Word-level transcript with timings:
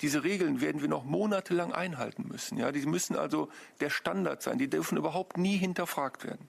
Diese 0.00 0.22
Regeln 0.22 0.60
werden 0.60 0.80
wir 0.80 0.88
noch 0.88 1.04
monatelang 1.04 1.72
einhalten 1.72 2.28
müssen. 2.28 2.58
Ja, 2.58 2.70
die 2.70 2.86
müssen 2.86 3.16
also 3.16 3.48
der 3.80 3.90
Standard 3.90 4.42
sein. 4.42 4.58
Die 4.58 4.70
dürfen 4.70 4.96
überhaupt 4.96 5.38
nie 5.38 5.56
hinterfragt 5.56 6.24
werden. 6.24 6.48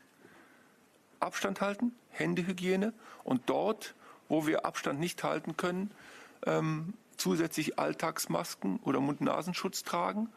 Abstand 1.19 1.61
halten, 1.61 1.93
Händehygiene 2.11 2.93
und 3.23 3.49
dort, 3.49 3.95
wo 4.27 4.45
wir 4.45 4.65
Abstand 4.65 4.99
nicht 4.99 5.23
halten 5.23 5.57
können, 5.57 5.91
ähm, 6.45 6.93
zusätzlich 7.17 7.79
Alltagsmasken 7.79 8.79
oder 8.83 8.99
Mund-Nasenschutz 8.99 9.83
tragen. 9.83 10.29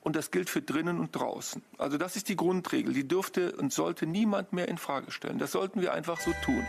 Und 0.00 0.16
das 0.16 0.30
gilt 0.30 0.50
für 0.50 0.60
drinnen 0.60 1.00
und 1.00 1.16
draußen. 1.16 1.62
Also 1.78 1.96
das 1.96 2.14
ist 2.14 2.28
die 2.28 2.36
Grundregel. 2.36 2.92
Die 2.92 3.08
dürfte 3.08 3.56
und 3.56 3.72
sollte 3.72 4.06
niemand 4.06 4.52
mehr 4.52 4.68
in 4.68 4.76
Frage 4.76 5.10
stellen. 5.10 5.38
Das 5.38 5.52
sollten 5.52 5.80
wir 5.80 5.94
einfach 5.94 6.20
so 6.20 6.32
tun. 6.44 6.64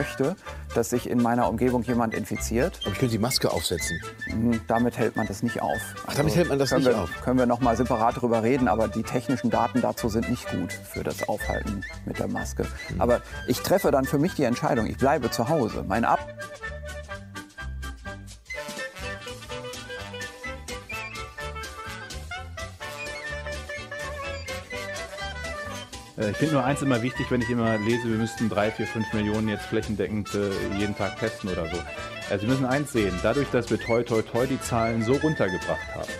Möchte, 0.00 0.34
dass 0.74 0.90
sich 0.90 1.10
in 1.10 1.20
meiner 1.20 1.48
Umgebung 1.48 1.82
jemand 1.82 2.14
infiziert. 2.14 2.78
Aber 2.82 2.92
ich 2.92 2.98
könnte 2.98 3.12
die 3.12 3.18
Maske 3.18 3.50
aufsetzen. 3.50 4.00
Hm, 4.24 4.60
Damit 4.66 4.96
hält 4.96 5.16
man 5.16 5.26
das 5.26 5.42
nicht 5.42 5.60
auf. 5.60 5.80
Ach, 6.06 6.14
damit 6.14 6.34
hält 6.34 6.48
man 6.48 6.58
das 6.58 6.72
nicht 6.72 6.86
wir, 6.86 6.98
auf? 6.98 7.10
Können 7.22 7.38
wir 7.38 7.46
noch 7.46 7.60
mal 7.60 7.76
separat 7.76 8.16
darüber 8.16 8.42
reden, 8.42 8.66
aber 8.66 8.88
die 8.88 9.02
technischen 9.02 9.50
Daten 9.50 9.82
dazu 9.82 10.08
sind 10.08 10.30
nicht 10.30 10.48
gut 10.50 10.72
für 10.72 11.02
das 11.02 11.28
Aufhalten 11.28 11.84
mit 12.06 12.18
der 12.18 12.28
Maske. 12.28 12.64
Hm. 12.88 13.00
Aber 13.00 13.20
ich 13.46 13.60
treffe 13.60 13.90
dann 13.90 14.06
für 14.06 14.18
mich 14.18 14.34
die 14.34 14.44
Entscheidung, 14.44 14.86
ich 14.86 14.96
bleibe 14.96 15.30
zu 15.30 15.48
Hause. 15.48 15.84
Mein 15.86 16.04
Ab 16.04 16.20
Ich 26.28 26.36
finde 26.36 26.54
nur 26.56 26.64
eins 26.64 26.82
immer 26.82 27.00
wichtig, 27.00 27.30
wenn 27.30 27.40
ich 27.40 27.48
immer 27.48 27.78
lese, 27.78 28.04
wir 28.04 28.18
müssten 28.18 28.50
drei, 28.50 28.70
vier, 28.70 28.86
fünf 28.86 29.10
Millionen 29.14 29.48
jetzt 29.48 29.64
flächendeckend 29.64 30.28
äh, 30.34 30.50
jeden 30.78 30.94
Tag 30.94 31.18
testen 31.18 31.48
oder 31.48 31.64
so. 31.66 31.78
Also 32.28 32.42
wir 32.42 32.50
müssen 32.50 32.66
eins 32.66 32.92
sehen, 32.92 33.18
dadurch, 33.22 33.48
dass 33.52 33.70
wir 33.70 33.80
toi 33.80 34.02
toi 34.02 34.20
toi 34.20 34.46
die 34.46 34.60
Zahlen 34.60 35.02
so 35.02 35.14
runtergebracht 35.14 35.94
haben, 35.94 36.10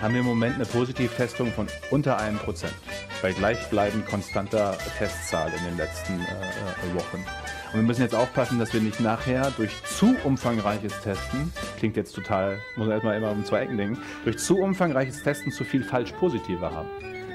haben 0.00 0.14
wir 0.14 0.20
im 0.20 0.26
Moment 0.26 0.56
eine 0.56 0.66
Positivtestung 0.66 1.52
von 1.52 1.68
unter 1.92 2.18
einem 2.18 2.38
Prozent. 2.38 2.74
Bei 3.22 3.32
gleichbleibend 3.32 4.06
konstanter 4.06 4.76
Testzahl 4.98 5.52
in 5.56 5.64
den 5.66 5.76
letzten 5.76 6.14
äh, 6.14 6.24
äh, 6.24 6.94
Wochen. 6.94 7.24
Und 7.72 7.80
wir 7.80 7.82
müssen 7.82 8.02
jetzt 8.02 8.16
aufpassen, 8.16 8.58
dass 8.58 8.72
wir 8.72 8.80
nicht 8.80 8.98
nachher 8.98 9.52
durch 9.56 9.70
zu 9.84 10.16
umfangreiches 10.24 11.00
Testen, 11.02 11.52
klingt 11.78 11.96
jetzt 11.96 12.12
total, 12.12 12.58
muss 12.74 12.88
man 12.88 12.94
erstmal 12.94 13.16
immer 13.16 13.30
um 13.30 13.44
zwei 13.44 13.60
Ecken 13.60 13.76
denken, 13.76 14.02
durch 14.24 14.38
zu 14.38 14.58
umfangreiches 14.58 15.22
Testen 15.22 15.52
zu 15.52 15.62
viel 15.62 15.84
falsch 15.84 16.10
positive 16.12 16.68
haben. 16.72 16.88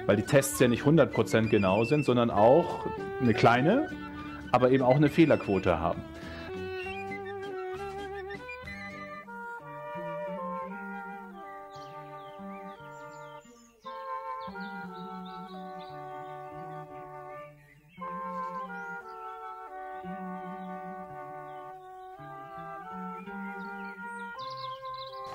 Weil 0.06 0.18
die 0.18 0.24
Tests 0.24 0.60
ja 0.60 0.68
nicht 0.68 0.84
100% 0.84 1.50
genau 1.50 1.84
sind, 1.84 2.06
sondern 2.06 2.30
auch 2.30 2.86
eine 3.22 3.34
kleine, 3.34 3.90
aber 4.52 4.70
eben 4.70 4.84
auch 4.84 4.96
eine 4.96 5.10
Fehlerquote 5.10 5.80
haben. 5.80 6.02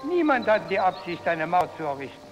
Niemand 0.09 0.47
hat 0.47 0.71
die 0.71 0.79
Absicht, 0.79 1.27
eine 1.27 1.47
Mauer 1.47 1.69
zu 1.77 1.83
errichten. 1.83 2.30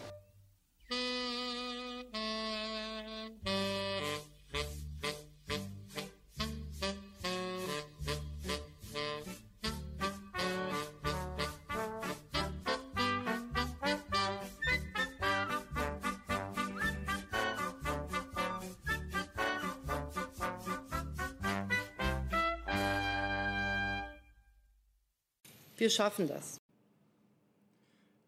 Wir 25.88 25.92
schaffen 25.92 26.28
das. 26.28 26.60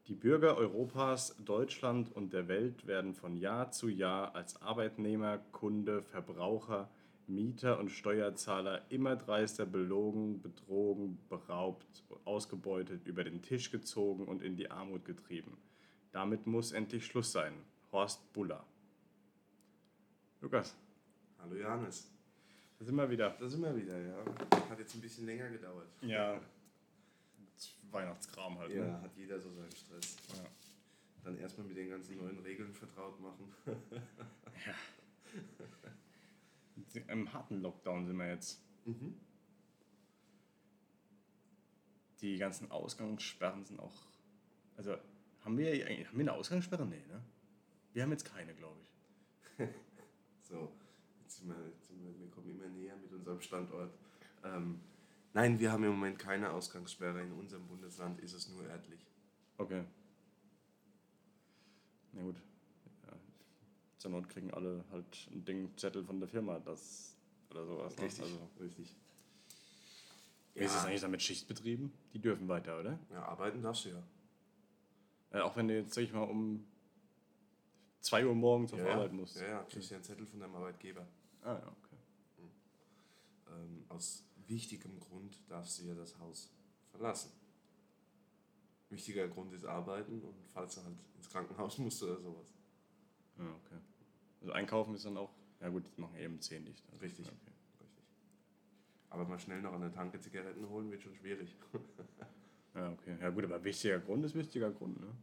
Die 0.07 0.15
Bürger 0.15 0.57
Europas, 0.57 1.37
Deutschland 1.45 2.11
und 2.11 2.33
der 2.33 2.49
Welt 2.49 2.87
werden 2.87 3.13
von 3.13 3.37
Jahr 3.37 3.71
zu 3.71 3.91
Jahr 3.91 4.35
als 4.35 4.63
Arbeitnehmer, 4.63 5.37
Kunde, 5.53 6.01
Verbraucher, 6.01 6.89
Mieter 7.27 7.79
und 7.79 7.91
Steuerzahler 7.91 8.81
immer 8.89 9.15
dreister 9.15 9.67
belogen, 9.67 10.41
betrogen, 10.41 11.19
beraubt, 11.29 12.03
ausgebeutet, 12.25 13.07
über 13.07 13.25
den 13.25 13.43
Tisch 13.43 13.71
gezogen 13.71 14.27
und 14.27 14.41
in 14.41 14.57
die 14.57 14.71
Armut 14.71 15.05
getrieben. 15.05 15.59
Damit 16.13 16.47
muss 16.47 16.73
endlich 16.73 17.05
Schluss 17.05 17.31
sein. 17.31 17.53
Horst 17.93 18.33
Buller. 18.33 18.65
Lukas, 20.41 20.75
Hallo 21.43 21.57
Johannes. 21.57 22.11
da 22.79 22.87
sind 22.87 22.95
wir 22.95 23.11
wieder. 23.11 23.37
Da 23.39 23.47
sind 23.47 23.61
wir 23.61 23.77
wieder, 23.77 24.01
ja. 24.01 24.17
Hat 24.71 24.79
jetzt 24.79 24.95
ein 24.95 25.03
bisschen 25.03 25.27
länger 25.27 25.51
gedauert. 25.51 25.89
Ja. 26.01 26.41
Weihnachtskram 27.93 28.59
halt. 28.59 28.73
Ja, 28.73 28.85
Ne? 28.85 29.03
hat 29.03 29.17
jeder 29.17 29.39
so 29.41 29.51
seinen 29.53 29.73
Stress. 29.73 30.17
Ja. 30.37 30.45
Dann 31.25 31.37
erstmal 31.39 31.67
mit 31.67 31.77
den 31.77 31.91
ganzen 31.91 32.17
neuen 32.17 32.39
Regeln 32.41 32.73
vertraut 32.73 33.21
machen. 33.21 33.53
Im 37.09 37.33
harten 37.33 37.61
Lockdown 37.61 38.07
sind 38.07 38.17
wir 38.17 38.29
jetzt. 38.29 38.63
Mhm. 38.87 39.15
Die 42.21 42.37
ganzen 42.37 42.71
Ausgangssperren 42.71 43.65
sind 43.65 43.81
auch. 43.81 44.07
Also, 44.77 44.97
haben 45.45 45.57
wir 45.59 45.71
eigentlich 45.87 46.09
haben 46.09 46.17
wir 46.19 46.23
eine 46.25 46.33
Ausgangssperre? 46.33 46.87
Nee, 46.87 47.05
ne? 47.07 47.23
Wir 47.93 48.03
haben 48.03 48.11
jetzt 48.13 48.25
keine, 48.25 48.55
glaube 48.55 48.79
ich. 48.81 48.89
So, 50.43 50.73
jetzt 51.23 51.37
sind 51.39 51.49
wir, 51.49 51.65
jetzt 51.69 51.87
sind 51.87 52.03
wir, 52.03 52.19
wir 52.19 52.29
kommen 52.29 52.49
immer 52.51 52.67
näher 52.67 52.97
mit 52.97 53.13
unserem 53.13 53.41
Standort. 53.41 53.95
Ähm, 54.43 54.81
nein, 55.33 55.59
wir 55.59 55.73
haben 55.73 55.85
im 55.85 55.91
Moment 55.91 56.19
keine 56.19 56.51
Ausgangssperre. 56.51 57.23
In 57.23 57.33
unserem 57.33 57.67
Bundesland 57.67 58.21
ist 58.21 58.33
es 58.33 58.49
nur 58.49 58.63
örtlich. 58.65 59.07
Okay. 59.59 59.85
Na 62.13 62.23
gut. 62.23 62.37
Ja. 63.07 63.13
Zur 63.99 64.11
Not 64.11 64.29
kriegen 64.29 64.53
alle 64.53 64.85
halt 64.91 65.29
ein 65.31 65.45
Ding, 65.45 65.77
Zettel 65.77 66.05
von 66.05 66.19
der 66.21 66.29
Firma, 66.29 66.59
das 66.59 67.17
oder 67.51 67.67
sowas. 67.67 67.97
ne? 67.97 68.05
Richtig, 68.05 68.23
Also, 68.23 68.49
richtig. 68.61 68.97
wie 70.55 70.65
ist 70.65 70.75
es 70.75 70.85
eigentlich 70.85 71.01
dann 71.01 71.11
mit 71.11 71.23
Schichtbetrieben? 71.23 71.93
Die 72.13 72.19
dürfen 72.21 72.49
weiter, 72.49 72.79
oder? 72.81 72.99
Ja, 73.11 73.25
arbeiten 73.25 73.63
darfst 73.63 73.85
du 73.85 73.91
ja. 73.91 74.03
Äh, 75.33 75.41
auch 75.41 75.57
wenn 75.57 75.69
du 75.69 75.77
jetzt, 75.77 75.95
sag 75.95 76.03
ich 76.03 76.13
mal, 76.13 76.23
um 76.23 76.67
2 78.01 78.27
Uhr 78.27 78.35
morgens 78.35 78.73
auf 78.73 78.81
ja, 78.81 78.93
Arbeit 78.93 79.13
musst. 79.13 79.41
Ja, 79.41 79.47
ja, 79.49 79.63
kriegst 79.65 79.91
ja 79.91 79.97
einen 79.97 80.05
Zettel 80.05 80.27
von 80.27 80.41
deinem 80.41 80.55
Arbeitgeber. 80.55 81.07
Ah, 81.43 81.55
ja, 81.55 81.69
okay. 81.69 81.97
Ähm, 83.49 83.85
aus 83.89 84.25
wichtigem 84.51 84.99
Grund 85.01 85.41
darfst 85.49 85.79
du 85.79 85.85
ja 85.85 85.95
das 85.95 86.19
Haus 86.19 86.51
verlassen. 86.91 87.31
Wichtiger 88.91 89.29
Grund 89.29 89.55
ist 89.55 89.65
Arbeiten 89.65 90.21
und 90.21 90.35
falls 90.53 90.75
du 90.75 90.83
halt 90.83 90.97
ins 91.17 91.31
Krankenhaus 91.31 91.79
musst 91.79 92.03
oder 92.03 92.21
sowas. 92.21 92.53
Ja, 93.39 93.45
okay. 93.65 93.81
Also 94.41 94.53
einkaufen 94.53 94.95
ist 94.95 95.05
dann 95.05 95.17
auch, 95.17 95.33
ja 95.61 95.69
gut, 95.69 95.85
die 95.97 96.01
machen 96.01 96.19
eben 96.19 96.41
10 96.41 96.65
dicht. 96.65 96.85
Also, 96.91 97.01
Richtig. 97.03 97.27
Okay. 97.27 97.53
Richtig. 97.81 98.05
Aber 99.11 99.25
mal 99.25 99.39
schnell 99.39 99.63
noch 99.63 99.73
an 99.73 99.83
der 99.83 99.93
Tanke 99.93 100.21
Zigaretten 100.21 100.69
holen 100.69 100.91
wird 100.91 101.03
schon 101.03 101.15
schwierig. 101.15 101.57
Ja, 102.75 102.91
okay. 102.93 103.17
Ja 103.21 103.31
gut, 103.31 103.45
aber 103.45 103.63
wichtiger 103.63 104.01
Grund 104.01 104.25
ist 104.25 104.35
wichtiger 104.35 104.73
Grund, 104.73 105.01
ne? 105.01 105.15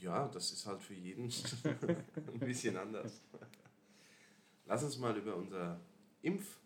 Ja, 0.00 0.28
das 0.28 0.52
ist 0.52 0.64
halt 0.64 0.80
für 0.80 0.94
jeden 0.94 1.24
ein 1.64 2.38
bisschen 2.38 2.76
anders. 2.76 3.20
Lass 4.66 4.84
uns 4.84 4.98
mal 4.98 5.16
über 5.16 5.34
unser 5.34 5.80
Impf, 6.22 6.60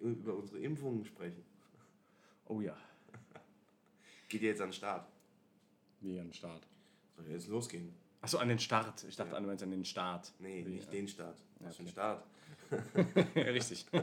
über 0.00 0.34
unsere 0.34 0.60
Impfungen 0.60 1.04
sprechen. 1.04 1.44
Oh 2.46 2.60
ja. 2.60 2.76
Geht 4.28 4.42
jetzt 4.42 4.60
an 4.60 4.68
den 4.68 4.72
Start. 4.74 5.08
Wie 6.00 6.18
an 6.18 6.26
den 6.26 6.32
Start. 6.32 6.66
Soll 7.16 7.26
ja 7.26 7.32
jetzt 7.32 7.48
losgehen? 7.48 7.92
Achso, 8.22 8.38
an 8.38 8.48
den 8.48 8.58
Start. 8.58 9.04
Ich 9.08 9.16
dachte, 9.16 9.32
Ja. 9.32 9.36
an, 9.38 9.46
meinst 9.46 9.62
an 9.62 9.70
den 9.70 9.84
Start. 9.84 10.32
Nee, 10.38 10.64
Wie, 10.66 10.70
nicht 10.70 10.86
ja. 10.86 10.90
den 10.92 11.08
Start. 11.08 11.38
Was 11.60 11.78
ein 11.78 11.82
okay. 11.82 11.92
Start? 11.92 12.24
ja, 13.34 13.42
richtig. 13.42 13.86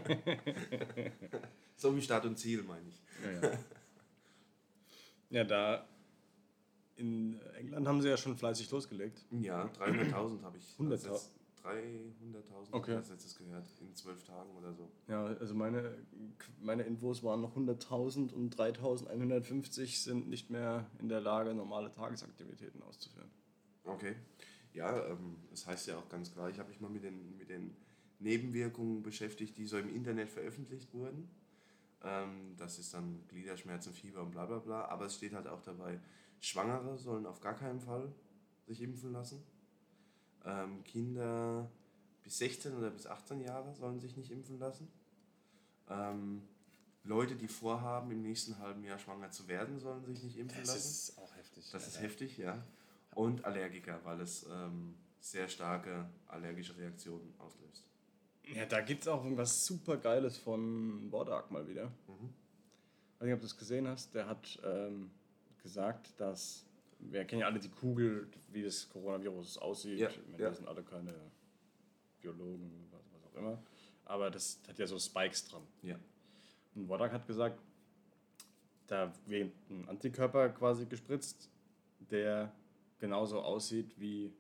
So 1.80 1.96
wie 1.96 2.02
Start 2.02 2.26
und 2.26 2.36
Ziel, 2.40 2.64
meine 2.64 2.90
ich. 2.90 3.00
Ja, 3.24 3.50
ja. 3.50 3.60
ja, 5.30 5.44
da 5.44 5.88
in 6.96 7.40
England 7.56 7.88
haben 7.88 8.02
sie 8.02 8.10
ja 8.10 8.18
schon 8.18 8.36
fleißig 8.36 8.72
losgelegt. 8.72 9.24
Ja, 9.30 9.66
300.000 9.80 10.42
habe 10.42 10.58
ich. 10.58 10.66
100.000. 10.80 11.30
als 11.68 11.84
letzt- 12.34 12.52
Okay.300.000, 12.72 12.74
okay. 12.74 12.94
das 12.94 13.10
letztes 13.10 13.38
gehört, 13.38 13.66
in 13.82 13.96
zwölf 13.96 14.24
Tagen 14.24 14.56
oder 14.56 14.74
so. 14.74 14.90
Ja, 15.08 15.26
also 15.26 15.54
meine, 15.54 15.98
meine 16.60 16.84
Infos 16.84 17.24
waren 17.24 17.42
noch 17.42 17.56
100.000 17.56 18.34
und 18.34 18.56
3.150 18.56 20.04
sind 20.04 20.30
nicht 20.30 20.50
mehr 20.50 20.90
in 21.00 21.10
der 21.10 21.22
Lage, 21.22 21.54
normale 21.54 21.92
Tagesaktivitäten 21.92 22.82
auszuführen. 22.84 23.30
Okay. 23.84 24.16
Ja, 24.74 25.08
ähm, 25.08 25.38
das 25.50 25.66
heißt 25.66 25.88
ja 25.88 25.98
auch 25.98 26.10
ganz 26.10 26.32
klar, 26.32 26.50
ich 26.50 26.60
habe 26.60 26.70
mich 26.70 26.80
mal 26.82 26.90
mit 26.90 27.04
den, 27.04 27.38
mit 27.38 27.50
den 27.50 27.76
Nebenwirkungen 28.20 29.04
beschäftigt, 29.04 29.58
die 29.58 29.66
so 29.66 29.78
im 29.78 29.90
Internet 29.94 30.30
veröffentlicht 30.30 30.94
wurden. 30.94 31.30
Ähm, 32.04 32.56
das 32.58 32.80
ist 32.80 32.94
dann 32.94 33.24
Gliederschmerzen, 33.28 33.94
Fieber 33.94 34.22
und 34.22 34.32
bla 34.32 34.46
bla 34.46 34.60
bla. 34.60 34.86
Aber 34.86 35.06
es 35.06 35.16
steht 35.16 35.34
halt 35.34 35.48
auch 35.48 35.62
dabei, 35.62 36.00
Schwangere 36.40 36.98
sollen 36.98 37.26
auf 37.26 37.40
gar 37.40 37.56
keinen 37.56 37.80
Fall 37.80 38.14
sich 38.66 38.82
impfen 38.82 39.12
lassen. 39.14 39.44
Ähm, 40.48 40.84
Kinder 40.86 41.70
bis 42.24 42.38
16 42.40 42.76
oder 42.76 42.90
bis 42.90 43.06
18 43.06 43.42
Jahre 43.42 43.74
sollen 43.76 44.00
sich 44.00 44.16
nicht 44.16 44.32
impfen 44.32 44.60
lassen. 44.60 44.88
Ähm, 45.90 46.42
Leute, 47.04 47.36
die 47.36 47.48
vorhaben, 47.48 48.12
im 48.12 48.22
nächsten 48.22 48.58
halben 48.60 48.84
Jahr 48.84 48.98
schwanger 48.98 49.32
zu 49.32 49.48
werden, 49.48 49.80
sollen 49.80 50.04
sich 50.06 50.24
nicht 50.24 50.38
impfen 50.38 50.64
lassen. 50.66 51.18
auch 51.20 51.36
heftig. 51.36 51.70
Das 51.72 51.88
ist 51.88 52.02
heftig, 52.02 52.38
ja. 52.38 52.64
Und 53.14 53.46
Allergiker, 53.46 54.00
weil 54.04 54.22
es 54.22 54.46
ähm, 54.50 54.96
sehr 55.20 55.48
starke 55.48 56.10
allergische 56.28 56.78
Reaktionen 56.78 57.34
auslöst. 57.40 57.84
Ja, 58.44 58.66
da 58.66 58.82
gibt 58.82 59.02
es 59.02 59.08
auch 59.08 59.24
irgendwas 59.24 59.66
super 59.66 59.98
Geiles 59.98 60.38
von 60.38 61.10
Bodak 61.10 61.52
mal 61.52 61.68
wieder. 61.68 61.88
Mhm. 62.08 62.34
Ich 63.14 63.22
weiß 63.22 63.26
nicht, 63.26 63.34
ob 63.34 63.40
du 63.42 63.48
es 63.48 63.58
gesehen 63.58 63.88
hast. 63.88 64.14
Der 64.14 64.28
hat 64.28 64.60
ähm, 64.64 65.12
gesagt, 65.62 66.14
dass 66.18 66.67
wir 67.00 67.26
kennen 67.26 67.42
ja 67.42 67.48
alle 67.48 67.60
die 67.60 67.70
Kugel, 67.70 68.28
wie 68.52 68.64
das 68.64 68.90
Coronavirus 68.90 69.58
aussieht. 69.60 70.00
Ja, 70.00 70.10
Wir 70.36 70.46
ja. 70.46 70.54
sind 70.54 70.68
alle 70.68 70.84
keine 70.84 71.14
Biologen, 72.22 72.88
was, 72.92 73.02
was 73.14 73.24
auch 73.26 73.36
immer. 73.38 73.64
Aber 74.06 74.32
das 74.32 74.60
hat 74.68 74.80
ja 74.80 74.88
so 74.88 74.98
Spikes 75.00 75.48
dran. 75.48 75.64
Ja. 75.84 76.00
Und 76.76 76.88
Wodak 76.88 77.12
hat 77.12 77.28
gesagt, 77.28 77.62
da 78.88 79.14
wird 79.26 79.52
ein 79.70 79.88
Antikörper 79.90 80.50
quasi 80.50 80.86
gespritzt, 80.86 81.50
der 82.00 82.54
genauso 83.00 83.42
aussieht 83.42 84.00
wie 84.00 84.34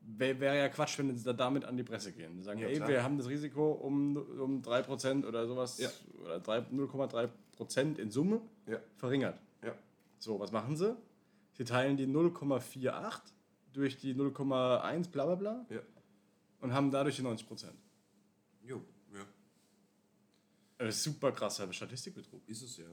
Wäre 0.01 0.39
wär 0.39 0.53
ja 0.55 0.69
Quatsch, 0.69 0.97
wenn 0.97 1.15
sie 1.15 1.33
damit 1.33 1.65
an 1.65 1.77
die 1.77 1.83
Presse 1.83 2.13
gehen. 2.13 2.37
Sie 2.37 2.43
sagen, 2.43 2.59
ja, 2.59 2.67
hey, 2.67 2.87
wir 2.87 3.03
haben 3.03 3.17
das 3.17 3.27
Risiko 3.27 3.71
um, 3.71 4.17
um 4.17 4.61
3% 4.61 5.25
oder 5.25 5.47
sowas, 5.47 5.77
ja. 5.77 5.89
oder 6.23 6.37
0,3%. 6.37 7.29
Prozent 7.59 7.99
in 7.99 8.09
Summe 8.09 8.39
ja. 8.67 8.79
verringert. 8.95 9.37
Ja. 9.61 9.75
So, 10.17 10.39
was 10.39 10.53
machen 10.53 10.77
sie? 10.77 10.95
Sie 11.55 11.65
teilen 11.65 11.97
die 11.97 12.07
0,48 12.07 13.19
durch 13.73 13.99
die 13.99 14.15
0,1 14.15 15.09
bla 15.09 15.25
bla 15.25 15.35
bla 15.35 15.65
ja. 15.69 15.81
und 16.61 16.73
haben 16.73 16.89
dadurch 16.89 17.17
die 17.17 17.21
90 17.21 17.45
Prozent. 17.45 17.77
Jo, 18.61 18.81
ja. 19.13 19.25
Ein 20.77 20.91
super 20.93 21.33
krasser 21.33 21.71
Statistikbetrug. 21.73 22.47
Ist 22.47 22.61
es 22.61 22.77
ja. 22.77 22.85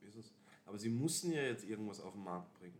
Ist 0.00 0.14
es. 0.14 0.32
Aber 0.64 0.78
sie 0.78 0.88
mussten 0.88 1.32
ja 1.32 1.42
jetzt 1.42 1.64
irgendwas 1.64 1.98
auf 1.98 2.12
den 2.12 2.22
Markt 2.22 2.54
bringen. 2.60 2.78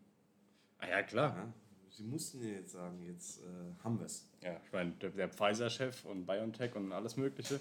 Ah 0.78 0.86
ja, 0.86 1.02
klar. 1.02 1.36
Ja? 1.36 1.52
Sie 1.90 2.04
mussten 2.04 2.40
ja 2.42 2.50
jetzt 2.50 2.70
sagen, 2.70 3.02
jetzt 3.02 3.40
äh, 3.40 3.82
haben 3.82 3.98
wir 3.98 4.06
es. 4.06 4.30
Ja, 4.40 4.60
ich 4.64 4.72
meine, 4.72 4.92
der, 4.92 5.10
der 5.10 5.28
Pfizer-Chef 5.28 6.04
und 6.04 6.26
BioNTech 6.26 6.76
und 6.76 6.92
alles 6.92 7.16
Mögliche, 7.16 7.60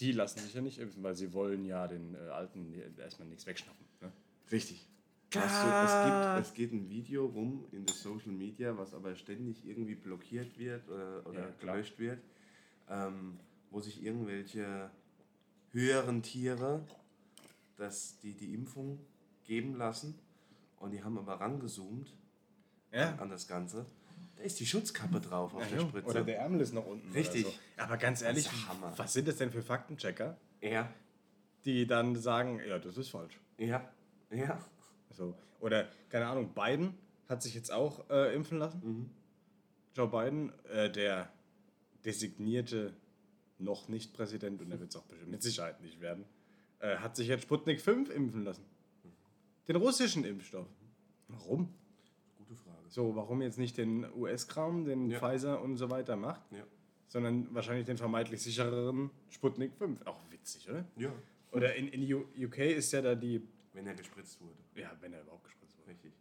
die 0.00 0.12
lassen 0.12 0.40
sich 0.40 0.54
ja 0.54 0.60
nicht 0.60 0.78
impfen, 0.78 1.02
weil 1.02 1.14
sie 1.16 1.32
wollen 1.32 1.64
ja 1.64 1.86
den 1.86 2.14
äh, 2.14 2.18
Alten 2.28 2.74
erstmal 2.98 3.28
nichts 3.28 3.46
wegschnappen. 3.46 3.84
Ne? 4.00 4.12
Richtig. 4.52 4.86
Du, 5.30 5.40
es, 5.40 6.02
gibt, 6.02 6.24
es 6.36 6.54
geht 6.54 6.72
ein 6.72 6.88
Video 6.88 7.26
rum 7.26 7.64
in 7.72 7.84
der 7.84 7.94
Social 7.94 8.30
Media, 8.32 8.78
was 8.78 8.94
aber 8.94 9.14
ständig 9.16 9.66
irgendwie 9.66 9.94
blockiert 9.96 10.56
wird 10.58 10.88
oder, 10.88 11.26
oder 11.26 11.40
Ja, 11.40 11.50
klar. 11.58 11.74
gelöscht 11.74 11.98
wird, 11.98 12.20
ähm, 12.88 13.38
wo 13.70 13.80
sich 13.80 14.02
irgendwelche 14.02 14.88
höheren 15.72 16.22
Tiere 16.22 16.80
das, 17.76 18.18
die, 18.20 18.32
die 18.34 18.54
Impfung 18.54 18.98
geben 19.44 19.74
lassen 19.76 20.14
und 20.78 20.92
die 20.92 21.02
haben 21.02 21.18
aber 21.18 21.34
rangezoomt 21.40 22.14
Ja. 22.92 23.16
an 23.16 23.28
das 23.28 23.46
Ganze. 23.48 23.84
Da 24.36 24.42
ist 24.42 24.60
die 24.60 24.66
Schutzkappe 24.66 25.20
drauf 25.20 25.54
auf 25.54 25.68
der 25.68 25.80
Spritze. 25.80 26.08
Oder 26.08 26.22
der 26.22 26.38
Ärmel 26.38 26.60
ist 26.60 26.72
noch 26.72 26.86
unten. 26.86 27.10
Richtig. 27.12 27.44
So. 27.44 27.52
Aber 27.78 27.96
ganz 27.96 28.22
ehrlich, 28.22 28.48
was 28.96 29.12
sind 29.12 29.28
das 29.28 29.36
denn 29.36 29.50
für 29.50 29.62
Faktenchecker, 29.62 30.36
ja, 30.60 30.92
die 31.64 31.86
dann 31.86 32.16
sagen, 32.16 32.60
ja, 32.66 32.78
das 32.78 32.96
ist 32.96 33.08
falsch. 33.08 33.38
ja, 33.58 33.88
ja. 34.30 34.58
So. 35.10 35.34
Oder, 35.60 35.88
keine 36.10 36.26
Ahnung, 36.26 36.52
Biden 36.54 36.94
hat 37.28 37.42
sich 37.42 37.54
jetzt 37.54 37.72
auch 37.72 38.08
äh, 38.10 38.34
impfen 38.34 38.58
lassen. 38.58 38.80
Mhm. 38.84 39.10
Joe 39.94 40.08
Biden, 40.08 40.52
äh, 40.68 40.90
der 40.90 41.30
designierte 42.04 42.94
noch 43.58 43.88
nicht 43.88 44.12
Präsident, 44.12 44.60
und 44.60 44.70
er 44.70 44.78
wird 44.78 44.90
es 44.90 44.96
auch 44.96 45.04
bestimmt 45.04 45.30
mit 45.30 45.42
Sicherheit 45.42 45.80
nicht 45.80 46.00
werden, 46.00 46.24
äh, 46.80 46.96
hat 46.96 47.16
sich 47.16 47.28
jetzt 47.28 47.42
Sputnik 47.42 47.80
5 47.80 48.10
impfen 48.10 48.44
lassen. 48.44 48.64
Den 49.66 49.76
russischen 49.76 50.24
Impfstoff. 50.24 50.68
Warum? 51.28 51.72
Frage. 52.86 52.94
So, 52.94 53.16
warum 53.16 53.42
jetzt 53.42 53.58
nicht 53.58 53.76
den 53.76 54.06
US-Kram, 54.14 54.84
den 54.84 55.10
Ja. 55.10 55.18
Pfizer 55.18 55.60
und 55.62 55.76
so 55.76 55.90
weiter 55.90 56.16
macht, 56.16 56.42
Ja. 56.52 56.64
sondern 57.08 57.52
wahrscheinlich 57.54 57.86
den 57.86 57.96
vermeintlich 57.98 58.42
sichereren 58.42 59.10
Sputnik 59.30 59.74
5. 59.76 60.06
Auch 60.06 60.20
witzig, 60.30 60.68
oder? 60.70 60.84
ja, 60.96 61.12
Oder 61.52 61.74
in, 61.76 61.88
in 61.88 62.12
UK 62.44 62.58
ist 62.58 62.92
ja 62.92 63.02
da 63.02 63.14
die, 63.14 63.40
wenn 63.72 63.86
er 63.86 63.94
gespritzt 63.94 64.40
wurde. 64.40 64.56
ja, 64.74 64.90
wenn 65.00 65.12
er 65.12 65.22
überhaupt 65.22 65.44
gespritzt 65.44 65.78
wurde. 65.78 65.90
Richtig. 65.90 66.12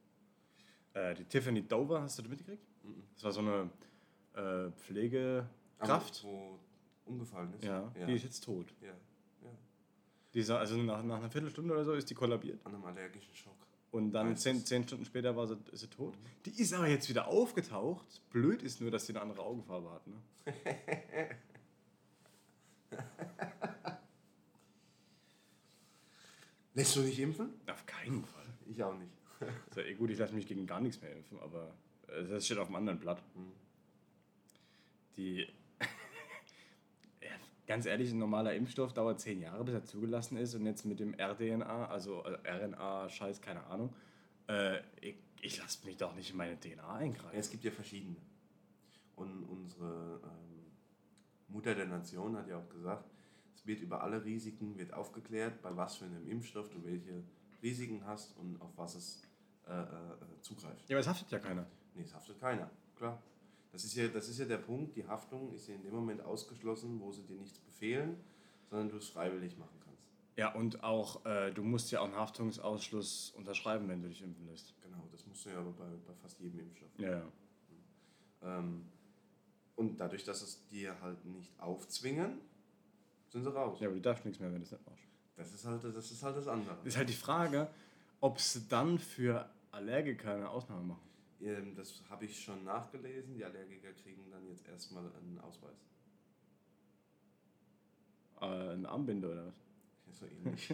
Äh, 0.94 1.16
die 1.16 1.26
Tiffany 1.26 1.62
Dover, 1.62 2.02
hast 2.02 2.18
du 2.18 2.22
das 2.24 2.30
mitgekriegt? 2.30 2.64
Das 3.16 3.24
war 3.24 3.32
so 3.32 3.40
eine 3.42 3.70
äh, 4.34 4.40
Aber 4.40 4.72
Pflegekraft. 4.72 6.24
Wo 6.24 6.60
umgefallen 7.06 7.54
ist. 7.54 7.64
Ja, 7.66 7.92
ja. 8.00 8.06
die 8.06 8.14
ist 8.14 8.24
jetzt 8.24 8.44
tot. 8.44 8.74
ja. 8.82 8.88
ja. 8.88 9.50
Die 10.34 10.40
ist, 10.40 10.50
also 10.50 10.76
nach, 10.78 11.02
nach 11.04 11.18
einer 11.18 11.30
Viertelstunde 11.30 11.74
oder 11.74 11.86
so 11.86 11.94
ist 11.94 12.10
die 12.10 12.14
kollabiert. 12.16 12.60
An 12.66 12.74
einem 12.76 12.84
allergischen 12.86 13.34
Schock. 13.34 13.55
Und 13.96 14.12
dann 14.12 14.36
zehn, 14.36 14.66
zehn 14.66 14.84
Stunden 14.84 15.06
später 15.06 15.38
war 15.38 15.48
sie, 15.48 15.56
ist 15.72 15.80
sie 15.80 15.88
tot. 15.88 16.18
Die 16.46 16.62
ist 16.62 16.74
aber 16.74 16.90
jetzt 16.90 17.08
wieder 17.08 17.30
aufgetaucht. 17.30 18.22
Blöd 18.30 18.62
ist 18.62 18.82
nur, 18.82 18.92
dass 18.92 19.06
sie 19.06 19.14
eine 19.14 19.22
andere 19.22 19.42
Augenfarbe 19.42 19.90
hat. 19.90 20.06
Ne? 20.06 20.16
Lässt 26.74 26.94
du 26.98 27.04
dich 27.04 27.22
impfen? 27.22 27.54
Auf 27.68 27.86
keinen 27.86 28.26
Fall. 28.26 28.48
Ich 28.66 28.84
auch 28.84 28.98
nicht. 28.98 29.14
Ja 29.78 29.84
eh 29.84 29.94
gut, 29.94 30.10
ich 30.10 30.18
lasse 30.18 30.36
mich 30.36 30.46
gegen 30.46 30.68
gar 30.68 30.82
nichts 30.82 31.02
mehr 31.02 31.14
impfen, 31.14 31.40
aber 31.40 31.74
äh, 32.08 32.26
das 32.26 32.46
steht 32.46 32.58
auf 32.58 32.68
dem 32.68 32.76
anderen 32.76 33.00
Blatt. 33.00 33.24
Hm. 33.36 33.54
Die, 35.16 35.48
ganz 37.68 37.86
ehrlich, 37.86 38.12
ein 38.12 38.20
normaler 38.20 38.54
Impfstoff 38.54 38.94
dauert 38.94 39.20
zehn 39.20 39.42
Jahre, 39.42 39.64
bis 39.64 39.74
er 39.74 39.84
zugelassen 39.84 40.38
ist. 40.38 40.56
Und 40.56 40.66
jetzt 40.66 40.86
mit 40.86 41.00
dem 41.00 41.14
RDNA, 41.14 41.88
also 41.88 42.24
äh, 42.24 42.38
RNA-Scheiß, 42.50 43.42
keine 43.42 43.66
Ahnung, 43.66 43.94
äh, 44.48 44.80
ich, 45.02 45.16
ich 45.42 45.58
lasse 45.58 45.86
mich 45.86 45.98
doch 45.98 46.16
nicht 46.16 46.32
in 46.32 46.38
meine 46.38 46.60
DNA 46.60 46.76
Ja, 46.76 46.94
eingreifen. 46.94 47.38
es 47.38 47.50
gibt 47.50 47.64
ja 47.64 47.72
verschiedene. 47.72 48.18
Und 49.16 49.44
unsere 49.44 50.22
ähm, 50.24 50.66
Mutter 51.48 51.74
der 51.76 51.86
Nation 51.88 52.36
hat 52.38 52.48
ja 52.48 52.58
auch 52.58 52.70
gesagt, 52.70 53.10
es 53.56 53.66
wird 53.66 53.82
über 53.82 54.04
alle 54.04 54.24
Risiken 54.24 54.78
wird 54.78 54.94
aufgeklärt, 54.94 55.62
bei 55.62 55.76
was 55.76 55.96
für 55.98 56.06
einem 56.06 56.28
Impfstoff 56.28 56.70
du 56.70 56.84
welche 56.84 57.24
Risiken 57.64 58.06
hast 58.06 58.38
und 58.38 58.62
auf 58.62 58.72
was 58.76 58.96
es 58.96 59.22
äh, 59.68 59.72
äh, 59.72 59.84
äh, 59.84 60.42
zugreift. 60.42 60.90
Ja, 60.90 60.96
aber 60.96 61.00
es 61.02 61.08
haftet 61.08 61.32
ja 61.32 61.40
keiner. 61.40 61.66
Nee, 61.96 62.04
es 62.04 62.14
haftet 62.14 62.40
keiner, 62.40 62.70
klar. 62.96 63.22
Das 63.76 63.84
ist, 63.84 63.94
ja, 63.96 64.08
das 64.08 64.30
ist 64.30 64.40
ja 64.40 64.46
der 64.46 64.60
Punkt, 64.60 64.96
die 64.96 65.06
Haftung 65.06 65.52
ist 65.52 65.68
ja 65.68 65.76
in 65.76 65.84
dem 65.84 65.94
Moment 65.94 66.22
ausgeschlossen, 66.22 66.98
wo 67.02 67.12
sie 67.12 67.24
dir 67.24 67.36
nichts 67.36 67.60
befehlen, 67.60 68.16
sondern 68.70 68.88
du 68.88 68.96
es 68.96 69.10
freiwillig 69.10 69.58
machen 69.58 69.78
kannst. 69.84 70.02
Ja, 70.38 70.54
und 70.54 70.82
auch, 70.82 71.26
äh, 71.26 71.52
du 71.52 71.62
musst 71.62 71.92
ja 71.92 72.00
auch 72.00 72.06
einen 72.06 72.16
Haftungsausschluss 72.16 73.32
unterschreiben, 73.32 73.90
wenn 73.90 74.02
du 74.02 74.08
dich 74.08 74.22
impfen 74.22 74.48
lässt. 74.48 74.74
Genau, 74.82 75.04
das 75.12 75.28
musst 75.28 75.46
du 75.46 75.50
ja 75.50 75.60
aber 75.60 75.72
bei, 75.72 75.90
bei 76.08 76.14
fast 76.22 76.40
jedem 76.40 76.62
Impfstoff. 76.62 76.88
Ja, 76.98 77.10
ja. 77.10 77.24
Ähm, 78.44 78.86
und 79.76 80.00
dadurch, 80.00 80.24
dass 80.24 80.42
es 80.42 80.66
dir 80.68 80.96
halt 81.02 81.26
nicht 81.26 81.52
aufzwingen, 81.60 82.40
sind 83.28 83.44
sie 83.44 83.54
raus. 83.54 83.78
Ja, 83.82 83.88
aber 83.88 83.96
du 83.96 84.02
darfst 84.02 84.24
nichts 84.24 84.40
mehr, 84.40 84.54
wenn 84.54 84.60
du 84.60 84.64
es 84.64 84.72
nicht 84.72 84.86
machst. 84.86 85.04
Das 85.36 85.54
ist 85.54 85.66
halt 85.66 85.84
das, 85.84 86.12
ist 86.12 86.24
halt 86.24 86.38
das 86.38 86.48
andere. 86.48 86.78
Ist 86.86 86.96
halt 86.96 87.10
die 87.10 87.14
Frage, 87.14 87.68
ob 88.22 88.40
sie 88.40 88.70
dann 88.70 89.00
für 89.00 89.50
Allergiker 89.72 90.34
eine 90.34 90.50
Ausnahme 90.50 90.84
machen. 90.84 91.05
Ähm, 91.42 91.76
Das 91.76 92.02
habe 92.10 92.26
ich 92.26 92.44
schon 92.44 92.64
nachgelesen. 92.64 93.36
Die 93.36 93.44
Allergiker 93.46 93.92
kriegen 93.94 94.30
dann 94.32 94.48
jetzt 94.48 94.68
erstmal 94.68 95.04
einen 95.16 95.40
Ausweis. 95.40 95.78
Äh, 98.42 98.46
eine 98.74 98.90
Armbinde 98.90 99.32
oder 99.32 99.46
was? 99.48 99.56
So 100.20 100.26
ähnlich. 100.28 100.70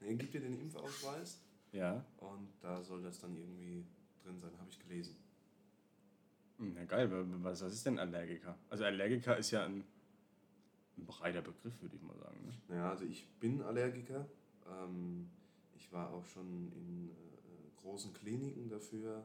nee, 0.00 0.14
gibt 0.16 0.34
dir 0.34 0.40
den 0.40 0.60
Impfausweis 0.60 1.40
Ja. 1.72 2.04
und 2.18 2.48
da 2.60 2.82
soll 2.82 3.02
das 3.02 3.20
dann 3.20 3.36
irgendwie 3.36 3.84
drin 4.22 4.38
sein, 4.40 4.52
habe 4.58 4.70
ich 4.70 4.78
gelesen. 4.80 5.16
Ja, 6.58 6.84
geil. 6.84 7.10
wa- 7.10 7.24
Was, 7.42 7.62
was 7.62 7.72
ist 7.74 7.86
denn 7.86 7.98
Allergiker? 7.98 8.56
Also 8.70 8.84
Allergiker 8.84 9.36
ist 9.36 9.50
ja 9.50 9.64
ein, 9.64 9.84
ein 10.96 11.06
breiter 11.06 11.42
Begriff, 11.42 11.80
würde 11.82 11.96
ich 11.96 12.02
mal 12.02 12.16
sagen. 12.16 12.44
Ne? 12.46 12.52
Naja, 12.68 12.90
also 12.90 13.04
ich 13.04 13.26
bin 13.40 13.60
Allergiker. 13.62 14.26
Ähm, 14.66 15.28
ich 15.76 15.92
war 15.92 16.10
auch 16.12 16.24
schon 16.26 16.72
in 16.72 17.10
äh, 17.10 17.33
großen 17.84 18.12
Kliniken 18.14 18.68
dafür. 18.68 19.24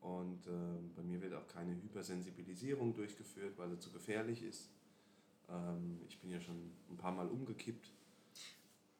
Und 0.00 0.46
ähm, 0.48 0.92
bei 0.94 1.02
mir 1.02 1.22
wird 1.22 1.32
auch 1.32 1.46
keine 1.48 1.72
Hypersensibilisierung 1.74 2.94
durchgeführt, 2.94 3.56
weil 3.56 3.70
sie 3.70 3.78
zu 3.78 3.90
gefährlich 3.90 4.42
ist. 4.42 4.68
Ähm, 5.48 5.98
ich 6.08 6.18
bin 6.18 6.30
ja 6.30 6.40
schon 6.40 6.70
ein 6.90 6.96
paar 6.98 7.12
Mal 7.12 7.26
umgekippt. 7.28 7.90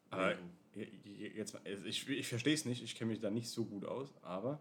Aber 0.09 0.35
j- 0.73 1.35
jetzt, 1.35 1.55
also 1.65 1.85
ich, 1.85 2.09
ich 2.09 2.27
verstehe 2.27 2.53
es 2.55 2.65
nicht, 2.65 2.81
ich 2.83 2.95
kenne 2.95 3.11
mich 3.11 3.19
da 3.19 3.29
nicht 3.29 3.49
so 3.49 3.65
gut 3.65 3.85
aus, 3.85 4.09
aber 4.23 4.59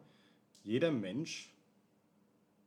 jeder 0.65 0.91
Mensch, 0.91 1.51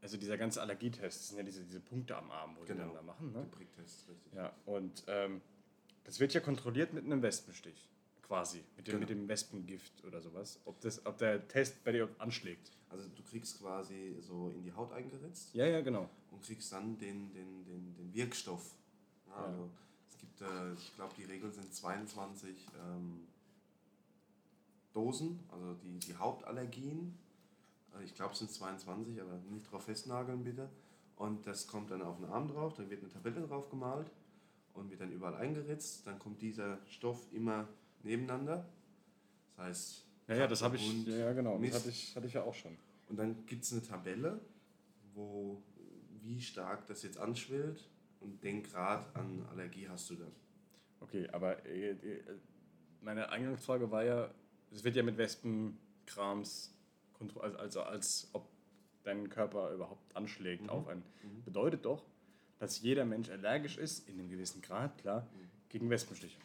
also 0.02 0.18
dieser 0.18 0.38
ganze 0.38 0.62
Allergietest, 0.62 1.04
das 1.20 1.28
sind 1.30 1.38
ja 1.38 1.44
diese, 1.44 1.64
diese 1.64 1.80
Punkte 1.80 2.16
am 2.16 2.32
Arm, 2.32 2.56
wo 2.58 2.64
Genau, 2.66 2.86
dann 2.86 2.94
da 2.94 3.02
machen. 3.02 3.34
der 3.34 3.42
Ne? 3.44 3.48
Pricktest, 3.50 4.08
richtig. 4.10 4.34
Ja, 4.34 4.56
und 4.66 5.04
ähm, 5.08 5.42
das 6.04 6.20
wird 6.20 6.34
ja 6.34 6.40
kontrolliert 6.40 6.94
mit 6.94 7.04
einem 7.06 7.22
Wespenstich, 7.22 7.88
quasi, 8.28 8.64
mit 8.76 8.88
dem, 8.88 8.92
Genau. 8.92 9.00
mit 9.00 9.10
dem 9.10 9.28
Wespengift 9.28 10.04
oder 10.06 10.22
sowas, 10.22 10.60
ob, 10.66 10.80
das, 10.82 11.06
ob 11.06 11.18
der 11.18 11.48
Test 11.48 11.84
bei 11.84 11.92
dir 11.94 12.10
anschlägt. 12.20 12.72
Also 12.90 13.08
du 13.10 13.24
kriegst 13.24 13.60
quasi 13.60 14.16
so 14.22 14.50
in 14.56 14.64
die 14.64 14.74
Haut 14.74 14.92
eingeritzt 14.94 15.54
Ja, 15.54 15.66
ja, 15.66 15.82
genau. 15.82 16.10
und 16.32 16.42
kriegst 16.44 16.72
dann 16.72 16.98
den, 16.98 17.34
den, 17.34 17.66
den, 17.66 17.96
den 17.96 18.14
Wirkstoff. 18.14 18.76
Ja, 19.28 19.36
also 19.46 19.70
es 20.10 20.18
gibt, 20.18 20.42
äh, 20.42 20.74
ich 20.74 20.96
glaube, 20.96 21.14
die 21.18 21.24
Regeln 21.26 21.52
sind 21.52 21.74
22 21.74 22.56
ähm, 22.86 23.28
Dosen, 24.94 25.40
also 25.52 25.74
die, 25.84 26.00
die 26.00 26.16
Hauptallergien. 26.16 27.18
Äh, 28.00 28.04
ich 28.04 28.14
glaube, 28.16 28.34
es 28.34 28.40
sind 28.40 28.52
22, 28.52 29.22
aber 29.22 29.38
nicht 29.50 29.72
drauf 29.72 29.84
festnageln 29.84 30.44
bitte. 30.44 30.70
Und 31.18 31.46
das 31.48 31.68
kommt 31.68 31.92
dann 31.92 32.02
auf 32.02 32.18
den 32.18 32.26
Arm 32.26 32.48
drauf, 32.48 32.74
dann 32.76 32.90
wird 32.90 33.02
eine 33.02 33.12
Tabelle 33.12 33.42
drauf 33.48 33.70
gemalt 33.70 34.12
und 34.74 34.90
wird 34.92 35.02
dann 35.02 35.12
überall 35.12 35.36
eingeritzt. 35.36 36.06
Dann 36.06 36.20
kommt 36.20 36.42
dieser 36.42 36.78
Stoff 36.88 37.26
immer 37.34 37.68
nebeneinander. 38.04 38.66
Das 39.56 39.66
heißt, 39.66 40.06
Ja, 40.28 40.36
ja, 40.36 40.48
das 40.48 40.62
habe 40.62 40.76
ich, 40.76 41.06
ja, 41.08 41.34
genau, 41.34 41.54
das 41.54 41.62
Mist. 41.62 41.76
hatte 41.76 41.90
ich, 41.90 42.16
hatte 42.16 42.28
ich 42.28 42.34
ja 42.34 42.44
auch 42.44 42.54
schon. 42.54 42.78
Und 43.10 43.18
dann 43.18 43.46
gibt 43.46 43.64
es 43.64 43.72
eine 43.72 43.82
Tabelle, 43.82 44.40
wo 45.14 45.62
wie 46.22 46.42
stark 46.42 46.86
das 46.88 47.04
jetzt 47.04 47.18
anschwillt 47.18 47.90
und 48.20 48.44
den 48.44 48.62
Grad 48.64 49.16
an 49.16 49.46
Allergie 49.50 49.88
hast 49.88 50.10
du 50.10 50.16
dann. 50.16 50.32
Okay, 51.00 51.28
aber 51.32 51.66
äh, 51.66 51.92
äh, 51.92 52.22
meine 53.02 53.30
Eingangsfrage 53.30 53.90
war 53.92 54.04
ja, 54.04 54.30
es 54.72 54.84
wird 54.84 54.96
ja 54.96 55.04
mit 55.04 55.18
Wespenkrams 55.18 56.74
kontrolliert, 57.14 57.58
also 57.60 57.82
als 57.84 58.28
ob 58.34 58.50
dein 59.04 59.30
Körper 59.30 59.72
überhaupt 59.74 60.16
anschlägt 60.16 60.70
auf 60.70 60.88
einen. 60.88 61.04
Bedeutet 61.46 61.86
doch, 61.86 62.04
dass 62.60 62.82
jeder 62.82 63.06
Mensch 63.06 63.30
allergisch 63.30 63.78
ist, 63.78 64.10
in 64.10 64.20
einem 64.20 64.30
gewissen 64.30 64.62
Grad, 64.62 64.98
klar, 64.98 65.26
gegen 65.70 65.90
Wespenstiche. 65.90 66.38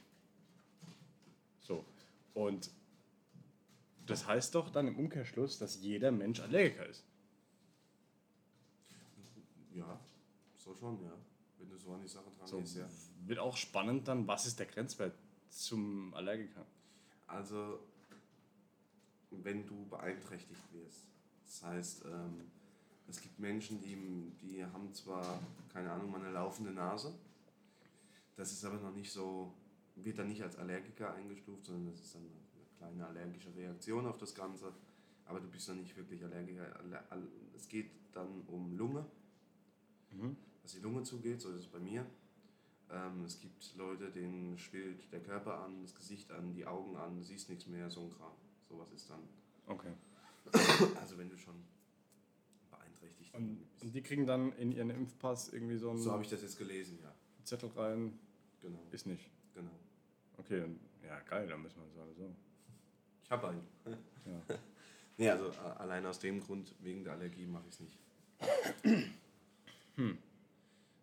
So, 1.63 1.85
und 2.35 2.71
das 4.07 4.27
heißt 4.27 4.55
doch 4.55 4.71
dann 4.71 4.89
im 4.89 4.99
Umkehrschluss, 4.99 5.59
dass 5.59 5.81
jeder 5.81 6.11
Mensch 6.11 6.41
Allergiker 6.41 6.87
ist. 6.87 7.05
Ja, 9.73 9.99
so 10.57 10.75
schon, 10.75 11.03
ja. 11.03 11.13
Wenn 11.59 11.71
du 11.71 11.77
so 11.79 11.93
an 11.95 12.03
die 12.03 12.09
Sache 12.09 12.31
dran 12.37 12.47
So, 12.47 12.59
gehst, 12.59 12.77
ja. 12.77 12.89
Wird 13.27 13.39
auch 13.39 13.57
spannend 13.57 14.09
dann, 14.09 14.27
was 14.27 14.47
ist 14.47 14.59
der 14.59 14.67
Grenzwert 14.67 15.15
zum 15.49 16.13
Allergiker? 16.15 16.67
Also, 17.27 17.79
wenn 19.31 19.67
du 19.67 19.87
beeinträchtigt 19.89 20.61
wirst, 20.73 21.07
das 21.45 21.63
heißt, 21.63 22.05
ähm, 22.07 22.51
es 23.09 23.21
gibt 23.21 23.39
Menschen, 23.39 23.81
die, 23.81 24.33
die 24.43 24.65
haben 24.65 24.93
zwar, 24.93 25.41
keine 25.73 25.91
Ahnung, 25.93 26.11
mal 26.11 26.21
eine 26.21 26.33
laufende 26.33 26.73
Nase, 26.73 27.15
das 28.37 28.53
ist 28.53 28.65
aber 28.65 28.77
noch 28.79 28.95
nicht 28.95 29.11
so, 29.11 29.55
wird 30.05 30.19
dann 30.19 30.29
nicht 30.29 30.43
als 30.43 30.57
Allergiker 30.57 31.13
eingestuft, 31.15 31.65
sondern 31.67 31.87
das 31.93 32.01
ist 32.01 32.15
dann 32.15 32.23
eine 32.23 32.67
kleine 32.79 33.07
allergische 33.07 33.55
Reaktion 33.55 34.07
auf 34.07 34.19
das 34.19 34.35
Ganze, 34.35 34.73
aber 35.27 35.41
du 35.41 35.49
bist 35.49 35.69
noch 35.69 35.77
nicht 35.77 35.97
wirklich 35.97 36.25
Allergiker. 36.25 36.75
Aller- 36.81 37.05
all- 37.11 37.29
Es 37.55 37.69
geht 37.69 37.91
dann 38.13 38.43
um 38.49 38.77
Lunge, 38.77 39.07
dass 40.63 40.73
die 40.73 40.81
Lunge 40.81 41.03
zugeht, 41.03 41.41
so 41.41 41.51
ist 41.51 41.57
es 41.61 41.67
bei 41.67 41.79
mir. 41.79 42.07
Ähm, 42.91 43.25
es 43.25 43.41
gibt 43.41 43.75
Leute, 43.77 44.11
denen 44.11 44.59
schwillt 44.59 45.11
der 45.13 45.21
Körper 45.21 45.61
an, 45.65 45.83
das 45.83 45.95
Gesicht 45.95 46.31
an, 46.31 46.53
die 46.53 46.67
Augen 46.67 46.97
an, 46.97 47.17
du 47.17 47.23
siehst 47.23 47.49
nichts 47.49 47.67
mehr, 47.67 47.89
so 47.89 48.03
ein 48.03 48.11
Kram. 48.11 48.33
Sowas 48.69 48.91
ist 48.93 49.09
dann. 49.09 49.21
Okay. 49.67 49.93
Also 51.01 51.17
wenn 51.17 51.31
du 51.31 51.39
schon 51.39 51.55
beeinträchtigt 52.71 53.35
Und, 53.35 53.57
bist. 53.61 53.83
und 53.83 53.95
die 53.95 54.03
kriegen 54.03 54.27
dann 54.27 54.53
in 54.53 54.73
ihren 54.73 54.91
Impfpass 54.91 55.53
irgendwie 55.53 55.77
so 55.79 55.91
einen 55.91 55.99
So 56.01 56.13
habe 56.13 56.23
ich 56.23 56.29
das 56.29 56.43
jetzt 56.43 56.59
gelesen, 56.59 56.99
ja. 57.03 57.15
Zettel 57.45 57.71
rein, 57.71 58.19
Genau. 58.61 58.79
ist 58.91 59.07
nicht. 59.07 59.31
genau. 59.55 59.71
Okay, 60.45 60.61
und, 60.63 60.81
ja 61.07 61.19
geil, 61.21 61.47
dann 61.49 61.63
müssen 61.63 61.79
wir 61.81 61.87
das 61.89 61.99
alle 61.99 62.15
so. 62.15 62.35
Ich 63.25 63.31
habe 63.31 63.49
einen. 63.49 63.67
Ja. 64.25 64.57
nee, 65.19 65.29
also 65.31 65.51
allein 65.79 66.07
aus 66.07 66.21
dem 66.21 66.39
Grund, 66.41 66.77
wegen 66.79 67.03
der 67.03 67.15
Allergie, 67.15 67.45
mache 67.45 67.65
ich 67.69 67.75
es 67.75 67.81
nicht. 67.81 67.99
Hm. 69.97 70.17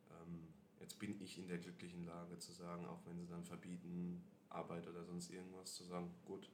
Ähm, 0.09 0.47
jetzt 0.79 0.97
bin 0.97 1.21
ich 1.21 1.37
in 1.37 1.47
der 1.47 1.57
glücklichen 1.59 2.05
Lage 2.07 2.39
zu 2.39 2.51
sagen, 2.53 2.85
auch 2.87 2.99
wenn 3.05 3.19
sie 3.19 3.27
dann 3.27 3.43
verbieten, 3.43 4.23
Arbeit 4.49 4.87
oder 4.87 5.03
sonst 5.03 5.29
irgendwas, 5.31 5.75
zu 5.75 5.83
sagen, 5.83 6.09
gut, 6.25 6.49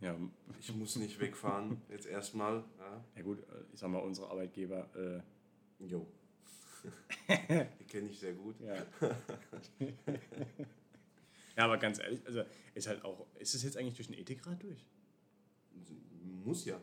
Ja, 0.00 0.14
ich 0.60 0.74
muss 0.74 0.96
nicht 0.96 1.18
wegfahren, 1.18 1.80
jetzt 1.88 2.04
erstmal. 2.06 2.64
Ja. 2.78 3.04
ja 3.14 3.22
gut, 3.22 3.42
ich 3.72 3.78
sag 3.78 3.88
mal, 3.90 4.00
unsere 4.00 4.28
Arbeitgeber, 4.28 4.86
äh, 4.94 5.20
Jo. 5.78 6.06
Die 7.28 7.84
kenne 7.84 8.08
ich 8.10 8.18
sehr 8.18 8.34
gut. 8.34 8.56
ja. 8.60 8.74
Ja, 11.56 11.64
aber 11.64 11.78
ganz 11.78 11.98
ehrlich, 11.98 12.24
also 12.26 12.42
ist 12.74 12.86
halt 12.86 13.04
auch, 13.04 13.26
ist 13.38 13.54
es 13.54 13.62
jetzt 13.62 13.76
eigentlich 13.76 13.94
durch 13.94 14.08
den 14.08 14.18
Ethikrat 14.18 14.62
durch? 14.62 14.84
Muss 16.44 16.64
ja. 16.64 16.80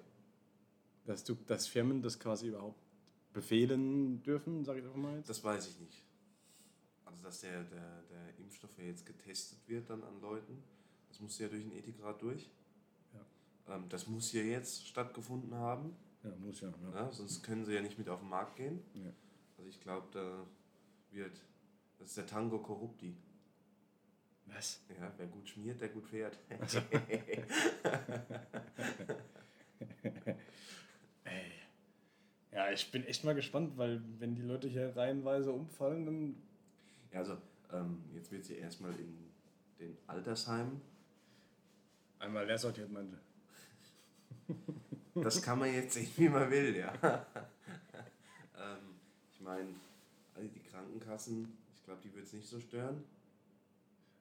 Dass, 1.06 1.24
du, 1.24 1.36
dass 1.48 1.68
Firmen 1.68 2.02
das 2.02 2.20
quasi 2.20 2.48
überhaupt 2.48 2.82
befehlen 3.34 4.22
dürfen, 4.24 4.64
sag 4.64 4.78
ich 4.78 4.84
einfach 4.84 4.96
mal 4.96 5.18
jetzt? 5.18 5.30
Das 5.30 5.44
weiß 5.44 5.68
ich 5.68 5.80
nicht. 5.80 6.04
Also, 7.06 7.24
dass 7.24 7.42
der, 7.42 7.64
der, 7.64 8.04
der 8.04 8.38
Impfstoff 8.40 8.78
ja 8.78 8.86
jetzt 8.86 9.06
getestet 9.06 9.60
wird 9.68 9.90
dann 9.90 10.04
an 10.04 10.20
Leuten, 10.22 10.64
das 11.10 11.20
muss 11.20 11.38
ja 11.40 11.48
durch 11.48 11.64
den 11.64 11.74
Ethikrat 11.74 12.22
durch. 12.22 12.50
Ähm, 13.68 13.86
das 13.90 14.08
muss 14.08 14.32
ja 14.34 14.42
jetzt 14.42 14.88
stattgefunden 14.88 15.54
haben, 15.56 15.96
Ja, 16.24 16.36
muss 16.38 16.62
ja. 16.62 16.74
ja. 16.82 16.96
ja, 16.96 17.12
sonst 17.12 17.44
können 17.44 17.66
sie 17.66 17.74
ja 17.74 17.82
nicht 17.82 17.98
mit 17.98 18.10
auf 18.10 18.20
den 18.20 18.30
Markt 18.30 18.56
gehen. 18.58 18.82
Ja. 18.94 19.12
Also 19.58 19.70
ich 19.70 19.80
glaube, 19.80 20.08
da 20.12 20.46
wird, 21.12 21.42
das 21.98 22.10
ist 22.10 22.18
der 22.18 22.28
Tango 22.28 22.60
Corrupti. 22.60 23.16
Was? 24.48 24.82
Ja, 24.90 25.12
wer 25.18 25.28
gut 25.28 25.50
schmiert, 25.50 25.82
der 25.82 25.90
gut 25.90 26.08
fährt. 26.08 26.38
ich 32.74 32.92
bin 32.92 33.06
echt 33.06 33.24
mal 33.24 33.36
gespannt, 33.36 33.78
weil 33.78 34.02
wenn 34.20 34.36
die 34.36 34.42
Leute 34.42 34.68
hier 34.68 34.96
reihenweise 34.96 35.52
umfallen, 35.52 36.06
dann. 36.06 36.36
Ja, 37.12 37.20
also 37.20 37.38
ähm, 37.72 38.04
jetzt 38.14 38.32
wird 38.32 38.44
sie 38.44 38.56
erstmal 38.56 38.92
in 38.94 39.32
den 39.80 39.98
Altersheimen. 40.08 40.82
Einmal 42.20 42.46
leer 42.46 42.58
sortiert, 42.58 42.92
meinte. 42.92 43.20
Das 45.16 45.42
kann 45.42 45.60
man 45.60 45.72
jetzt 45.72 45.94
sehen, 45.94 46.10
wie 46.18 46.30
man 46.30 46.50
will, 46.50 46.76
ja. 46.76 46.94
ähm, 47.04 48.96
ich 49.32 49.42
meine, 49.42 49.68
also 50.36 50.50
die 50.50 50.60
Krankenkassen, 50.60 51.56
ich 51.76 51.84
glaube, 51.84 52.02
die 52.04 52.14
wird 52.16 52.26
es 52.26 52.34
nicht 52.34 52.48
so 52.48 52.60
stören. 52.60 53.04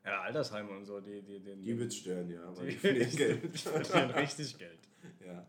Ja, 0.04 0.22
Altersheime 0.22 0.70
und 0.70 0.84
so, 0.84 1.00
die, 1.00 1.22
die, 1.22 1.38
die, 1.40 1.56
Die 1.56 1.78
wird 1.78 1.94
stören, 1.94 2.28
ja, 2.28 2.42
aber 2.42 2.64
die 2.64 2.76
die, 2.76 3.16
Geld. 3.16 3.58
verlieren 3.58 4.10
richtig 4.10 4.58
Geld. 4.58 4.80
Ja. 5.24 5.46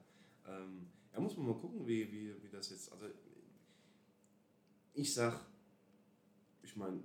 Ähm, 0.48 0.88
ja, 1.12 1.20
muss 1.20 1.36
man 1.38 1.48
mal 1.48 1.56
gucken, 1.56 1.88
wie, 1.88 2.12
wie, 2.12 2.44
wie 2.44 2.50
das 2.50 2.70
jetzt. 2.70 2.92
Also, 2.92 3.08
ich 4.94 5.14
sag, 5.14 5.40
ich 6.62 6.76
meine, 6.76 7.00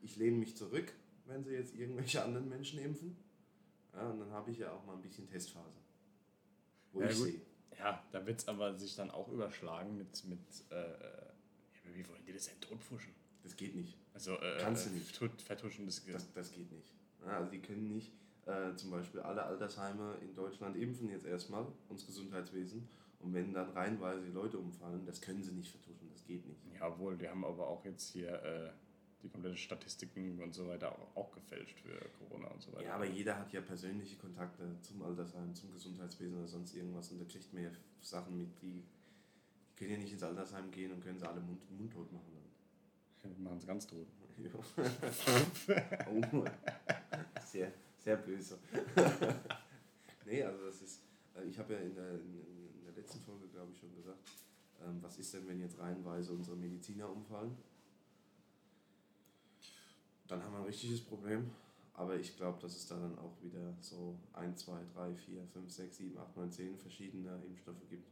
ich 0.00 0.16
lehne 0.16 0.36
mich 0.36 0.56
zurück, 0.56 0.92
wenn 1.26 1.42
sie 1.42 1.52
jetzt 1.52 1.74
irgendwelche 1.74 2.22
anderen 2.22 2.48
Menschen 2.48 2.78
impfen. 2.78 3.16
Ja, 3.94 4.08
und 4.10 4.20
dann 4.20 4.30
habe 4.30 4.50
ich 4.50 4.58
ja 4.58 4.72
auch 4.72 4.84
mal 4.84 4.94
ein 4.94 5.02
bisschen 5.02 5.28
Testphase. 5.28 5.78
Wo 6.92 7.00
Ja, 7.00 7.08
ich 7.08 7.16
sehe. 7.16 7.40
Ja, 7.78 8.02
da 8.12 8.24
wird 8.24 8.38
es 8.38 8.48
aber 8.48 8.78
sich 8.78 8.94
dann 8.94 9.10
auch 9.10 9.28
überschlagen 9.28 9.96
mit. 9.96 10.24
mit 10.24 10.38
äh, 10.70 10.84
wie 11.94 12.08
wollen 12.08 12.24
die 12.24 12.32
das 12.32 12.46
denn 12.46 12.60
totfuschen? 12.60 13.12
Das 13.42 13.56
geht 13.56 13.74
nicht. 13.74 13.96
Also, 14.14 14.38
äh, 14.38 14.58
Kannst 14.60 14.86
du 14.86 14.90
nicht. 14.90 15.16
Tut, 15.16 15.42
vertuschen 15.42 15.86
das, 15.86 16.04
Das, 16.04 16.32
das 16.32 16.52
geht 16.52 16.70
nicht. 16.70 16.92
Also 17.24 17.50
die 17.50 17.60
können 17.60 17.88
nicht 17.88 18.12
äh, 18.46 18.74
zum 18.74 18.90
Beispiel 18.90 19.20
alle 19.20 19.44
Altersheime 19.44 20.16
in 20.20 20.34
Deutschland 20.34 20.76
impfen 20.76 21.08
jetzt 21.10 21.26
erstmal, 21.26 21.66
uns 21.88 22.06
Gesundheitswesen. 22.06 22.88
Und 23.20 23.34
wenn 23.34 23.52
dann 23.52 23.70
reihenweise 23.70 24.26
Leute 24.28 24.58
umfallen, 24.58 25.06
das 25.06 25.20
können 25.20 25.44
sie 25.44 25.52
nicht 25.52 25.70
vertuschen, 25.70 26.10
das 26.10 26.24
geht 26.24 26.44
nicht. 26.44 26.60
Jawohl, 26.76 27.16
die 27.16 27.28
haben 27.28 27.44
aber 27.44 27.68
auch 27.68 27.84
jetzt 27.84 28.08
hier 28.12 28.42
äh, 28.42 28.70
die 29.22 29.28
komplette 29.28 29.56
Statistiken 29.56 30.42
und 30.42 30.52
so 30.52 30.66
weiter 30.66 30.90
auch, 30.90 31.16
auch 31.16 31.32
gefälscht 31.32 31.78
für 31.78 31.96
Corona 32.18 32.48
und 32.48 32.60
so 32.60 32.72
weiter. 32.72 32.86
Ja, 32.86 32.94
aber 32.94 33.06
jeder 33.06 33.38
hat 33.38 33.52
ja 33.52 33.60
persönliche 33.60 34.16
Kontakte 34.16 34.76
zum 34.80 35.02
Altersheim, 35.02 35.54
zum 35.54 35.70
Gesundheitswesen 35.72 36.36
oder 36.36 36.48
sonst 36.48 36.74
irgendwas 36.74 37.12
und 37.12 37.20
da 37.20 37.24
kriegt 37.24 37.52
man 37.52 37.62
ja 37.62 37.70
Sachen 38.00 38.36
mit, 38.36 38.60
die, 38.60 38.82
die 39.68 39.74
können 39.76 39.92
ja 39.92 39.98
nicht 39.98 40.12
ins 40.12 40.22
Altersheim 40.24 40.72
gehen 40.72 40.90
und 40.90 41.00
können 41.00 41.20
sie 41.20 41.28
alle 41.28 41.40
mund, 41.40 41.60
mundtot 41.70 42.10
machen. 42.12 42.41
Wir 43.22 43.38
machen 43.38 43.58
es 43.58 43.66
ganz 43.66 43.86
tot. 43.86 44.06
Oh, 46.10 46.44
sehr, 47.44 47.72
sehr 47.98 48.16
böse. 48.16 48.58
nee, 50.26 50.42
also 50.42 50.66
das 50.66 50.82
ist, 50.82 51.02
äh, 51.36 51.44
ich 51.44 51.58
habe 51.58 51.74
ja 51.74 51.80
in 51.80 51.94
der, 51.94 52.12
in 52.14 52.84
der 52.84 52.94
letzten 52.94 53.20
Folge, 53.20 53.46
glaube 53.48 53.70
ich, 53.72 53.78
schon 53.78 53.94
gesagt, 53.94 54.18
ähm, 54.84 54.98
was 55.00 55.18
ist 55.18 55.34
denn, 55.34 55.46
wenn 55.46 55.60
jetzt 55.60 55.78
reihenweise 55.78 56.32
unsere 56.32 56.56
Mediziner 56.56 57.08
umfallen? 57.08 57.56
Dann 60.26 60.42
haben 60.42 60.52
wir 60.52 60.60
ein 60.60 60.66
richtiges 60.66 61.00
Problem. 61.02 61.50
Aber 61.94 62.16
ich 62.16 62.36
glaube, 62.36 62.58
dass 62.60 62.74
es 62.74 62.86
da 62.86 62.98
dann 62.98 63.18
auch 63.18 63.34
wieder 63.42 63.76
so 63.80 64.18
1, 64.32 64.64
2, 64.64 64.80
3, 64.94 65.14
4, 65.14 65.46
5, 65.46 65.70
6, 65.70 65.96
7, 65.98 66.18
8, 66.18 66.36
9, 66.36 66.50
10 66.50 66.78
verschiedene 66.78 67.42
Impfstoffe 67.46 67.86
gibt. 67.90 68.08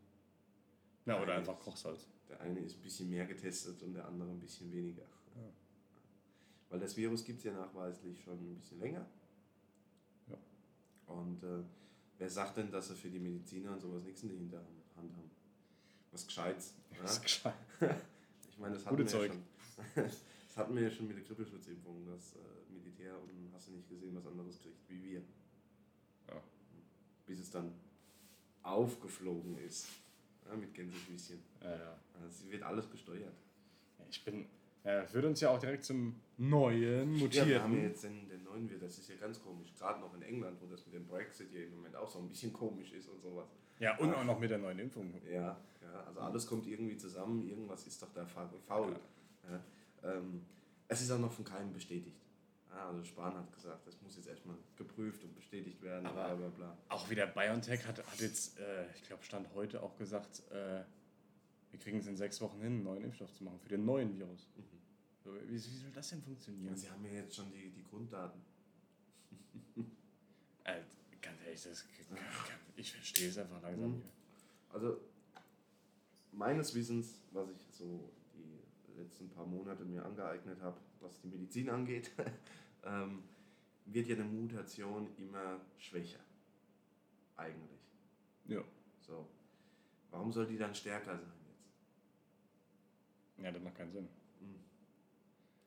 Ja, 1.07 1.21
oder 1.23 1.35
einfach 1.35 1.57
das- 1.57 1.65
Kochsalz. 1.65 2.07
Der 2.29 2.41
eine 2.41 2.61
ist 2.61 2.77
ein 2.77 2.83
bisschen 2.83 3.11
mehr 3.11 3.27
getestet 3.27 3.83
und 3.83 3.95
der 3.95 4.07
andere 4.07 4.31
ein 4.31 4.39
bisschen 4.39 4.71
weniger. 4.73 5.03
Weil 6.69 6.79
das 6.79 6.97
Virus 6.97 7.25
gibt 7.25 7.39
es 7.39 7.45
ja 7.45 7.53
nachweislich 7.53 8.23
schon 8.23 8.35
ein 8.39 8.55
bisschen 8.55 8.79
länger. 8.79 9.05
Ja. 10.29 10.37
Und 11.07 11.43
äh, 11.43 11.65
wer 12.19 12.31
sagt 12.31 12.57
denn, 12.59 12.71
dass 12.71 12.87
sie 12.89 12.95
für 12.95 13.11
die 13.11 13.19
Mediziner 13.19 13.73
und 13.73 13.81
sowas 13.81 14.05
nichts 14.05 14.23
in 14.23 14.29
der 14.29 14.39
Hinterhand 14.39 14.69
haben? 14.97 15.31
Was 16.13 16.25
Gescheites. 16.27 16.75
Das 17.03 17.11
ist 17.11 17.17
Ja? 17.17 17.23
gescheit. 17.23 17.55
Ich 18.53 18.59
meine, 18.63 18.75
das 18.75 18.85
hatten, 18.85 18.97
Gute 18.97 19.11
wir 19.11 19.21
ja 19.27 19.33
Zeug. 19.33 19.41
schon, 19.95 20.05
das 20.47 20.57
hatten 20.59 20.75
wir 20.77 20.83
ja 20.83 20.91
schon 20.91 21.09
mit 21.09 21.17
der 21.17 21.25
Grippeschutzimpfung, 21.25 22.05
dass 22.05 22.35
äh, 22.35 22.39
Militär 22.71 23.19
und 23.19 23.51
hast 23.55 23.69
du 23.69 23.73
nicht 23.73 23.89
gesehen, 23.89 24.15
was 24.15 24.27
anderes 24.27 24.59
kriegt, 24.61 24.87
wie 24.91 25.03
wir. 25.03 25.23
Ja. 26.29 26.43
Bis 27.27 27.41
es 27.41 27.51
dann 27.51 27.73
aufgeflogen 28.63 29.57
ist. 29.59 29.89
Ja, 30.51 30.57
mit 30.57 30.75
Gänsefüßchen. 30.75 31.39
Ja, 31.63 31.71
ja. 31.77 31.97
Also, 32.15 32.27
es 32.27 32.51
wird 32.51 32.63
alles 32.63 32.91
gesteuert. 32.91 33.23
Ja, 33.99 34.05
Ich 34.09 34.25
bin. 34.25 34.47
Ja, 34.83 35.05
führt 35.07 35.27
uns 35.27 35.41
ja 35.43 35.51
auch 35.51 35.59
direkt 35.59 35.85
zum 35.85 36.17
neuen, 36.39 37.15
Ja, 37.35 37.47
wir 37.47 37.63
haben 37.63 37.77
ja 37.77 37.83
jetzt 37.83 38.03
den, 38.03 38.27
den 38.31 38.45
neuen 38.45 38.69
Wirt, 38.71 38.83
das 38.83 38.97
ist 38.99 39.11
ja 39.11 39.17
ganz 39.17 39.43
komisch. 39.43 39.75
Gerade 39.79 40.01
noch 40.01 40.15
in 40.15 40.23
England, 40.23 40.57
wo 40.63 40.67
das 40.67 40.87
mit 40.87 40.95
dem 40.95 41.07
Brexit 41.07 41.53
ja 41.53 41.61
im 41.61 41.77
Moment 41.77 41.95
auch 41.97 42.09
so 42.09 42.19
ein 42.19 42.29
bisschen 42.31 42.51
komisch 42.53 42.91
ist 42.93 43.07
und 43.09 43.21
sowas. 43.21 43.47
Ja, 43.79 43.99
und 43.99 44.15
auch 44.15 44.25
noch 44.25 44.39
mit 44.39 44.51
der 44.51 44.57
neuen 44.59 44.79
Impfung. 44.79 45.13
Ja, 45.31 45.59
ja 45.83 46.05
also 46.07 46.21
alles 46.21 46.47
kommt 46.47 46.67
irgendwie 46.67 46.97
zusammen, 46.97 47.47
irgendwas 47.47 47.87
ist 47.87 48.01
doch 48.03 48.09
da 48.15 48.25
fa- 48.25 48.51
faul. 48.67 48.97
Ja. 49.51 50.13
Ähm, 50.15 50.47
es 50.89 51.03
ist 51.03 51.11
auch 51.11 51.19
noch 51.19 51.31
von 51.33 51.45
keinem 51.45 51.73
bestätigt. 51.75 52.17
Ja, 52.71 52.89
also 52.89 53.03
Spahn 53.05 53.35
hat 53.35 53.53
gesagt, 53.53 53.87
das 53.87 54.01
muss 54.01 54.17
jetzt 54.17 54.29
erstmal 54.29 54.57
geprüft 54.77 55.25
und 55.25 55.35
bestätigt 55.35 55.83
werden, 55.83 56.07
Aber- 56.07 56.25
bla 56.27 56.35
bla 56.37 56.49
bla. 56.49 56.79
Auch 56.89 57.09
wieder 57.11 57.27
BioNTech 57.27 57.85
hat, 57.87 57.99
hat 57.99 58.21
jetzt, 58.21 58.59
äh, 58.59 58.87
ich 58.95 59.03
glaube, 59.05 59.23
Stand 59.25 59.53
heute 59.55 59.83
auch 59.83 59.97
gesagt, 59.97 60.43
äh, 60.51 60.85
wir 61.71 61.79
kriegen 61.81 61.99
es 61.99 62.07
in 62.07 62.17
sechs 62.17 62.41
Wochen 62.41 62.59
hin, 62.61 62.75
einen 62.75 62.83
neuen 62.85 63.05
Impfstoff 63.05 63.33
zu 63.35 63.45
machen 63.45 63.59
für 63.61 63.69
den 63.69 63.85
neuen 63.85 64.17
Virus. 64.19 64.49
So, 65.25 65.35
wie, 65.35 65.51
wie 65.53 65.59
soll 65.59 65.91
das 65.93 66.09
denn 66.11 66.23
funktionieren? 66.23 66.77
Sie 66.77 66.91
haben 66.91 67.05
ja 67.05 67.13
jetzt 67.13 67.35
schon 67.37 67.51
die, 67.53 67.71
die 67.71 67.85
Grunddaten. 67.85 68.41
Äh, 70.65 70.83
ganz 71.23 71.41
ehrlich, 71.43 71.63
das, 71.63 71.85
ich 72.77 72.93
verstehe 72.93 73.29
es 73.31 73.39
einfach 73.39 73.63
langsam. 73.63 73.93
Mhm. 73.93 74.03
hier. 74.03 74.11
Also 74.75 75.01
meines 76.33 76.75
Wissens, 76.75 77.19
was 77.33 77.49
ich 77.49 77.57
so 77.75 78.11
die 78.35 79.01
letzten 79.01 79.31
paar 79.31 79.47
Monate 79.47 79.85
mir 79.85 80.05
angeeignet 80.05 80.61
habe, 80.61 80.77
was 81.01 81.19
die 81.21 81.29
Medizin 81.29 81.71
angeht, 81.71 82.11
ähm, 82.85 83.23
wird 83.87 84.09
ja 84.09 84.17
eine 84.17 84.25
Mutation 84.25 85.09
immer 85.17 85.61
schwächer. 85.79 86.21
Eigentlich. 87.37 87.81
Ja. 88.47 88.63
So. 89.01 89.29
Warum 90.11 90.33
soll 90.33 90.47
die 90.47 90.59
dann 90.59 90.75
stärker 90.75 91.17
sein 91.17 91.33
jetzt? 91.49 91.73
ja, 93.45 93.51
das 93.51 93.63
macht 93.63 93.77
keinen 93.77 93.93
Sinn. 93.93 94.09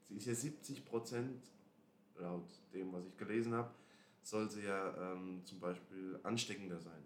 Sie 0.03 0.17
ist 0.17 0.25
ja 0.27 0.35
70 0.35 0.85
Prozent, 0.85 1.43
laut 2.15 2.47
dem, 2.73 2.93
was 2.93 3.05
ich 3.05 3.17
gelesen 3.17 3.53
habe, 3.53 3.73
soll 4.21 4.49
sie 4.49 4.63
ja 4.63 5.13
ähm, 5.13 5.41
zum 5.43 5.59
Beispiel 5.59 6.19
ansteckender 6.23 6.79
sein. 6.79 7.03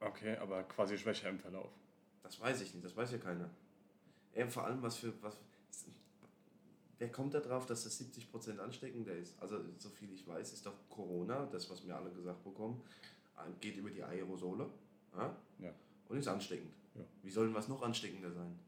Okay, 0.00 0.36
aber 0.36 0.62
quasi 0.64 0.96
schwächer 0.98 1.30
im 1.30 1.38
Verlauf. 1.38 1.72
Das 2.22 2.38
weiß 2.40 2.60
ich 2.60 2.74
nicht, 2.74 2.84
das 2.84 2.96
weiß 2.96 3.12
ja 3.12 3.18
keiner. 3.18 3.50
Ja, 4.34 4.48
vor 4.48 4.64
allem, 4.64 4.82
was 4.82 4.96
für. 4.96 5.12
Was, 5.22 5.38
wer 6.98 7.10
kommt 7.10 7.34
da 7.34 7.40
drauf, 7.40 7.66
dass 7.66 7.84
das 7.84 8.00
70% 8.00 8.58
ansteckender 8.58 9.14
ist? 9.14 9.34
Also, 9.40 9.60
so 9.78 9.88
viel 9.90 10.12
ich 10.12 10.26
weiß, 10.26 10.52
ist 10.52 10.66
doch 10.66 10.74
Corona, 10.88 11.46
das, 11.46 11.68
was 11.70 11.84
wir 11.86 11.96
alle 11.96 12.10
gesagt 12.10 12.42
bekommen, 12.44 12.80
geht 13.60 13.76
über 13.76 13.90
die 13.90 14.02
Aerosole 14.02 14.68
ja? 15.16 15.36
Ja. 15.58 15.74
und 16.08 16.18
ist 16.18 16.28
ansteckend. 16.28 16.70
Ja. 16.94 17.02
Wie 17.22 17.30
soll 17.30 17.46
denn 17.46 17.54
was 17.54 17.68
noch 17.68 17.82
ansteckender 17.82 18.32
sein? 18.32 18.58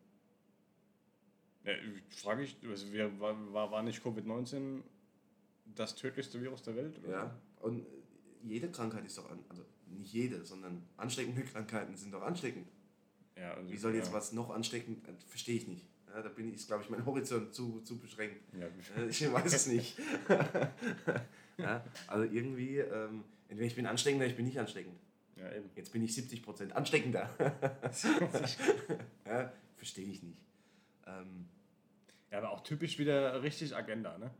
Ja, 1.64 1.72
frage 2.10 2.44
ich, 2.44 2.56
also 2.68 2.92
wir, 2.92 3.18
war, 3.20 3.70
war 3.70 3.82
nicht 3.82 4.02
Covid-19 4.04 4.82
das 5.74 5.94
tödlichste 5.96 6.40
Virus 6.40 6.62
der 6.62 6.76
Welt? 6.76 6.98
oder? 7.02 7.10
Ja, 7.10 7.40
und 7.60 7.84
jede 8.42 8.70
Krankheit 8.70 9.04
ist 9.04 9.18
doch 9.18 9.28
an, 9.30 9.40
also 9.48 9.64
nicht 9.86 10.12
jede, 10.12 10.44
sondern 10.44 10.82
ansteckende 10.96 11.42
Krankheiten 11.42 11.96
sind 11.96 12.12
doch 12.12 12.22
ansteckend. 12.22 12.68
Ja, 13.36 13.54
also, 13.54 13.70
Wie 13.70 13.76
soll 13.76 13.94
jetzt 13.94 14.12
was 14.12 14.32
noch 14.32 14.50
ansteckend, 14.50 15.06
äh, 15.08 15.12
verstehe 15.26 15.56
ich 15.56 15.68
nicht. 15.68 15.86
Ja, 16.16 16.22
da 16.22 16.30
bin 16.30 16.52
ich, 16.54 16.66
glaube 16.66 16.82
ich, 16.82 16.88
mein 16.88 17.04
Horizont 17.06 17.54
zu, 17.54 17.80
zu 17.82 17.98
beschränkt. 17.98 18.40
Ja, 18.58 18.66
Äh, 18.96 19.08
Ich 19.08 19.30
weiß 19.30 19.52
es 19.52 19.66
nicht. 19.66 19.98
ja, 21.58 21.84
also 22.06 22.24
irgendwie, 22.24 22.78
ähm, 22.78 23.22
entweder 23.48 23.66
ich 23.66 23.74
bin 23.76 23.86
ansteckender, 23.86 24.26
ich 24.26 24.34
bin 24.34 24.46
nicht 24.46 24.58
ansteckend. 24.58 24.98
ja, 25.36 25.52
eben. 25.52 25.68
Jetzt 25.76 25.92
bin 25.92 26.02
ich 26.02 26.12
70% 26.12 26.72
ansteckender. 26.72 27.28
ja, 29.26 29.52
verstehe 29.76 30.06
ich 30.06 30.22
nicht. 30.22 30.38
Ähm, 31.06 31.48
Ja, 32.30 32.38
aber 32.38 32.50
auch 32.50 32.62
typisch 32.62 32.98
wieder 32.98 33.42
richtig 33.42 33.76
Agenda, 33.76 34.16
ne? 34.18 34.30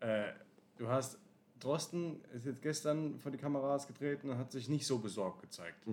Äh, 0.00 0.32
du 0.78 0.88
hast, 0.88 1.18
Drosten 1.60 2.22
ist 2.34 2.46
jetzt 2.46 2.62
gestern 2.62 3.18
vor 3.18 3.30
die 3.30 3.38
Kameras 3.38 3.86
getreten 3.86 4.30
und 4.30 4.38
hat 4.38 4.52
sich 4.52 4.68
nicht 4.68 4.86
so 4.86 4.98
besorgt 4.98 5.42
gezeigt. 5.42 5.86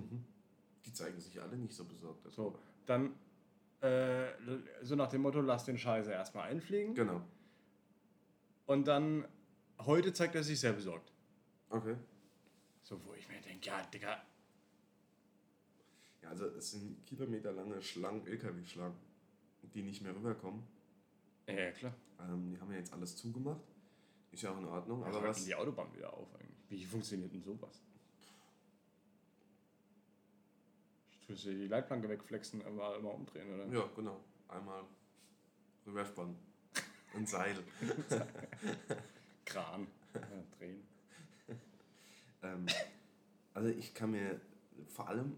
die 0.86 0.92
zeigen 0.92 1.18
sich 1.20 1.40
alle 1.40 1.56
nicht 1.56 1.74
so 1.74 1.84
besorgt. 1.84 2.24
Das 2.26 2.34
So, 2.34 2.58
dann 2.86 3.12
äh, 3.84 4.32
so 4.82 4.94
nach 4.96 5.08
dem 5.08 5.22
Motto, 5.22 5.40
lass 5.40 5.64
den 5.64 5.78
Scheiße 5.78 6.10
erstmal 6.10 6.48
einfliegen. 6.50 6.94
Genau. 6.94 7.20
Und 8.66 8.86
dann, 8.88 9.26
heute 9.80 10.12
zeigt 10.12 10.34
er 10.34 10.42
sich 10.42 10.58
sehr 10.60 10.72
besorgt. 10.72 11.12
Okay. 11.70 11.96
So, 12.82 12.98
wo 13.04 13.14
ich 13.14 13.28
mir 13.28 13.40
denke, 13.40 13.66
ja, 13.66 13.82
Digga, 13.86 14.22
Ja, 16.22 16.30
also 16.30 16.46
es 16.46 16.70
sind 16.72 17.04
kilometerlange 17.06 17.80
Schlangen, 17.82 18.26
LKW-Schlangen, 18.26 18.96
die 19.74 19.82
nicht 19.82 20.02
mehr 20.02 20.14
rüberkommen. 20.14 20.62
ja, 21.46 21.54
ja 21.54 21.72
klar. 21.72 21.94
Ähm, 22.20 22.50
die 22.50 22.60
haben 22.60 22.70
ja 22.72 22.78
jetzt 22.78 22.92
alles 22.92 23.16
zugemacht. 23.16 23.60
Ist 24.30 24.42
ja 24.42 24.52
auch 24.52 24.58
in 24.58 24.64
Ordnung. 24.66 25.04
Aber 25.04 25.18
Aber 25.18 25.28
was, 25.28 25.44
die 25.44 25.54
Autobahn 25.54 25.92
wieder 25.94 26.12
auf 26.12 26.34
eigentlich? 26.34 26.64
Wie 26.68 26.84
funktioniert 26.84 27.32
denn 27.32 27.42
sowas? 27.42 27.82
Du 31.26 31.34
die 31.34 31.68
Leitplanke 31.68 32.08
wegflexen, 32.08 32.60
immer, 32.60 32.96
immer 32.96 33.14
umdrehen, 33.14 33.52
oder? 33.54 33.66
Ja, 33.66 33.88
genau. 33.96 34.20
Einmal 34.48 34.84
Reverse-Band. 35.86 36.36
Ein 37.14 37.26
Seil. 37.26 37.56
Kran. 39.44 39.86
Ja, 40.14 40.20
drehen. 40.58 40.82
ähm, 42.42 42.66
also 43.54 43.68
ich 43.68 43.94
kann 43.94 44.10
mir 44.10 44.40
vor 44.88 45.08
allem, 45.08 45.36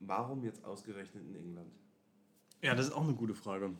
warum 0.00 0.44
jetzt 0.44 0.64
ausgerechnet 0.64 1.24
in 1.24 1.36
England? 1.36 1.72
Ja, 2.62 2.74
das 2.74 2.86
ist 2.86 2.92
auch 2.92 3.02
eine 3.04 3.14
gute 3.14 3.34
Frage. 3.34 3.74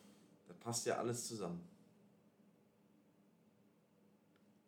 Da 0.47 0.55
passt 0.55 0.87
ja 0.87 0.99
alles 0.99 1.27
zusammen. 1.27 1.61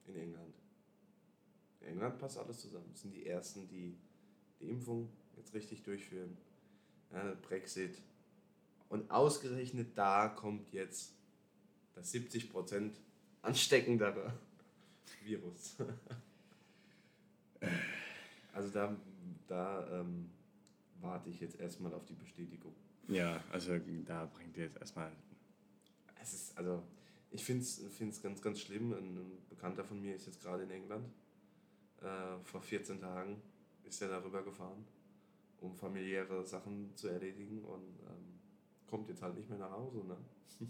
In 0.07 0.17
England. 0.17 0.55
In 1.81 1.89
England 1.89 2.19
passt 2.19 2.39
alles 2.39 2.59
zusammen. 2.59 2.89
Das 2.91 3.03
sind 3.03 3.13
die 3.13 3.27
Ersten, 3.27 3.69
die 3.69 3.97
die 4.61 4.69
Impfung 4.69 5.09
jetzt 5.41 5.55
richtig 5.55 5.83
durchführen. 5.83 6.37
Ja, 7.13 7.35
Brexit. 7.43 8.01
Und 8.89 9.11
ausgerechnet 9.11 9.97
da 9.97 10.29
kommt 10.29 10.73
jetzt 10.73 11.13
das 11.95 12.13
70% 12.15 12.93
ansteckendere 13.43 14.33
Virus. 15.25 15.77
also 18.53 18.69
da, 18.71 18.97
da 19.49 20.01
ähm, 20.01 20.31
warte 21.01 21.31
ich 21.31 21.41
jetzt 21.41 21.59
erstmal 21.59 21.93
auf 21.95 22.05
die 22.05 22.15
Bestätigung. 22.15 22.75
Ja, 23.09 23.43
also 23.51 23.77
da 24.07 24.27
bringt 24.27 24.57
ihr 24.57 24.65
jetzt 24.65 24.77
erstmal. 24.77 25.11
Es 26.23 26.35
ist, 26.35 26.57
also, 26.59 26.83
ich 27.31 27.43
finde 27.43 27.63
es 27.65 28.23
ganz, 28.23 28.41
ganz 28.43 28.61
schlimm. 28.61 28.93
Ein, 28.93 29.17
ein 29.17 29.39
Bekannter 29.49 29.85
von 29.85 30.01
mir 30.01 30.15
ist 30.15 30.27
jetzt 30.27 30.41
gerade 30.41 30.63
in 30.65 30.71
England. 30.71 31.09
Äh, 32.03 32.39
vor 32.45 32.61
14 32.61 33.01
Tagen 33.01 33.41
ist 33.85 34.01
er 34.03 34.09
darüber 34.09 34.43
gefahren, 34.43 34.85
um 35.61 35.75
familiäre 35.77 36.45
Sachen 36.47 36.95
zu 36.97 37.09
erledigen 37.09 37.65
und 37.65 38.01
ähm, 38.07 38.41
kommt 38.87 39.09
jetzt 39.09 39.23
halt 39.23 39.37
nicht 39.37 39.49
mehr 39.49 39.59
nach 39.59 39.71
Hause. 39.71 40.05
Ne? 40.05 40.17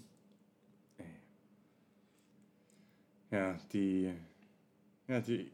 Ja, 3.31 3.57
die, 3.73 4.13
ja, 5.07 5.21
die 5.21 5.53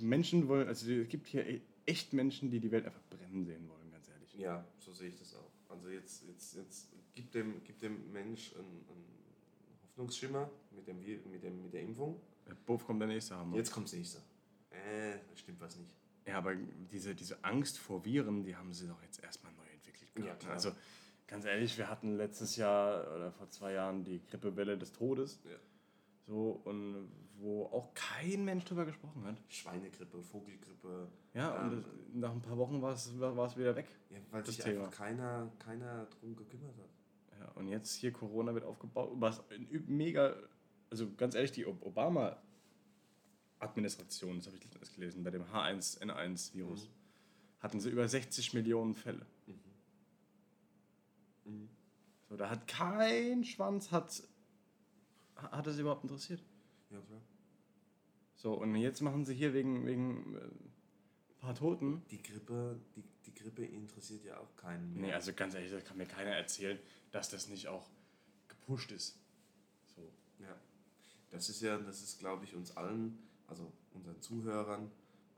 Menschen 0.00 0.46
wollen, 0.46 0.68
also 0.68 0.90
es 0.92 1.08
gibt 1.08 1.26
hier 1.26 1.44
e- 1.44 1.60
echt 1.84 2.12
Menschen, 2.12 2.50
die 2.50 2.60
die 2.60 2.70
Welt 2.70 2.86
einfach 2.86 3.02
brennen 3.10 3.44
sehen 3.44 3.68
wollen, 3.68 3.90
ganz 3.90 4.08
ehrlich. 4.08 4.32
Ja, 4.34 4.64
so 4.78 4.92
sehe 4.92 5.08
ich 5.08 5.18
das 5.18 5.34
auch. 5.34 5.50
Also 5.68 5.88
jetzt, 5.88 6.24
jetzt, 6.28 6.54
jetzt 6.54 6.88
gibt 7.14 7.34
dem, 7.34 7.64
gibt 7.64 7.82
dem 7.82 8.12
Mensch 8.12 8.54
einen, 8.54 8.84
einen 8.88 9.04
Hoffnungsschimmer 9.82 10.50
mit, 10.70 10.86
dem, 10.86 11.00
mit, 11.30 11.42
dem, 11.42 11.62
mit 11.62 11.72
der 11.72 11.82
Impfung. 11.82 12.20
Buff 12.66 12.84
kommt 12.86 13.00
der 13.00 13.08
nächste 13.08 13.36
Hammer. 13.36 13.56
Jetzt 13.56 13.72
kommt 13.72 13.86
das 13.86 13.94
nächste. 13.94 14.18
Äh, 14.70 15.18
stimmt 15.34 15.60
was 15.60 15.76
nicht. 15.76 15.96
Ja, 16.26 16.38
aber 16.38 16.54
diese, 16.90 17.14
diese 17.14 17.42
Angst 17.44 17.78
vor 17.78 18.04
Viren, 18.04 18.42
die 18.44 18.56
haben 18.56 18.72
sie 18.72 18.86
doch 18.86 19.02
jetzt 19.02 19.22
erstmal 19.22 19.52
neu 19.54 19.66
entwickelt. 19.72 20.10
Ja, 20.16 20.24
gehabt. 20.24 20.40
klar. 20.40 20.52
Also 20.52 20.72
ganz 21.26 21.44
ehrlich, 21.44 21.76
wir 21.78 21.88
hatten 21.88 22.16
letztes 22.16 22.56
Jahr 22.56 23.14
oder 23.16 23.32
vor 23.32 23.48
zwei 23.50 23.72
Jahren 23.72 24.04
die 24.04 24.20
Grippewelle 24.26 24.76
des 24.76 24.92
Todes. 24.92 25.40
Ja. 25.44 25.56
So, 26.26 26.60
und 26.64 27.10
wo 27.38 27.64
auch 27.66 27.94
kein 27.94 28.44
Mensch 28.44 28.64
drüber 28.66 28.84
gesprochen 28.84 29.24
hat. 29.24 29.36
Schweinegrippe, 29.48 30.22
Vogelgrippe. 30.22 31.08
Ja, 31.32 31.62
und 31.62 31.72
ähm, 31.72 31.76
das, 31.76 31.86
nach 32.12 32.32
ein 32.32 32.42
paar 32.42 32.58
Wochen 32.58 32.82
war 32.82 32.92
es, 32.92 33.18
war 33.18 33.46
es 33.46 33.56
wieder 33.56 33.74
weg. 33.74 33.86
ja, 34.10 34.18
weil 34.30 34.44
sich 34.44 34.58
Thema. 34.58 34.84
einfach 34.84 34.96
keiner, 34.98 35.50
keiner 35.58 36.06
drum 36.06 36.36
gekümmert 36.36 36.76
hat. 36.76 37.40
Ja, 37.40 37.48
und 37.52 37.68
jetzt 37.68 37.94
hier 37.94 38.12
Corona 38.12 38.52
wird 38.52 38.64
aufgebaut, 38.64 39.12
was 39.14 39.42
mega, 39.86 40.36
also 40.90 41.10
ganz 41.16 41.34
ehrlich, 41.34 41.52
die 41.52 41.66
Ob- 41.66 41.82
Obama-Administration, 43.60 44.36
das 44.36 44.46
habe 44.46 44.56
ich 44.56 44.64
letztens 44.64 44.94
gelesen, 44.94 45.24
bei 45.24 45.30
dem 45.30 45.44
H1N1-Virus, 45.44 46.88
hatten 47.60 47.80
sie 47.80 47.90
über 47.90 48.08
60 48.08 48.54
Millionen 48.54 48.94
Fälle. 48.94 49.26
So, 52.28 52.36
da 52.36 52.48
hat 52.48 52.66
kein 52.68 53.44
Schwanz 53.44 53.90
hat, 53.90 54.22
hat 55.34 55.66
es 55.66 55.78
überhaupt 55.78 56.04
interessiert. 56.04 56.42
Ja, 56.90 57.00
klar. 57.00 57.20
So, 58.36 58.54
und 58.54 58.74
jetzt 58.76 59.00
machen 59.00 59.24
sie 59.24 59.34
hier 59.34 59.52
wegen, 59.52 59.84
wegen 59.84 60.36
äh, 60.36 60.38
ein 60.38 61.38
paar 61.40 61.54
Toten. 61.54 62.02
Die 62.10 62.22
Grippe, 62.22 62.80
die, 62.94 63.02
die 63.26 63.34
Grippe 63.34 63.64
interessiert 63.64 64.24
ja 64.24 64.38
auch 64.38 64.56
keinen 64.56 64.94
mehr. 64.94 65.02
Nee, 65.02 65.12
also 65.12 65.32
ganz 65.32 65.54
ehrlich, 65.54 65.72
das 65.72 65.84
kann 65.84 65.98
mir 65.98 66.06
keiner 66.06 66.30
erzählen, 66.30 66.78
dass 67.10 67.28
das 67.28 67.48
nicht 67.48 67.66
auch 67.66 67.90
gepusht 68.48 68.92
ist. 68.92 69.18
So. 69.96 70.10
Ja, 70.38 70.56
das 71.30 71.48
ist 71.48 71.60
ja, 71.60 71.78
das 71.78 72.00
ist, 72.00 72.20
glaube 72.20 72.44
ich, 72.44 72.54
uns 72.54 72.76
allen, 72.76 73.18
also 73.50 73.70
unseren 73.94 74.20
Zuhörern, 74.20 74.90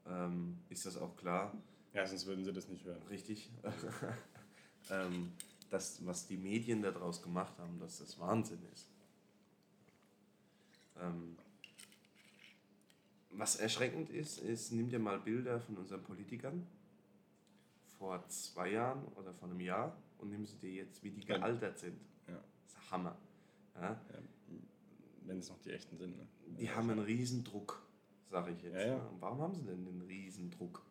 ähm, 0.07 0.59
ist 0.69 0.87
das 0.87 0.97
auch 0.97 1.17
klar, 1.17 1.53
Ja, 1.95 2.07
sonst 2.07 2.27
würden 2.27 2.45
sie 2.45 2.53
das 2.53 2.69
nicht 2.69 2.85
hören. 2.85 3.03
richtig, 3.11 3.51
ähm, 4.91 5.33
dass, 5.71 6.05
was 6.07 6.27
die 6.27 6.37
Medien 6.37 6.83
daraus 6.83 7.23
gemacht 7.23 7.59
haben, 7.59 7.79
dass 7.81 7.99
das 7.99 8.19
Wahnsinn 8.19 8.61
ist. 8.73 8.87
Ähm, 11.01 11.37
was 13.31 13.57
erschreckend 13.57 14.11
ist, 14.11 14.39
ist, 14.39 14.73
nimm 14.73 14.91
dir 14.91 14.99
mal 14.99 15.19
Bilder 15.19 15.61
von 15.61 15.77
unseren 15.79 16.03
Politikern 16.03 16.67
vor 17.99 18.23
zwei 18.29 18.73
Jahren 18.73 19.05
oder 19.17 19.33
vor 19.33 19.49
einem 19.49 19.61
Jahr 19.61 19.97
und 20.19 20.31
nimm 20.31 20.45
sie 20.45 20.57
dir 20.59 20.71
jetzt, 20.73 21.03
wie 21.03 21.11
die 21.11 21.23
Ja. 21.27 21.39
gealtert 21.39 21.79
sind. 21.79 21.99
Ja. 22.29 22.35
Das 22.35 22.73
ist 22.85 22.91
Hammer. 22.91 23.17
Ja? 23.81 23.99
Wenn 25.25 25.39
es 25.39 25.49
noch 25.49 25.59
die 25.61 25.71
echten 25.71 25.97
sind. 25.97 26.17
Ne? 26.19 26.27
Die 26.59 26.69
haben 26.71 26.91
einen 26.91 27.01
Riesendruck, 27.01 27.81
sage 28.33 28.53
ich 28.53 28.63
jetzt. 28.63 28.75
Ja, 28.75 28.87
ja. 28.87 28.95
ne? 28.97 29.11
Warum 29.21 29.41
haben 29.41 29.55
sie 29.55 29.63
denn 29.63 29.85
den 29.85 30.01
Riesendruck? 30.03 30.83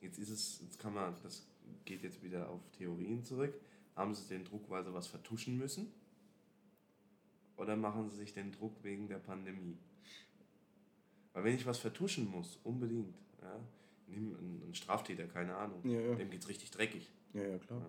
Jetzt 0.00 0.18
ist 0.18 0.28
es, 0.28 0.60
jetzt 0.60 0.78
kann 0.78 0.94
man, 0.94 1.16
das 1.22 1.46
geht 1.84 2.02
jetzt 2.02 2.22
wieder 2.22 2.48
auf 2.48 2.60
Theorien 2.76 3.24
zurück. 3.24 3.54
Haben 3.96 4.14
sie 4.14 4.28
den 4.28 4.44
Druck, 4.44 4.68
weil 4.68 4.84
sie 4.84 4.92
was 4.92 5.06
vertuschen 5.06 5.58
müssen? 5.58 5.92
Oder 7.56 7.76
machen 7.76 8.08
sie 8.10 8.16
sich 8.16 8.34
den 8.34 8.52
Druck 8.52 8.82
wegen 8.82 9.08
der 9.08 9.18
Pandemie? 9.18 9.78
Weil 11.32 11.44
wenn 11.44 11.54
ich 11.54 11.66
was 11.66 11.78
vertuschen 11.78 12.30
muss, 12.30 12.60
unbedingt, 12.64 13.14
ja, 13.40 13.60
nimm 14.08 14.36
einen, 14.36 14.74
Straftäter, 14.74 15.26
keine 15.26 15.56
Ahnung, 15.56 15.88
Ja, 15.88 16.14
dem 16.14 16.30
geht's 16.30 16.48
richtig 16.48 16.70
dreckig. 16.70 17.10
Ja, 17.32 17.42
ja, 17.42 17.58
klar. 17.58 17.88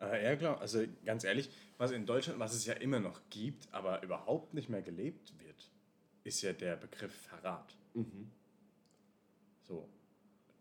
Äh, 0.00 0.24
ja, 0.24 0.36
klar. 0.36 0.60
Also 0.60 0.84
ganz 1.04 1.24
ehrlich, 1.24 1.50
was 1.78 1.90
in 1.90 2.06
Deutschland, 2.06 2.38
was 2.38 2.54
es 2.54 2.64
ja 2.64 2.74
immer 2.74 3.00
noch 3.00 3.20
gibt, 3.30 3.72
aber 3.72 4.02
überhaupt 4.02 4.54
nicht 4.54 4.68
mehr 4.68 4.82
gelebt 4.82 5.32
ist 6.24 6.42
ja 6.42 6.52
der 6.52 6.76
Begriff 6.76 7.12
Verrat. 7.14 7.76
Mhm. 7.94 8.30
So. 9.62 9.88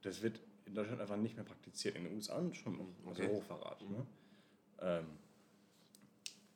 Das 0.01 0.21
wird 0.21 0.39
in 0.65 0.73
Deutschland 0.75 1.01
einfach 1.01 1.17
nicht 1.17 1.35
mehr 1.35 1.45
praktiziert. 1.45 1.95
In 1.95 2.05
den 2.05 2.15
USA 2.15 2.41
schon 2.53 2.77
noch. 2.77 2.87
Also 3.07 3.23
Okay. 3.23 3.27
Hochverrat. 3.27 3.81
Ne? 3.89 4.05
Ähm, 4.79 5.05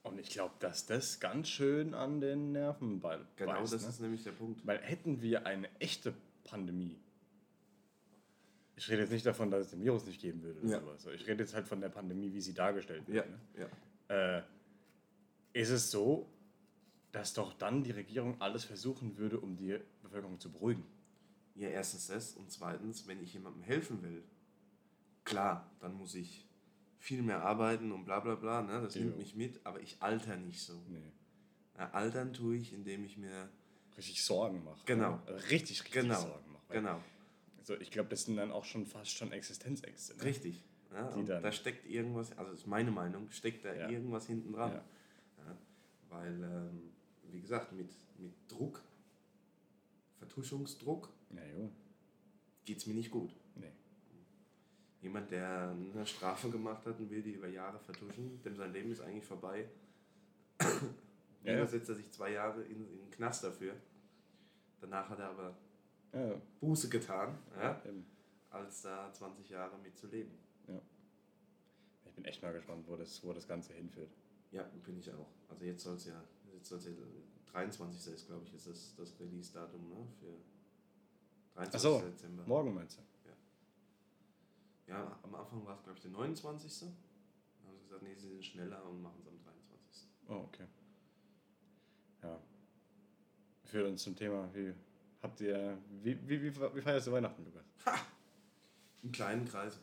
und 0.04 0.20
ich 0.20 0.30
glaube, 0.30 0.54
dass 0.60 0.86
das 0.86 1.20
ganz 1.20 1.48
schön 1.50 1.94
an 1.94 2.22
den 2.22 2.52
Nerven 2.52 3.00
bei 3.00 3.20
Genau 3.36 3.54
beißt, 3.54 3.74
das 3.74 3.84
ne? 3.84 3.90
ist 3.90 4.00
nämlich 4.02 4.24
der 4.24 4.32
Punkt. 4.32 4.66
Weil 4.66 4.80
hätten 4.82 5.22
wir 5.22 5.46
eine 5.46 5.68
echte 5.80 6.14
Pandemie, 6.44 7.00
ich 8.78 8.90
rede 8.90 9.02
jetzt 9.04 9.12
nicht 9.12 9.26
davon, 9.26 9.50
dass 9.52 9.66
es 9.66 9.72
den 9.72 9.82
Virus 9.84 10.06
nicht 10.06 10.22
geben 10.22 10.44
würde 10.44 10.60
oder 10.60 10.70
Ja. 10.70 10.80
sowas. 10.82 11.06
Ich 11.16 11.26
rede 11.28 11.44
jetzt 11.44 11.54
halt 11.56 11.68
von 11.68 11.82
der 11.82 11.90
Pandemie, 11.90 12.32
wie 12.34 12.42
sie 12.42 12.54
dargestellt 12.54 13.04
Ja, 13.08 13.16
wird. 13.16 13.30
Ne? 13.30 13.70
ja. 14.10 14.38
Äh, 14.38 14.44
ist 15.54 15.70
es 15.70 15.90
so, 15.90 16.28
dass 17.16 17.34
doch 17.34 17.54
dann 17.54 17.82
die 17.82 17.92
Regierung 17.92 18.42
alles 18.42 18.66
versuchen 18.66 19.18
würde, 19.18 19.40
um 19.40 19.56
die 19.56 19.80
Bevölkerung 20.04 20.38
zu 20.38 20.52
beruhigen? 20.52 20.84
Ja, 21.56 21.70
erstens 21.70 22.08
das 22.08 22.34
und 22.34 22.52
zweitens, 22.52 23.08
wenn 23.08 23.24
ich 23.24 23.34
jemandem 23.34 23.64
helfen 23.64 24.04
will, 24.04 24.22
klar, 25.24 25.72
dann 25.80 25.94
muss 25.94 26.14
ich 26.14 26.46
viel 27.00 27.22
mehr 27.22 27.42
arbeiten 27.42 27.94
und 27.94 28.04
bla 28.04 28.20
bla 28.20 28.36
bla, 28.36 28.62
ne? 28.62 28.82
das 28.82 28.96
nimmt 28.96 29.12
Jo. 29.14 29.18
mich 29.18 29.34
mit, 29.34 29.66
aber 29.66 29.80
ich 29.80 29.96
alter 30.02 30.36
nicht 30.36 30.62
so. 30.62 30.74
Nee. 30.90 31.14
Ja, 31.78 31.90
altern 31.92 32.34
tue 32.34 32.58
ich, 32.58 32.74
indem 32.74 33.06
ich 33.06 33.18
mir, 33.18 33.50
Richtig 33.96 34.22
Sorgen 34.24 34.62
mache. 34.66 34.82
Genau. 34.86 35.22
Also 35.26 35.40
richtig, 35.48 35.80
richtig 35.82 35.94
genau, 35.94 36.20
Sorgen 36.20 36.52
mache. 36.52 36.66
Genau, 36.70 37.02
Also 37.60 37.80
ich 37.80 37.92
glaube, 37.92 38.10
das 38.10 38.26
sind 38.26 38.36
dann 38.36 38.52
auch 38.52 38.66
schon 38.66 38.86
fast 38.86 39.12
schon 39.12 39.32
Existenzängste. 39.32 40.18
Ne? 40.18 40.24
richtig. 40.24 40.62
Ja, 40.94 41.40
da 41.40 41.52
steckt 41.54 41.86
irgendwas, 41.90 42.38
also 42.38 42.52
das 42.52 42.62
ist 42.62 42.68
meine 42.68 42.92
Meinung, 42.92 43.30
steckt 43.32 43.64
da 43.64 43.74
Ja. 43.74 43.90
irgendwas 43.90 44.28
hinten 44.28 44.52
dran. 44.52 44.74
Ja. 44.74 44.84
Ja, 45.46 45.58
weil, 46.10 46.44
ähm, 46.44 46.92
wie 47.32 47.42
gesagt, 47.42 47.72
mit, 47.74 47.90
mit 48.18 48.34
Druck, 48.48 48.82
Vertuschungsdruck, 50.20 51.10
Ja, 51.32 51.42
geht 52.66 52.78
es 52.78 52.88
mir 52.88 52.94
nicht 52.94 53.12
gut. 53.12 53.36
Nee. 53.56 53.72
Jemand, 55.02 55.30
der 55.32 55.70
eine 55.70 56.06
Strafe 56.06 56.50
gemacht 56.50 56.86
hat 56.86 57.00
und 57.00 57.10
will 57.10 57.22
die 57.22 57.34
über 57.34 57.48
Jahre 57.48 57.80
vertuschen, 57.80 58.42
dem 58.44 58.56
sein 58.56 58.74
Leben 58.74 58.92
ist 58.92 59.02
eigentlich 59.02 59.26
vorbei. 59.26 59.70
Ja, 61.44 61.54
ja. 61.54 61.66
setzt 61.68 61.90
er 61.90 61.96
sich 61.96 62.12
zwei 62.12 62.32
Jahre 62.32 62.64
in, 62.64 62.90
in 62.92 62.98
den 62.98 63.12
Knast 63.12 63.44
dafür. 63.44 63.76
Danach 64.82 65.08
hat 65.10 65.20
er 65.20 65.30
aber 65.30 65.56
Ja, 66.12 66.28
ja. 66.30 66.42
Buße 66.60 66.90
getan, 66.90 67.38
ja, 67.56 67.82
als 68.50 68.82
da 68.82 69.12
20 69.14 69.50
Jahre 69.50 69.78
mit 69.78 69.96
zu 69.98 70.08
leben. 70.08 70.32
Ich 72.08 72.14
bin 72.16 72.26
echt 72.26 72.42
mal 72.42 72.54
gespannt, 72.54 72.88
wo 72.88 72.96
das, 72.96 73.22
wo 73.26 73.34
das 73.34 73.46
Ganze 73.46 73.74
hinführt. 73.74 74.10
Ja, 74.52 74.64
bin 74.86 74.98
ich 74.98 75.12
auch. 75.12 75.28
Also 75.50 75.66
jetzt 75.66 75.84
soll 75.84 75.98
es 75.98 76.06
ja, 76.06 76.24
jetzt 76.72 76.84
soll's 76.84 76.98
ja 76.98 77.52
23. 77.52 78.14
ist, 78.14 78.28
glaube 78.28 78.44
ich, 78.46 78.54
ist 78.54 78.68
das, 78.68 78.96
das 78.96 79.20
Release-Datum 79.20 79.88
ne, 79.88 80.08
für 80.20 80.34
23. 81.54 81.76
Ach 81.76 81.80
so, 81.80 82.00
Dezember. 82.00 82.44
Morgen 82.46 82.74
meinst 82.74 82.98
du? 82.98 83.04
Ja, 84.88 85.18
am 85.24 85.34
Anfang 85.34 85.66
war 85.66 85.76
es, 85.76 85.84
glaube 85.84 85.98
ich, 85.98 86.02
der 86.04 86.12
29. 86.12 86.80
Dann 86.82 87.68
haben 87.68 87.78
sie 87.78 87.84
gesagt, 87.86 88.04
nee, 88.04 88.16
sie 88.16 88.30
sind 88.30 88.46
schneller 88.46 88.84
und 88.88 89.02
machen 89.02 89.20
es 89.20 89.28
am 89.28 89.40
23. 89.40 90.08
Oh, 90.28 90.46
okay. 90.48 90.66
Ja. 92.22 92.40
Für 93.64 93.88
uns 93.88 94.04
zum 94.04 94.16
Thema, 94.16 94.48
wie 94.54 94.74
habt 95.24 95.42
ihr, 95.42 95.78
wie, 96.04 96.20
wie, 96.28 96.42
wie, 96.42 96.56
wie 96.56 96.82
feierst 96.82 97.08
du 97.08 97.12
Weihnachten, 97.12 97.44
Lukas? 97.46 97.66
Im 99.02 99.12
kleinen 99.12 99.46
Kreise. 99.46 99.80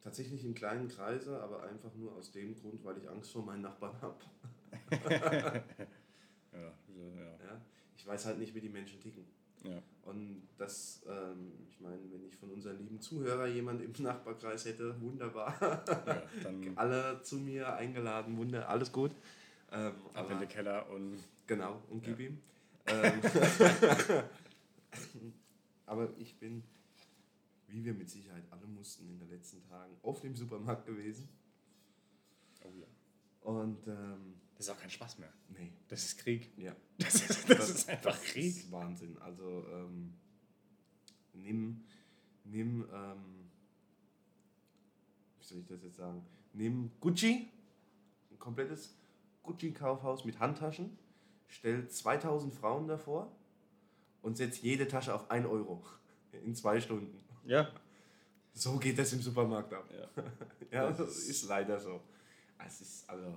Tatsächlich 0.00 0.44
im 0.44 0.54
kleinen 0.54 0.88
Kreise, 0.88 1.42
aber 1.42 1.64
einfach 1.64 1.94
nur 1.94 2.14
aus 2.14 2.30
dem 2.32 2.54
Grund, 2.54 2.82
weil 2.84 2.96
ich 2.98 3.08
Angst 3.08 3.32
vor 3.32 3.44
meinen 3.44 3.62
Nachbarn 3.62 4.00
habe. 4.00 4.18
Ja, 4.90 6.72
so, 6.88 7.02
ja. 7.16 7.46
Ja? 7.46 7.60
Ich 7.96 8.06
weiß 8.06 8.26
halt 8.26 8.38
nicht, 8.38 8.54
wie 8.54 8.60
die 8.60 8.68
Menschen 8.68 9.00
ticken. 9.00 9.24
ja. 9.64 9.82
Und 10.02 10.48
das, 10.56 11.02
ähm, 11.06 11.52
ich 11.68 11.78
meine, 11.80 11.98
wenn 12.10 12.24
ich 12.24 12.34
von 12.36 12.50
unseren 12.50 12.78
lieben 12.78 12.98
Zuhörer 12.98 13.46
jemand 13.46 13.82
im 13.82 13.92
Nachbarkreis 14.02 14.64
hätte, 14.64 14.98
wunderbar. 15.02 15.54
ja 15.60 16.22
Alle 16.76 17.20
zu 17.22 17.36
mir 17.36 17.74
eingeladen, 17.74 18.36
wunder, 18.38 18.66
alles 18.70 18.90
gut. 18.90 19.10
Ähm, 19.70 19.92
ab 20.14 20.30
in 20.30 20.38
den 20.38 20.48
Keller 20.48 20.88
und 20.90 21.18
genau, 21.46 21.82
und 21.90 22.02
gib 22.02 22.18
ihm. 22.20 22.38
Ähm, 22.90 23.20
aber 25.84 26.08
ich 26.16 26.38
bin, 26.38 26.62
wie 27.66 27.84
wir 27.84 27.92
mit 27.92 28.08
Sicherheit 28.08 28.44
alle 28.50 28.66
mussten 28.66 29.06
in 29.10 29.18
den 29.18 29.28
letzten 29.28 29.62
Tagen, 29.68 29.94
oft 30.00 30.24
im 30.24 30.34
Supermarkt 30.34 30.86
gewesen. 30.86 31.28
oh 32.64 32.72
ja. 32.80 32.86
Und 33.42 33.86
ähm, 33.88 34.40
Das 34.58 34.66
ist 34.66 34.72
auch 34.74 34.80
kein 34.80 34.90
Spaß 34.90 35.18
mehr. 35.18 35.32
nee, 35.56 35.72
Das 35.88 36.04
ist 36.04 36.18
Krieg. 36.18 36.50
ja. 36.58 36.74
Das 36.98 37.14
ist, 37.14 37.48
das 37.48 37.70
ist 37.70 37.88
einfach 37.88 38.10
Das 38.12 38.22
Krieg. 38.24 38.46
ist 38.56 38.70
Wahnsinn. 38.72 39.16
Also 39.18 39.64
ähm, 39.72 40.14
nimm, 41.32 41.84
nimm, 42.44 42.84
ähm, 42.92 43.48
wie 45.38 45.44
soll 45.44 45.58
ich 45.58 45.66
das 45.66 45.82
jetzt 45.84 45.96
sagen? 45.96 46.24
Nimm 46.52 46.90
Gucci, 47.00 47.48
ein 48.32 48.38
komplettes 48.40 48.96
Gucci-Kaufhaus 49.44 50.24
mit 50.24 50.40
Handtaschen, 50.40 50.98
stell 51.46 51.88
2000 51.88 52.52
Frauen 52.52 52.88
davor 52.88 53.30
und 54.22 54.36
setz 54.36 54.60
jede 54.60 54.88
Tasche 54.88 55.14
auf 55.14 55.30
1 55.30 55.46
Euro 55.46 55.84
in 56.44 56.54
zwei 56.56 56.80
Stunden. 56.80 57.16
Ja. 57.44 57.70
So 58.54 58.76
geht 58.78 58.98
das 58.98 59.12
im 59.12 59.22
Supermarkt 59.22 59.72
ab. 59.72 59.88
Ja. 59.92 60.22
Ja, 60.70 60.90
das 60.92 61.16
ist 61.28 61.44
leider 61.48 61.78
so. 61.80 62.00
Es 62.66 62.80
ist 62.82 63.08
also. 63.08 63.34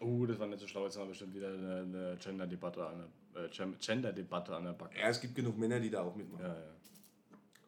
Oh, 0.00 0.26
das 0.26 0.38
war 0.38 0.46
nicht 0.48 0.60
so 0.60 0.66
schlau. 0.66 0.84
Jetzt 0.84 0.96
haben 0.96 1.04
wir 1.04 1.08
bestimmt 1.10 1.34
wieder 1.34 1.48
eine, 1.52 1.76
eine 1.80 2.16
Gender-Debatte 2.20 2.86
an, 2.86 3.04
der- 3.34 3.44
äh, 3.44 3.48
Gender-Debatte 3.78 4.56
an 4.56 4.64
der 4.64 4.72
Backe. 4.72 4.98
Ja, 4.98 5.08
es 5.08 5.20
gibt 5.20 5.34
genug 5.34 5.56
Männer, 5.58 5.78
die 5.80 5.90
da 5.90 6.02
auch 6.02 6.14
mitmachen. 6.16 6.44
Ja, 6.44 6.56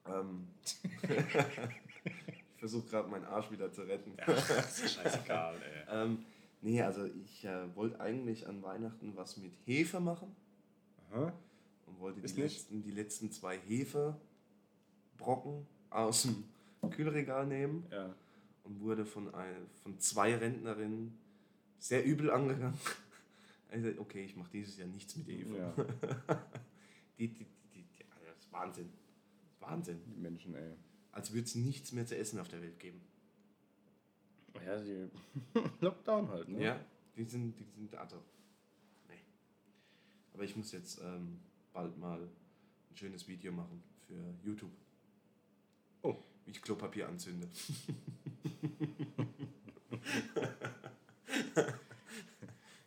ja. 0.06 0.20
Ähm, 0.20 0.48
ich 1.02 2.58
versuche 2.58 2.88
gerade 2.88 3.08
meinen 3.08 3.24
Arsch 3.24 3.50
wieder 3.50 3.72
zu 3.72 3.82
retten. 3.82 4.12
Das 4.26 4.78
ist 4.82 4.94
scheißegal, 4.94 5.54
ey. 5.62 5.84
ähm, 6.04 6.24
nee, 6.60 6.82
also 6.82 7.04
ich 7.04 7.44
äh, 7.44 7.74
wollte 7.76 8.00
eigentlich 8.00 8.46
an 8.46 8.62
Weihnachten 8.62 9.12
was 9.16 9.36
mit 9.36 9.52
Hefe 9.64 10.00
machen 10.00 10.34
Aha. 11.12 11.32
und 11.86 12.00
wollte 12.00 12.20
die 12.20 12.40
letzten, 12.40 12.82
die 12.82 12.90
letzten 12.90 13.30
zwei 13.30 13.58
Hefebrocken 13.58 15.66
aus 15.90 16.22
dem 16.22 16.44
Kühlregal 16.90 17.46
nehmen 17.46 17.86
Ja. 17.90 18.14
und 18.64 18.80
wurde 18.80 19.06
von, 19.06 19.32
ein, 19.34 19.54
von 19.82 19.98
zwei 20.00 20.34
Rentnerinnen 20.34 21.16
sehr 21.84 22.04
übel 22.04 22.30
angegangen. 22.30 22.78
Also, 23.70 23.88
okay, 23.98 24.24
ich 24.24 24.36
mache 24.36 24.52
dieses 24.52 24.76
Jahr 24.76 24.86
nichts 24.86 25.16
mit 25.16 25.26
Hefe. 25.26 25.56
ja. 25.56 25.74
Die, 27.18 27.26
die, 27.26 27.44
die, 27.74 27.82
die, 27.82 28.04
das 28.24 28.38
ist 28.38 28.52
Wahnsinn. 28.52 28.88
Das 29.42 29.52
ist 29.52 29.60
Wahnsinn. 29.60 30.00
Die 30.04 30.20
Menschen, 30.20 30.54
ey. 30.54 30.74
Als 31.10 31.32
würde 31.32 31.44
es 31.44 31.56
nichts 31.56 31.90
mehr 31.90 32.06
zu 32.06 32.16
essen 32.16 32.38
auf 32.38 32.46
der 32.46 32.62
Welt 32.62 32.78
geben. 32.78 33.00
Ja, 34.64 34.80
die 34.80 35.08
Lockdown 35.80 36.28
halt, 36.28 36.48
ne? 36.50 36.62
Ja, 36.62 36.84
die 37.16 37.24
sind, 37.24 37.58
die 37.58 37.64
sind, 37.64 37.92
also, 37.96 38.22
nee. 39.08 39.24
Aber 40.34 40.44
ich 40.44 40.54
muss 40.54 40.70
jetzt 40.70 41.00
ähm, 41.02 41.40
bald 41.72 41.98
mal 41.98 42.20
ein 42.22 42.96
schönes 42.96 43.26
Video 43.26 43.50
machen 43.50 43.82
für 44.06 44.34
YouTube. 44.44 44.72
Oh. 46.02 46.16
Wie 46.44 46.52
ich 46.52 46.62
Klopapier 46.62 47.08
anzünde. 47.08 47.48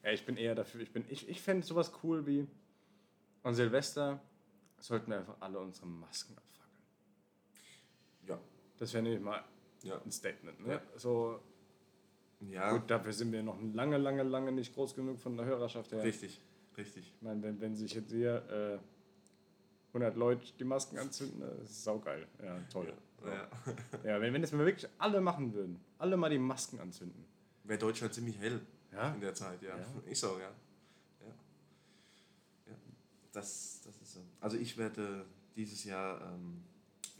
Ja, 0.07 0.13
ich 0.13 0.25
bin 0.25 0.37
eher 0.37 0.55
dafür. 0.55 0.79
Ich, 0.79 0.91
bin- 0.93 1.03
ich, 1.09 1.27
ich 1.27 1.41
fände 1.41 1.65
sowas 1.67 1.91
cool 2.01 2.25
wie 2.25 2.47
an 3.43 3.53
Silvester 3.53 4.21
sollten 4.79 5.11
wir 5.11 5.17
einfach 5.17 5.35
alle 5.41 5.59
unsere 5.59 5.85
Masken 5.85 6.33
abfackeln. 6.37 6.81
Ja. 8.29 8.39
Das 8.77 8.93
wäre 8.93 9.03
nämlich 9.03 9.21
mal 9.21 9.43
Ja. 9.83 9.99
ein 10.01 10.09
Statement. 10.11 10.65
Ne? 10.65 10.75
Ja. 10.75 10.81
So, 10.95 11.41
Ja, 12.39 12.71
gut, 12.71 12.89
dafür 12.89 13.11
sind 13.11 13.33
wir 13.33 13.43
noch 13.43 13.59
lange, 13.73 13.97
lange, 13.97 14.23
lange 14.23 14.53
nicht 14.53 14.73
groß 14.73 14.95
genug 14.95 15.19
von 15.19 15.35
der 15.35 15.45
Hörerschaft 15.45 15.91
her. 15.91 16.01
richtig, 16.03 16.39
richtig. 16.77 17.11
Ich 17.13 17.21
meine, 17.21 17.43
wenn, 17.43 17.59
wenn 17.59 17.75
sich 17.75 17.93
jetzt 17.93 18.09
hier 18.11 18.79
äh, 18.79 19.87
100 19.89 20.15
Leute 20.15 20.53
die 20.57 20.63
Masken 20.63 20.99
anzünden, 20.99 21.41
das 21.41 21.69
ist 21.69 21.83
saugeil. 21.83 22.25
Ja, 22.41 22.57
toll. 22.71 22.93
Ja. 23.25 23.49
Ja, 24.05 24.21
wenn, 24.21 24.33
wenn 24.33 24.41
das 24.41 24.53
mal 24.53 24.65
wirklich 24.65 24.89
alle 24.99 25.19
machen 25.19 25.53
würden, 25.53 25.81
alle 25.97 26.15
mal 26.15 26.29
die 26.29 26.39
Masken 26.39 26.79
anzünden. 26.79 27.25
Wäre 27.65 27.77
Deutschland 27.79 28.13
ziemlich 28.13 28.37
hell 28.39 28.61
Ja? 28.91 29.13
in 29.13 29.21
der 29.21 29.33
Zeit, 29.33 29.61
ja. 29.61 29.77
Ja. 29.77 29.85
Ich 30.05 30.19
so, 30.19 30.37
ja. 30.39 30.49
ja. 31.21 31.33
ja. 32.67 32.73
Das, 33.31 33.81
das 33.85 33.95
ist 34.01 34.13
so. 34.13 34.21
Also 34.39 34.57
ich 34.57 34.77
werde 34.77 35.25
dieses 35.55 35.83
Jahr, 35.83 36.21
ähm, 36.33 36.63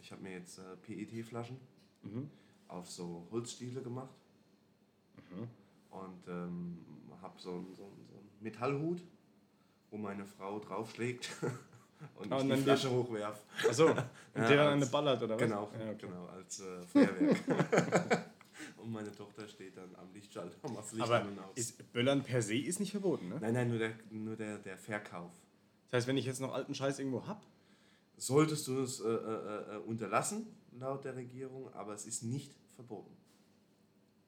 ich 0.02 0.12
habe 0.12 0.22
mir 0.22 0.34
jetzt 0.34 0.60
äh, 0.60 0.76
PET-Flaschen 0.82 1.58
Mhm. 2.04 2.30
auf 2.68 2.90
so 2.90 3.28
Holzstiele 3.32 3.82
gemacht 3.82 4.14
Mhm. 5.32 5.48
und 5.92 6.28
ähm, 6.28 6.78
habe 7.22 7.34
so, 7.40 7.52
einen- 7.56 7.76
so, 7.76 7.92
so 8.08 8.14
einen 8.18 8.30
Metallhut, 8.40 9.02
wo 9.90 9.98
meine 9.98 10.26
Frau 10.26 10.60
draufschlägt 10.60 11.30
und 12.16 12.32
Ah, 12.32 12.38
und 12.38 12.50
die 12.50 12.58
Flasche 12.58 12.90
hochwerf. 12.92 13.42
Achso, 13.68 13.88
und 13.90 13.98
Ja, 14.36 14.48
der 14.48 14.58
dann 14.58 14.74
eine 14.74 14.86
ballert, 14.86 15.22
oder 15.24 15.36
was? 15.36 15.42
Genau, 15.42 15.72
Ja, 15.80 15.92
okay. 15.92 15.96
genau, 16.00 16.26
als 16.28 16.60
äh, 16.60 16.82
Feuerwerk. 16.84 18.26
und 18.78 18.92
meine 18.92 19.12
Tochter 19.12 19.48
steht 19.48 19.78
dann 19.78 19.94
am 19.96 20.12
Lichtschalter 20.14 20.56
und 20.64 20.74
macht 20.74 20.92
Licht 20.92 21.04
Aber 21.04 21.22
an 21.22 21.30
und 21.30 21.40
aus. 21.40 21.52
ist, 21.56 21.92
Böllern 21.94 22.24
per 22.24 22.42
se 22.42 22.56
ist 22.58 22.80
nicht 22.80 22.92
verboten, 22.92 23.30
ne? 23.30 23.38
Nein, 23.42 23.54
nein, 23.54 23.70
nur 23.70 23.80
der, 23.80 23.94
nur 24.12 24.36
der, 24.36 24.58
der 24.60 24.78
Verkauf. 24.78 25.32
Das 25.86 25.94
heißt, 26.00 26.08
wenn 26.08 26.18
ich 26.18 26.26
jetzt 26.26 26.42
noch 26.42 26.54
alten 26.54 26.74
Scheiß 26.76 27.00
irgendwo 27.00 27.26
hab, 27.28 27.46
Solltest 28.20 28.68
du 28.68 28.80
es 28.80 29.00
äh, 29.00 29.08
äh, 29.08 29.76
äh, 29.76 29.78
unterlassen, 29.86 30.48
laut 30.80 31.06
der 31.06 31.16
Regierung, 31.16 31.72
aber 31.76 31.94
es 31.94 32.08
ist 32.08 32.24
nicht 32.24 32.52
verboten. 32.76 33.16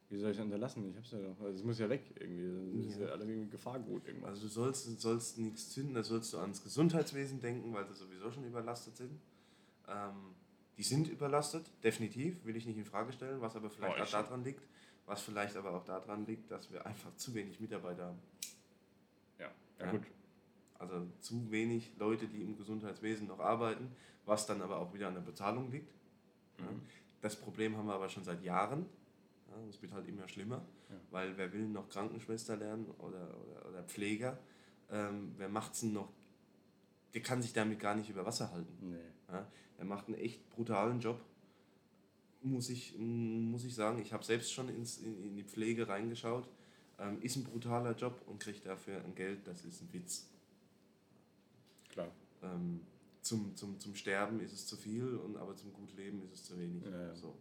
wie 0.10 0.18
soll 0.20 0.30
ich 0.30 0.38
das 0.38 0.46
unterlassen? 0.46 0.88
Ich 0.92 0.96
hab's 0.96 1.10
ja 1.10 1.18
doch. 1.20 1.40
Also 1.44 1.58
es 1.58 1.64
muss 1.64 1.80
ja 1.80 1.90
weg 1.90 2.04
irgendwie. 2.20 2.84
Das 2.84 2.94
ist 2.94 3.00
Ja. 3.00 3.08
ja 3.08 3.14
alle 3.14 3.26
irgendwie 3.26 3.50
Gefahrgut 3.50 4.06
irgendwas. 4.06 4.30
Also 4.30 4.42
du 4.44 4.48
sollst, 4.50 4.86
du 4.86 4.92
sollst 4.92 5.40
nichts 5.40 5.72
zünden, 5.72 5.96
da 5.96 6.04
sollst 6.04 6.32
du 6.34 6.38
ans 6.38 6.62
Gesundheitswesen 6.62 7.40
denken, 7.42 7.74
weil 7.74 7.88
sie 7.88 7.96
sowieso 7.96 8.30
schon 8.32 8.44
überlastet 8.46 8.96
sind. 8.96 9.20
Ähm, 9.88 10.36
die 10.80 10.84
sind 10.84 11.10
überlastet, 11.10 11.70
definitiv, 11.84 12.46
will 12.46 12.56
ich 12.56 12.66
nicht 12.66 12.78
in 12.78 12.86
Frage 12.86 13.12
stellen, 13.12 13.42
was 13.42 13.54
aber 13.58 13.70
vielleicht 13.70 14.00
Oh, 14.00 14.04
auch 14.04 14.10
daran 14.10 14.46
liegt, 14.46 14.66
was 15.06 15.22
vielleicht 15.22 15.58
aber 15.58 15.74
auch 15.76 15.84
daran 15.84 16.26
liegt, 16.26 16.50
dass 16.50 16.72
wir 16.72 16.86
einfach 16.86 17.14
zu 17.18 17.34
wenig 17.34 17.60
Mitarbeiter 17.60 18.06
haben. 18.06 18.20
ja. 19.40 19.52
ja, 19.80 19.86
Ja. 19.86 19.92
gut. 19.92 20.08
Also 20.80 21.06
zu 21.20 21.52
wenig 21.52 21.92
Leute, 22.00 22.28
die 22.30 22.42
im 22.42 22.56
Gesundheitswesen 22.56 23.28
noch 23.28 23.40
arbeiten, 23.42 23.92
was 24.26 24.46
dann 24.46 24.62
aber 24.62 24.78
auch 24.80 24.94
wieder 24.94 25.10
an 25.10 25.16
der 25.16 25.22
Bezahlung 25.22 25.70
liegt. 25.70 25.92
Ja. 26.60 26.66
Das 27.20 27.36
Problem 27.36 27.76
haben 27.76 27.88
wir 27.88 27.96
aber 27.96 28.08
schon 28.08 28.24
seit 28.24 28.42
Jahren. 28.42 28.86
Ja, 29.50 29.56
es 29.70 29.82
wird 29.82 29.92
halt 29.92 30.08
immer 30.08 30.30
schlimmer, 30.30 30.66
weil 31.12 31.36
wer 31.38 31.52
will 31.52 31.68
noch 31.68 31.90
Krankenschwester 31.90 32.56
lernen 32.56 32.86
oder, 33.00 33.36
oder, 33.42 33.68
oder 33.68 33.84
Pfleger? 33.84 34.40
Ähm, 34.90 35.34
wer 35.36 35.50
macht 35.50 35.74
es 35.74 35.84
noch? 35.84 36.14
Der 37.14 37.22
kann 37.22 37.42
sich 37.42 37.52
damit 37.52 37.82
gar 37.82 37.96
nicht 37.96 38.10
über 38.10 38.26
Wasser 38.26 38.50
halten. 38.54 38.78
Nee. 38.92 38.98
Ja, 39.32 39.48
er 39.78 39.86
macht 39.86 40.08
einen 40.08 40.16
echt 40.18 40.50
brutalen 40.50 41.00
Job, 41.00 41.20
muss 42.42 42.70
ich, 42.70 42.98
muss 42.98 43.64
ich 43.64 43.76
sagen. 43.76 44.00
Ich 44.02 44.12
habe 44.14 44.24
selbst 44.24 44.52
schon 44.52 44.70
ins, 44.70 44.98
in, 44.98 45.22
in 45.24 45.36
die 45.36 45.44
Pflege 45.44 45.88
reingeschaut. 45.88 46.48
Ähm, 47.00 47.22
ist 47.22 47.36
ein 47.38 47.44
brutaler 47.44 47.96
Job 47.96 48.22
und 48.28 48.40
kriegt 48.40 48.66
dafür 48.66 49.04
ein 49.04 49.16
Geld, 49.16 49.48
das 49.48 49.64
ist 49.64 49.82
ein 49.82 49.94
Witz. 49.94 50.28
Klar. 51.90 52.12
Ähm, 52.44 52.82
zum, 53.22 53.56
zum, 53.56 53.80
zum 53.80 53.96
Sterben 53.96 54.40
ist 54.40 54.54
es 54.54 54.66
zu 54.68 54.76
viel, 54.76 55.16
und, 55.16 55.38
aber 55.38 55.56
zum 55.56 55.72
gut 55.74 55.94
Leben 55.96 56.22
ist 56.24 56.34
es 56.34 56.44
zu 56.46 56.58
wenig. 56.60 56.84
Ja, 56.86 57.08
ja. 57.08 57.16
So. 57.16 57.36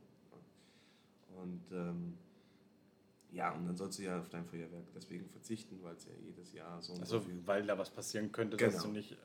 Und 1.37 1.62
ähm, 1.72 2.14
ja, 3.31 3.53
und 3.53 3.66
dann 3.66 3.77
sollst 3.77 3.98
du 3.98 4.03
ja 4.05 4.18
auf 4.18 4.29
dein 4.29 4.44
Feuerwerk 4.44 4.87
deswegen 4.94 5.29
verzichten, 5.29 5.79
weil 5.83 5.94
es 5.94 6.05
ja 6.07 6.12
jedes 6.24 6.53
Jahr 6.53 6.81
so 6.83 6.94
Also, 6.94 7.24
weil 7.44 7.66
da 7.66 7.77
was 7.79 7.90
passieren 7.90 8.33
könnte, 8.33 8.57
Genau. 8.57 8.72
dass 8.72 8.83
du 8.83 8.88
nicht. 8.88 9.12
äh, 9.12 9.16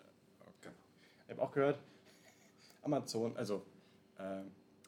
Genau. 0.61 0.75
Ich 1.25 1.31
habe 1.31 1.41
auch 1.41 1.51
gehört, 1.51 1.79
Amazon, 2.83 3.35
also 3.37 3.63
äh, 4.17 4.21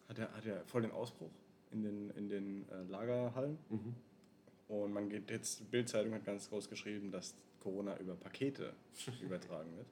hat 0.09 0.19
er 0.19 0.31
hat 0.33 0.45
er 0.45 0.65
voll 0.65 0.83
den 0.83 0.91
Ausbruch 0.91 1.31
in 1.71 1.83
den, 1.83 2.09
in 2.11 2.29
den 2.29 2.69
äh, 2.69 2.83
Lagerhallen. 2.89 3.57
Mhm. 3.69 3.95
Und 4.67 4.93
man 4.93 5.09
geht 5.09 5.29
jetzt, 5.29 5.69
Bildzeitung 5.71 6.13
hat 6.13 6.25
ganz 6.25 6.49
groß 6.49 6.69
geschrieben, 6.69 7.11
dass 7.11 7.35
Corona 7.59 7.97
über 7.97 8.15
Pakete 8.15 8.73
übertragen 9.21 9.75
wird. 9.77 9.87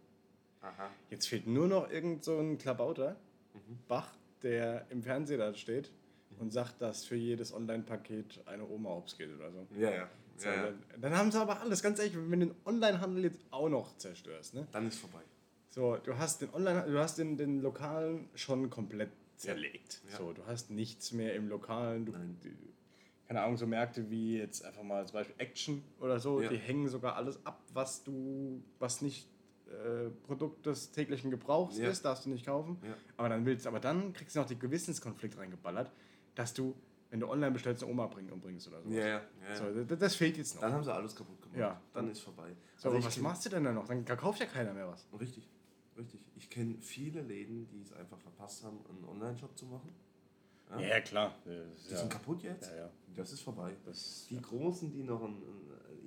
Aha. 0.61 0.89
Jetzt 1.09 1.27
fehlt 1.27 1.45
nur 1.47 1.67
noch 1.67 1.89
irgend 1.91 2.23
so 2.23 2.39
ein 2.39 2.57
Klabauter, 2.57 3.17
Mhm. 3.53 3.77
Bach, 3.87 4.15
der 4.41 4.85
im 4.89 5.03
Fernseher 5.03 5.37
da 5.37 5.53
steht 5.53 5.91
und 6.39 6.51
sagt, 6.51 6.81
dass 6.81 7.05
für 7.05 7.15
jedes 7.15 7.53
Online-Paket 7.53 8.41
eine 8.47 8.67
Oma 8.67 8.89
hops 8.89 9.17
geht 9.17 9.29
oder 9.31 9.51
so. 9.51 9.67
Ja, 9.77 9.91
ja. 9.91 10.09
So, 10.35 10.47
ja, 10.49 10.55
ja. 10.55 10.63
Dann, 10.63 11.01
dann 11.01 11.15
haben 11.15 11.31
sie 11.31 11.39
aber 11.39 11.61
alles, 11.61 11.83
ganz 11.83 11.99
ehrlich, 11.99 12.15
wenn 12.15 12.39
du 12.39 12.47
den 12.47 12.55
Onlinehandel 12.65 13.25
jetzt 13.25 13.41
auch 13.51 13.69
noch 13.69 13.95
zerstörst, 13.97 14.55
ne? 14.55 14.67
Dann 14.71 14.87
ist 14.87 14.97
vorbei. 14.97 15.21
So, 15.73 15.97
du 15.97 16.15
hast 16.19 16.39
den 16.43 16.53
Online, 16.53 16.83
du 16.85 16.99
hast 16.99 17.17
den, 17.17 17.35
den 17.35 17.59
Lokalen 17.63 18.29
schon 18.35 18.69
komplett 18.69 19.09
zerlegt. 19.37 20.01
Ja. 20.11 20.17
So, 20.17 20.31
du 20.31 20.45
hast 20.45 20.69
nichts 20.69 21.11
mehr 21.13 21.33
im 21.33 21.49
Lokalen. 21.49 22.05
Du, 22.05 22.13
keine 23.27 23.41
Ahnung, 23.41 23.57
so 23.57 23.65
Märkte 23.65 24.07
wie 24.11 24.37
jetzt 24.37 24.63
einfach 24.63 24.83
mal 24.83 25.03
zum 25.07 25.13
Beispiel 25.15 25.33
Action 25.39 25.83
oder 25.99 26.19
so, 26.19 26.41
Ja. 26.41 26.49
die 26.49 26.57
hängen 26.57 26.87
sogar 26.89 27.15
alles 27.15 27.43
ab, 27.43 27.59
was 27.73 28.03
du, 28.03 28.61
was 28.77 29.01
nicht 29.01 29.27
äh, 29.67 30.11
Produkt 30.27 30.67
des 30.67 30.91
täglichen 30.91 31.31
Gebrauchs 31.31 31.79
Ja. 31.79 31.89
ist, 31.89 32.05
darfst 32.05 32.25
du 32.27 32.29
nicht 32.29 32.45
kaufen. 32.45 32.77
Aber 33.17 33.29
dann 33.29 33.43
willst, 33.47 33.65
aber 33.65 33.79
dann 33.79 34.13
kriegst 34.13 34.35
du 34.35 34.41
noch 34.41 34.47
den 34.47 34.59
Gewissenskonflikt 34.59 35.39
reingeballert, 35.39 35.91
dass 36.35 36.53
du, 36.53 36.75
wenn 37.09 37.19
du 37.19 37.27
online 37.27 37.49
bestellst, 37.51 37.81
eine 37.81 37.91
Oma 37.91 38.05
bringen 38.05 38.29
und 38.31 38.41
bringst 38.41 38.67
oder 38.67 38.83
so. 38.83 38.89
Ja. 38.91 39.21
So, 39.55 39.83
das, 39.85 39.97
das 39.97 40.15
fehlt 40.15 40.37
jetzt 40.37 40.53
noch. 40.53 40.61
Dann 40.61 40.73
haben 40.73 40.83
sie 40.83 40.93
alles 40.93 41.15
kaputt 41.15 41.41
gemacht. 41.41 41.57
Ja. 41.57 41.81
Dann 41.95 42.11
ist 42.11 42.19
vorbei. 42.19 42.49
so, 42.77 42.89
Also 42.89 42.97
aber 42.97 43.05
was 43.07 43.17
machst 43.17 43.45
du 43.45 43.49
denn 43.49 43.63
dann 43.63 43.73
noch? 43.73 43.87
Dann 43.87 44.05
kauft 44.05 44.39
ja 44.39 44.45
keiner 44.45 44.71
mehr 44.73 44.87
was. 44.87 45.07
Richtig, 45.19 45.49
richtig. 46.03 46.21
Ich 46.35 46.49
kenne 46.49 46.77
viele 46.81 47.21
Läden, 47.21 47.67
die 47.69 47.81
es 47.81 47.91
einfach 47.93 48.19
verpasst 48.19 48.63
haben, 48.63 48.79
einen 48.89 49.05
Online-Shop 49.05 49.57
zu 49.57 49.65
machen. 49.65 49.93
Ja. 50.79 50.99
klar. 51.01 51.35
Die 51.45 51.95
sind 51.95 52.09
kaputt 52.09 52.41
jetzt. 52.43 52.69
Ja, 52.71 52.75
ja. 52.77 52.89
Das 53.15 53.31
ist 53.31 53.41
vorbei. 53.41 53.75
Das, 53.85 54.25
Die 54.29 54.41
Großen, 54.41 54.91
die 54.91 55.03
noch 55.03 55.23
ein, 55.23 55.41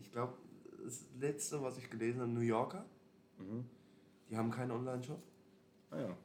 ich 0.01 0.11
glaube, 0.11 0.35
das 0.85 1.05
letzte, 1.21 1.63
was 1.63 1.79
ich 1.79 1.89
gelesen 1.91 2.21
habe, 2.21 2.31
New 2.31 2.41
Yorker, 2.41 2.85
Mhm. 3.39 3.67
die 4.31 4.37
haben 4.37 4.51
keinen 4.51 4.71
Online-Shop. 4.71 5.23
ah, 5.91 6.01
ja. 6.01 6.17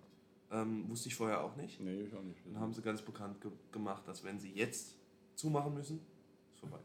Ähm, 0.51 0.89
wusste 0.89 1.07
ich 1.09 1.15
vorher 1.15 1.41
auch 1.43 1.55
nicht. 1.55 1.79
Nee, 1.79 2.01
ich 2.03 2.13
auch 2.13 2.21
nicht. 2.23 2.45
Dann 2.45 2.59
haben 2.59 2.73
sie 2.73 2.81
ganz 2.81 3.01
bekannt 3.01 3.39
ge 3.41 3.51
gemacht, 3.71 4.05
dass 4.07 4.23
wenn 4.23 4.37
sie 4.39 4.51
jetzt 4.53 4.95
zumachen 5.35 5.73
müssen, 5.73 5.99
ist 6.53 6.59
vorbei. 6.59 6.79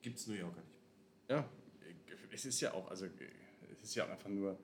Gibt 0.00 0.18
es 0.18 0.26
New 0.26 0.34
Yorker 0.34 0.60
nicht. 0.60 0.78
Ja, 1.28 1.44
es 2.30 2.44
ist 2.46 2.60
ja 2.60 2.72
auch, 2.72 2.88
also 2.90 3.06
es 3.72 3.82
ist 3.82 3.94
ja 3.94 4.06
einfach 4.06 4.28
nur 4.30 4.58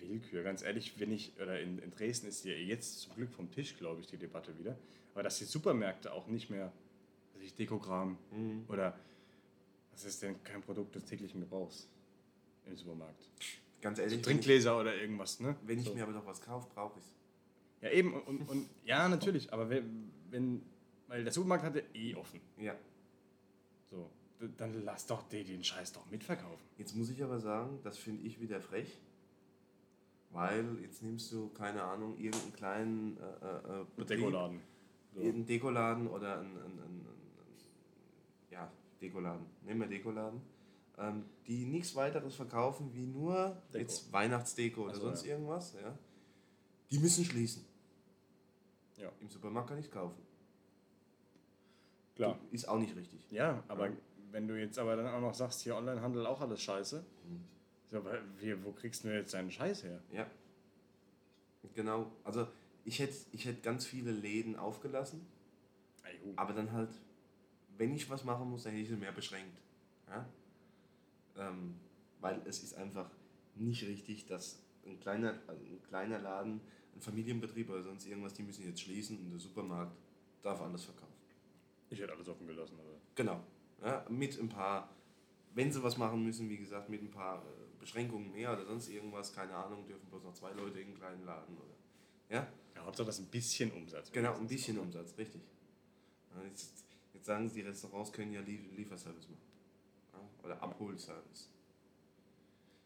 Willkür. 0.00 0.42
Ganz 0.42 0.62
ehrlich, 0.62 0.98
wenn 0.98 1.12
ich, 1.12 1.32
oder 1.40 1.60
in, 1.60 1.78
in 1.78 1.90
Dresden 1.90 2.26
ist 2.26 2.44
ja 2.44 2.52
jetzt 2.52 3.00
zum 3.00 3.14
Glück 3.14 3.32
vom 3.32 3.50
Tisch, 3.50 3.76
glaube 3.76 4.00
ich, 4.00 4.06
die 4.06 4.16
Debatte 4.16 4.58
wieder. 4.58 4.76
Aber 5.14 5.22
dass 5.22 5.38
die 5.38 5.44
Supermärkte 5.44 6.12
auch 6.12 6.26
nicht 6.26 6.50
mehr, 6.50 6.72
also 7.34 7.44
ich 7.46 7.54
Dekogramm 7.54 8.18
oder 8.68 8.98
was 9.92 10.04
ist 10.04 10.22
denn 10.22 10.42
kein 10.44 10.60
Produkt 10.60 10.94
des 10.94 11.04
täglichen 11.04 11.40
Gebrauchs 11.40 11.88
im 12.66 12.76
Supermarkt? 12.76 13.30
Ganz 13.80 13.98
ehrlich, 13.98 14.16
ich, 14.18 14.22
Trinkgläser 14.22 14.78
oder 14.78 14.94
irgendwas, 14.94 15.40
ne? 15.40 15.56
wenn 15.64 15.78
ich 15.78 15.86
So. 15.86 15.94
mir 15.94 16.02
aber 16.02 16.12
doch 16.12 16.26
was 16.26 16.40
kaufe, 16.42 16.68
brauche 16.74 16.98
ich 16.98 17.04
es. 17.04 17.12
Ja, 17.82 17.90
eben, 17.90 18.12
und, 18.14 18.26
und, 18.26 18.48
und 18.48 18.68
ja, 18.84 19.08
natürlich, 19.08 19.52
aber 19.52 19.70
wenn, 19.70 20.10
wenn, 20.30 20.62
weil 21.06 21.24
der 21.24 21.32
Supermarkt 21.32 21.64
hatte 21.64 21.84
eh 21.94 22.14
offen. 22.14 22.40
Ja. 22.58 22.74
So, 23.90 24.10
dann 24.58 24.84
lass 24.84 25.06
doch 25.06 25.22
den, 25.28 25.46
den 25.46 25.62
Scheiß 25.64 25.92
doch 25.92 26.04
mitverkaufen. 26.10 26.66
Jetzt 26.78 26.94
muss 26.94 27.08
ich 27.10 27.22
aber 27.22 27.38
sagen, 27.38 27.78
das 27.84 27.96
finde 27.96 28.22
ich 28.26 28.40
wieder 28.40 28.60
frech. 28.60 28.98
Weil 30.36 30.78
jetzt 30.82 31.02
nimmst 31.02 31.32
du, 31.32 31.48
keine 31.48 31.82
Ahnung, 31.82 32.16
irgendeinen 32.18 32.52
kleinen 32.52 33.16
äh, 33.16 33.22
äh, 33.22 33.84
Betrieb, 33.96 34.18
Dekoladen. 34.18 34.60
So. 35.14 35.20
Einen 35.20 35.46
Dekoladen 35.46 36.06
oder 36.08 36.40
einen, 36.40 36.56
einen, 36.58 36.78
einen, 36.78 37.06
ja, 38.50 38.70
Dekoladen, 39.00 39.46
nehmen 39.64 39.80
wir 39.80 39.88
Dekoladen, 39.88 40.42
ähm, 40.98 41.24
die 41.46 41.64
nichts 41.64 41.94
weiteres 41.96 42.34
verkaufen 42.34 42.92
wie 42.92 43.06
nur 43.06 43.56
Deko. 43.72 43.78
jetzt 43.78 44.12
Weihnachtsdeko 44.12 44.82
oder 44.82 44.90
Ach 44.92 44.96
so, 44.96 45.02
sonst 45.02 45.24
ja. 45.24 45.32
irgendwas. 45.32 45.74
Ja. 45.74 45.98
Die 46.90 46.98
müssen 46.98 47.24
schließen. 47.24 47.64
Ja. 48.98 49.10
Im 49.20 49.30
Supermarkt 49.30 49.70
kann 49.70 49.78
ich 49.78 49.90
kaufen. 49.90 50.22
Klar. 52.14 52.38
Ist 52.50 52.68
auch 52.68 52.78
nicht 52.78 52.94
richtig. 52.94 53.30
Ja, 53.30 53.62
aber 53.68 53.90
wenn 54.32 54.48
du 54.48 54.58
jetzt 54.58 54.78
aber 54.78 54.96
dann 54.96 55.06
auch 55.06 55.20
noch 55.20 55.34
sagst, 55.34 55.62
hier 55.62 55.76
Onlinehandel 55.76 56.26
auch 56.26 56.40
alles 56.40 56.60
scheiße, 56.60 57.04
so, 57.90 58.04
weil 58.04 58.22
wie, 58.38 58.64
wo 58.64 58.72
kriegst 58.72 59.04
du 59.04 59.08
jetzt 59.08 59.34
deinen 59.34 59.50
Scheiß 59.50 59.84
her? 59.84 60.02
Ja. 60.12 60.26
Genau. 61.74 62.10
Also 62.24 62.48
ich 62.84 62.98
hätte 62.98 63.14
ich 63.32 63.44
hätt 63.44 63.62
ganz 63.62 63.84
viele 63.86 64.12
Läden 64.12 64.56
aufgelassen, 64.56 65.26
aber 66.36 66.52
dann 66.52 66.72
halt, 66.72 66.90
wenn 67.76 67.94
ich 67.94 68.08
was 68.08 68.24
machen 68.24 68.50
muss, 68.50 68.64
dann 68.64 68.72
hätte 68.72 68.82
ich 68.82 68.88
sie 68.88 68.96
mehr 68.96 69.12
beschränkt. 69.12 69.60
Ja? 70.08 70.26
Ähm, 71.36 71.74
weil 72.20 72.40
es 72.46 72.62
ist 72.62 72.74
einfach 72.74 73.10
nicht 73.54 73.82
richtig, 73.84 74.26
dass 74.26 74.60
ein 74.84 74.98
kleiner, 75.00 75.34
ein 75.48 75.82
kleiner 75.88 76.18
Laden, 76.18 76.60
ein 76.94 77.00
Familienbetrieb 77.00 77.68
oder 77.70 77.82
sonst 77.82 78.06
irgendwas, 78.06 78.34
die 78.34 78.42
müssen 78.42 78.64
jetzt 78.64 78.80
schließen 78.80 79.18
und 79.18 79.30
der 79.30 79.38
Supermarkt 79.38 79.96
darf 80.42 80.60
alles 80.62 80.84
verkaufen. 80.84 81.12
Ich 81.90 82.00
hätte 82.00 82.12
alles 82.12 82.28
offen 82.28 82.46
gelassen, 82.46 82.78
aber. 82.78 82.98
Genau. 83.14 83.42
Ja, 83.82 84.04
mit 84.08 84.38
ein 84.40 84.48
paar, 84.48 84.88
wenn 85.54 85.70
sie 85.70 85.82
was 85.82 85.98
machen 85.98 86.24
müssen, 86.24 86.48
wie 86.48 86.56
gesagt, 86.56 86.88
mit 86.88 87.02
ein 87.02 87.10
paar 87.10 87.44
äh, 87.44 87.65
Beschränkungen 87.90 88.32
mehr 88.32 88.52
oder 88.52 88.64
sonst 88.66 88.88
irgendwas, 88.88 89.32
keine 89.32 89.54
Ahnung, 89.54 89.86
dürfen 89.86 90.06
bloß 90.10 90.24
noch 90.24 90.34
zwei 90.34 90.50
Leute 90.52 90.80
in 90.80 90.88
einen 90.88 90.96
kleinen 90.96 91.24
Laden 91.24 91.56
oder. 91.56 91.74
Ja? 92.28 92.48
Ja, 92.74 92.84
Hauptsache, 92.84 93.06
dass 93.06 93.20
ein 93.20 93.26
bisschen 93.26 93.70
Umsatz 93.70 94.10
Genau, 94.10 94.34
ein 94.34 94.48
bisschen. 94.48 94.76
Umsatz, 94.78 95.16
richtig. 95.16 95.40
Jetzt, 96.44 96.84
jetzt 97.14 97.26
sagen 97.26 97.48
sie, 97.48 97.62
die 97.62 97.68
Restaurants 97.68 98.12
können 98.12 98.32
ja 98.32 98.40
Lie- 98.40 98.68
Lieferservice 98.74 99.28
machen. 99.28 99.40
Ja? 100.12 100.44
Oder 100.44 100.60
Abholservice. 100.62 101.48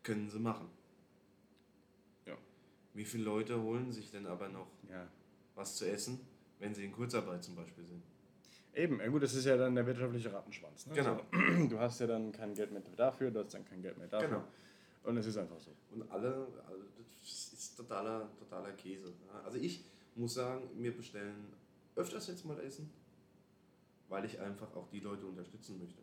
Können 0.03 0.29
sie 0.29 0.39
machen. 0.39 0.69
Ja. 2.27 2.37
Wie 2.93 3.05
viele 3.07 3.25
Leute 3.25 3.61
holen 3.61 3.91
sich 3.93 4.11
denn 4.11 4.27
aber 4.27 4.51
noch 4.51 4.69
Ja. 4.91 5.09
was 5.55 5.77
zu 5.77 5.91
essen, 5.91 6.21
wenn 6.59 6.75
sie 6.75 6.85
in 6.85 6.93
Kurzarbeit 6.93 7.43
zum 7.43 7.57
Beispiel 7.57 7.85
sind? 7.87 8.03
Eben, 8.75 9.01
ja 9.01 9.09
gut, 9.09 9.23
das 9.23 9.35
ist 9.35 9.47
ja 9.47 9.57
dann 9.57 9.75
der 9.75 9.85
wirtschaftliche 9.87 10.31
Rattenschwanz. 10.33 10.87
Ne? 10.87 10.95
Genau. 10.95 11.17
So, 11.33 11.67
du 11.69 11.79
hast 11.81 12.01
ja 12.01 12.07
dann 12.07 12.31
kein 12.33 12.55
Geld 12.55 12.71
mehr 12.71 12.83
dafür, 12.97 13.31
du 13.31 13.41
hast 13.43 13.55
dann 13.55 13.65
kein 13.65 13.81
Geld 13.83 13.97
mehr 13.99 14.07
dafür. 14.07 14.29
Genau. 14.29 14.45
Und 15.05 15.17
es 15.17 15.27
ist 15.27 15.37
einfach 15.39 15.59
so. 15.61 15.71
Und 15.93 16.11
alle, 16.11 16.47
alle 16.67 16.79
das 17.23 17.53
ist 17.53 17.77
totaler, 17.77 18.29
totaler 18.39 18.73
Käse. 18.73 19.13
Also 19.45 19.59
ich 19.59 19.85
muss 20.15 20.35
sagen, 20.35 20.69
wir 20.77 20.95
bestellen 20.97 21.47
öfters 21.97 22.27
jetzt 22.29 22.45
mal 22.45 22.59
Essen, 22.61 22.91
weil 24.09 24.25
ich 24.25 24.39
einfach 24.41 24.75
auch 24.75 24.89
die 24.89 25.01
Leute 25.01 25.27
unterstützen 25.27 25.79
möchte. 25.79 26.03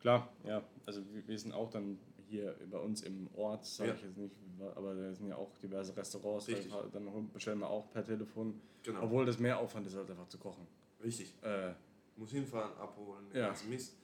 Klar, 0.00 0.28
ja. 0.44 0.62
Also 0.86 1.02
wir, 1.12 1.38
sind 1.38 1.52
auch 1.52 1.70
dann 1.70 1.98
hier 2.28 2.54
bei 2.70 2.78
uns 2.78 3.02
im 3.02 3.28
Ort, 3.36 3.64
sage 3.66 3.90
Ja. 3.90 3.96
ich 3.96 4.02
jetzt 4.02 4.16
nicht, 4.18 4.34
aber 4.74 4.94
da 4.94 5.14
sind 5.14 5.28
ja 5.28 5.36
auch 5.36 5.50
diverse 5.62 5.96
Restaurants, 5.96 6.46
da- 6.46 6.86
dann 6.92 7.30
bestellen 7.32 7.58
wir 7.58 7.68
auch 7.68 7.90
per 7.90 8.04
Telefon. 8.04 8.60
Genau. 8.82 9.02
Obwohl 9.02 9.24
das 9.26 9.38
mehr 9.38 9.58
Aufwand 9.58 9.86
ist, 9.86 9.94
als 9.96 10.10
einfach 10.10 10.28
zu 10.28 10.38
kochen. 10.38 10.66
Richtig. 11.02 11.34
Äh, 11.42 11.72
Muss 12.16 12.30
hinfahren, 12.30 12.76
abholen, 12.78 13.24
Ja. 13.32 13.46
ganzen 13.48 13.70
Mist. 13.70 13.94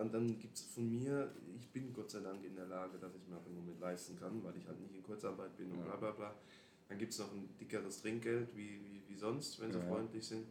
Und 0.00 0.12
dann 0.14 0.38
gibt 0.38 0.56
es 0.56 0.62
von 0.62 0.88
mir, 0.88 1.32
ich 1.58 1.68
bin 1.68 1.92
Gott 1.92 2.10
sei 2.10 2.20
Dank 2.20 2.44
in 2.44 2.54
der 2.54 2.66
Lage, 2.66 2.98
dass 2.98 3.14
ich 3.14 3.26
mir 3.26 3.36
auch 3.36 3.46
im 3.46 3.54
Moment 3.56 3.80
leisten 3.80 4.18
kann, 4.18 4.42
weil 4.44 4.56
ich 4.56 4.66
halt 4.66 4.80
nicht 4.80 4.94
in 4.94 5.02
Kurzarbeit 5.02 5.56
bin 5.56 5.70
und 5.72 5.78
Ja. 5.78 5.84
bla 5.84 5.96
bla 5.96 6.10
bla. 6.12 6.34
Dann 6.88 6.98
gibt 6.98 7.12
es 7.12 7.18
noch 7.18 7.32
ein 7.32 7.48
dickeres 7.58 8.00
Trinkgeld 8.00 8.56
wie, 8.56 8.80
wie, 8.82 9.02
wie 9.08 9.14
sonst, 9.16 9.60
wenn 9.60 9.72
sie 9.72 9.78
Ja, 9.78 9.84
freundlich 9.86 10.26
sind. 10.26 10.46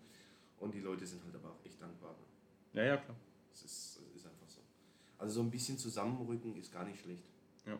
Und 0.60 0.74
die 0.74 0.82
Leute 0.82 1.06
sind 1.06 1.24
halt 1.24 1.36
aber 1.36 1.52
auch 1.52 1.66
echt 1.66 1.82
dankbar. 1.82 2.16
ja, 2.74 2.84
ja, 2.84 2.98
klar. 2.98 3.16
Das 3.52 3.64
ist, 3.64 4.00
das 4.06 4.16
ist 4.16 4.26
einfach 4.28 4.50
so. 4.50 4.60
Also 5.18 5.36
so 5.36 5.42
ein 5.42 5.50
bisschen 5.52 5.78
zusammenrücken 5.78 6.56
ist 6.58 6.72
gar 6.72 6.84
nicht 6.86 7.00
schlecht. 7.00 7.24
Ja. 7.66 7.80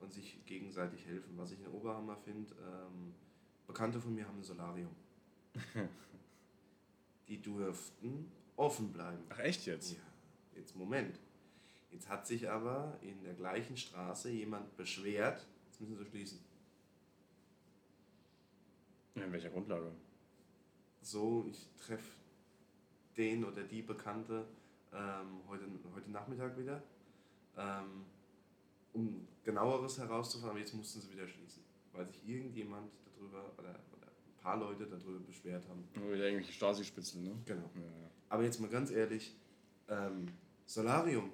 Und 0.00 0.12
sich 0.12 0.44
gegenseitig 0.46 1.04
helfen. 1.06 1.36
Was 1.36 1.52
ich 1.52 1.60
in 1.60 1.68
Oberhammer 1.68 2.16
finde, 2.16 2.52
ähm, 2.54 3.14
Bekannte 3.66 4.00
von 4.00 4.14
mir 4.14 4.26
haben 4.26 4.38
ein 4.38 4.42
Solarium. 4.44 4.90
Die 7.28 7.40
dürften 7.42 8.30
offen 8.56 8.92
bleiben. 8.92 9.22
Ach 9.30 9.38
echt 9.40 9.66
jetzt? 9.66 9.92
Ja, 9.92 9.98
jetzt 10.56 10.76
Moment. 10.76 11.18
Jetzt 11.90 12.08
hat 12.08 12.26
sich 12.26 12.50
aber 12.50 12.98
in 13.00 13.22
der 13.22 13.34
gleichen 13.34 13.76
Straße 13.76 14.30
jemand 14.30 14.76
beschwert, 14.76 15.46
jetzt 15.66 15.80
müssen 15.80 15.96
sie 15.96 16.04
schließen. 16.04 16.38
In 19.14 19.32
welcher 19.32 19.50
Grundlage? 19.50 19.92
So, 21.00 21.46
ich 21.48 21.68
treffe 21.78 22.12
den 23.16 23.44
oder 23.44 23.62
die 23.62 23.82
Bekannte 23.82 24.46
ähm, 24.92 25.40
heute, 25.48 25.64
heute 25.94 26.10
Nachmittag 26.10 26.58
wieder, 26.58 26.82
ähm, 27.56 28.04
um 28.92 29.26
genaueres 29.44 29.98
herauszufahren, 29.98 30.50
aber 30.50 30.58
jetzt 30.58 30.74
mussten 30.74 31.00
sie 31.00 31.12
wieder 31.12 31.26
schließen, 31.26 31.62
weil 31.92 32.06
sich 32.06 32.28
irgendjemand 32.28 32.90
darüber 33.04 33.44
oder, 33.58 33.80
oder 33.96 34.06
ein 34.06 34.42
paar 34.42 34.56
Leute 34.56 34.86
darüber 34.86 35.20
beschwert 35.20 35.66
haben. 35.68 35.88
Wieder 35.94 36.26
irgendwelche 36.26 36.52
Stasi-Spitzel, 36.52 37.22
ne? 37.22 37.36
Genau. 37.46 37.70
Ja, 37.74 37.80
ja. 37.80 38.10
Aber 38.28 38.42
jetzt 38.42 38.60
mal 38.60 38.68
ganz 38.68 38.90
ehrlich, 38.90 39.34
ähm, 39.88 40.26
Solarium. 40.66 41.30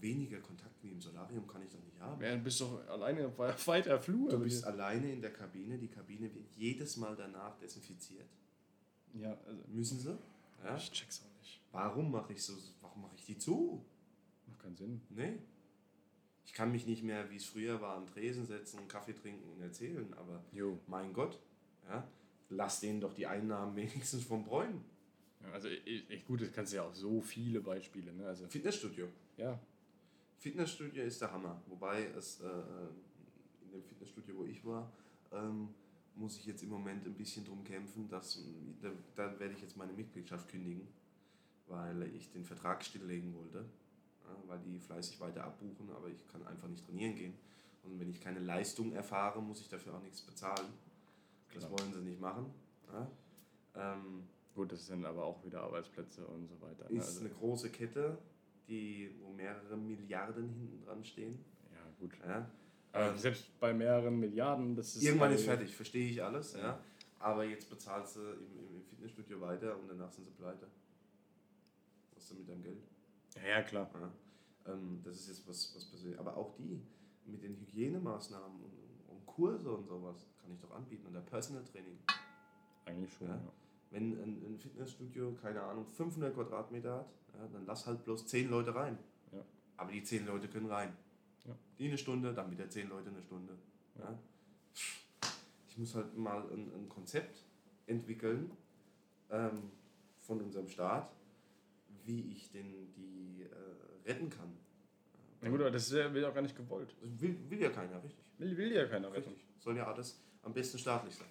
Weniger 0.00 0.38
Kontakt 0.40 0.82
wie 0.82 0.92
im 0.92 1.00
Solarium 1.00 1.46
kann 1.46 1.62
ich 1.62 1.70
doch 1.72 1.82
nicht 1.84 2.00
haben. 2.00 2.22
Ja, 2.22 2.34
du 2.34 2.42
bist 2.42 2.60
doch 2.60 2.86
alleine 2.88 3.26
auf 3.26 3.38
we- 3.38 3.54
weiter 3.66 4.00
Flur. 4.00 4.30
Du 4.30 4.38
bist 4.38 4.64
alleine 4.64 5.12
in 5.12 5.20
der 5.20 5.32
Kabine, 5.32 5.76
die 5.78 5.88
Kabine 5.88 6.32
wird 6.34 6.46
jedes 6.56 6.96
Mal 6.96 7.14
danach 7.16 7.58
desinfiziert. 7.58 8.26
Ja, 9.12 9.36
also. 9.46 9.62
Müssen 9.68 9.98
sie? 9.98 10.16
Ja? 10.64 10.76
Ich 10.76 10.90
check's 10.90 11.20
auch 11.22 11.38
nicht. 11.38 11.60
Warum 11.72 12.10
mache 12.10 12.32
ich 12.32 12.42
so, 12.42 12.54
warum 12.80 13.02
mache 13.02 13.16
ich 13.16 13.26
die 13.26 13.36
zu? 13.36 13.84
Macht 14.46 14.60
keinen 14.60 14.76
Sinn. 14.76 15.00
Nee. 15.10 15.38
Ich 16.46 16.54
kann 16.54 16.72
mich 16.72 16.86
nicht 16.86 17.02
mehr, 17.02 17.30
wie 17.30 17.36
es 17.36 17.44
früher 17.44 17.80
war, 17.82 17.96
am 17.96 18.06
Tresen 18.06 18.46
setzen, 18.46 18.78
einen 18.78 18.88
Kaffee 18.88 19.12
trinken 19.12 19.48
und 19.52 19.60
erzählen, 19.60 20.12
aber 20.14 20.42
Jo. 20.52 20.78
mein 20.86 21.12
Gott, 21.12 21.38
ja, 21.88 22.08
lass 22.48 22.80
denen 22.80 23.00
doch 23.00 23.12
die 23.14 23.26
Einnahmen 23.26 23.76
wenigstens 23.76 24.24
vom 24.24 24.44
Bräunen. 24.44 24.82
Also 25.52 25.68
e- 25.68 26.04
echt 26.08 26.26
gut, 26.26 26.42
das 26.42 26.52
kannst 26.52 26.72
du 26.72 26.76
ja 26.76 26.82
auch 26.84 26.94
so 26.94 27.20
viele 27.20 27.60
Beispiele. 27.60 28.12
Ne? 28.12 28.26
Also, 28.26 28.46
Fitnessstudio. 28.48 29.08
ja. 29.36 29.58
Fitnessstudio 30.38 31.04
ist 31.04 31.20
der 31.20 31.32
Hammer. 31.32 31.60
Wobei 31.66 32.04
es 32.16 32.40
äh, 32.40 32.46
in 33.62 33.70
dem 33.72 33.82
Fitnessstudio, 33.82 34.36
wo 34.38 34.44
ich 34.44 34.64
war, 34.64 34.90
ähm, 35.32 35.68
muss 36.14 36.38
ich 36.38 36.46
jetzt 36.46 36.62
im 36.62 36.70
Moment 36.70 37.04
ein 37.06 37.12
bisschen 37.14 37.44
drum 37.44 37.62
kämpfen, 37.62 38.08
dass 38.08 38.42
da, 38.80 38.90
da 39.16 39.38
werde 39.38 39.52
ich 39.52 39.60
jetzt 39.60 39.76
meine 39.76 39.92
Mitgliedschaft 39.92 40.48
kündigen, 40.48 40.88
weil 41.66 42.02
ich 42.14 42.30
den 42.32 42.44
Vertrag 42.44 42.82
stilllegen 42.82 43.34
wollte, 43.34 43.58
ja, 43.58 44.36
weil 44.46 44.58
die 44.60 44.78
fleißig 44.78 45.20
weiter 45.20 45.44
abbuchen, 45.44 45.90
aber 45.90 46.08
ich 46.08 46.26
kann 46.28 46.46
einfach 46.46 46.68
nicht 46.68 46.86
trainieren 46.86 47.16
gehen. 47.16 47.34
Und 47.82 48.00
wenn 48.00 48.08
ich 48.08 48.20
keine 48.20 48.40
Leistung 48.40 48.92
erfahre, 48.92 49.42
muss 49.42 49.60
ich 49.60 49.68
dafür 49.68 49.94
auch 49.94 50.02
nichts 50.02 50.22
bezahlen. 50.22 50.68
Das 51.54 51.70
wollen 51.70 51.92
sie 51.92 52.00
nicht 52.00 52.20
machen. 52.20 52.46
Ja. 52.92 53.10
Ähm, 53.74 54.24
Gut, 54.60 54.72
das 54.72 54.86
sind 54.88 55.06
aber 55.06 55.24
auch 55.24 55.42
wieder 55.42 55.62
Arbeitsplätze 55.62 56.22
und 56.26 56.46
so 56.46 56.60
weiter. 56.60 56.84
Ne? 56.90 56.98
ist 56.98 57.06
Also, 57.06 57.20
eine 57.20 57.30
große 57.30 57.70
Kette, 57.70 58.18
die, 58.68 59.10
wo 59.22 59.32
mehrere 59.32 59.74
Milliarden 59.74 60.50
hinten 60.50 60.84
dran 60.84 61.02
stehen. 61.02 61.42
ja, 61.72 61.80
gut. 61.98 62.10
Ja. 62.22 62.46
Aber 62.92 63.16
selbst 63.16 63.58
bei 63.58 63.72
mehreren 63.72 64.20
Milliarden, 64.20 64.76
das 64.76 64.96
ist. 64.96 65.02
Irgendwann 65.02 65.32
ist 65.32 65.44
fertig, 65.46 65.74
verstehe 65.74 66.10
ich 66.10 66.22
alles. 66.22 66.52
Ja. 66.52 66.60
Ja. 66.60 66.80
Aber 67.20 67.44
jetzt 67.44 67.70
bezahlst 67.70 68.16
du 68.16 68.20
im, 68.20 68.28
im- 68.58 68.76
im 68.76 68.82
Fitnessstudio 68.84 69.40
weiter 69.40 69.78
und 69.78 69.88
danach 69.88 70.10
sind 70.12 70.24
sie 70.24 70.30
pleite. 70.32 70.66
Was 72.14 72.24
ist 72.24 72.32
denn 72.32 72.38
mit 72.40 72.48
deinem 72.50 72.62
Geld? 72.62 72.82
Ja, 73.36 73.42
ja, 73.48 73.62
klar. 73.62 73.88
Ja. 73.94 74.72
Ähm, 74.74 75.00
das 75.02 75.16
ist 75.20 75.28
jetzt 75.28 75.48
was, 75.48 75.74
was 75.74 75.86
passiert. 75.86 76.18
Aber 76.18 76.36
auch 76.36 76.54
die 76.56 76.82
mit 77.24 77.42
den 77.42 77.56
Hygienemaßnahmen 77.56 78.60
und, 78.62 78.72
und 79.08 79.24
Kurse 79.24 79.70
und 79.72 79.86
sowas 79.86 80.26
kann 80.42 80.52
ich 80.52 80.60
doch 80.60 80.72
anbieten. 80.72 81.06
Und 81.06 81.14
der 81.14 81.20
Personal 81.20 81.64
Training. 81.64 81.98
Eigentlich 82.84 83.10
schon. 83.14 83.28
Ja. 83.28 83.40
Wenn 83.90 84.12
ein, 84.12 84.42
ein 84.44 84.58
Fitnessstudio, 84.58 85.32
keine 85.42 85.62
Ahnung, 85.62 85.86
500 85.86 86.34
Quadratmeter 86.34 86.98
hat, 86.98 87.10
ja, 87.34 87.48
dann 87.52 87.66
lass 87.66 87.86
halt 87.86 88.04
bloß 88.04 88.26
10 88.26 88.48
Leute 88.48 88.74
rein. 88.74 88.98
Ja. 89.32 89.44
Aber 89.76 89.90
die 89.90 90.02
10 90.02 90.26
Leute 90.26 90.48
können 90.48 90.66
rein. 90.66 90.96
Ja. 91.44 91.56
Die 91.78 91.88
eine 91.88 91.98
Stunde, 91.98 92.32
dann 92.32 92.50
wieder 92.50 92.68
10 92.68 92.88
Leute 92.88 93.10
eine 93.10 93.22
Stunde. 93.22 93.56
Ja. 93.98 94.18
Ich 95.68 95.78
muss 95.78 95.94
halt 95.94 96.16
mal 96.16 96.42
ein, 96.52 96.72
ein 96.74 96.88
Konzept 96.88 97.44
entwickeln 97.86 98.50
ähm, 99.30 99.70
von 100.20 100.40
unserem 100.40 100.68
Staat, 100.68 101.10
wie 102.04 102.32
ich 102.32 102.50
denn 102.52 102.92
die 102.94 103.42
äh, 103.42 104.08
retten 104.08 104.30
kann. 104.30 104.52
Na 105.40 105.48
gut, 105.48 105.60
aber 105.60 105.70
das 105.70 105.90
wird 105.90 106.24
auch 106.24 106.34
gar 106.34 106.42
nicht 106.42 106.56
gewollt. 106.56 106.94
Das 107.00 107.20
will, 107.20 107.36
will 107.48 107.60
ja 107.60 107.70
keiner, 107.70 108.02
richtig. 108.02 108.24
Will, 108.38 108.56
will 108.56 108.72
ja 108.72 108.86
keiner 108.86 109.10
retten. 109.12 109.30
Richtig. 109.30 109.46
Soll 109.58 109.76
ja 109.76 109.86
alles 109.86 110.20
am 110.42 110.52
besten 110.52 110.78
staatlich 110.78 111.14
sein. 111.14 111.28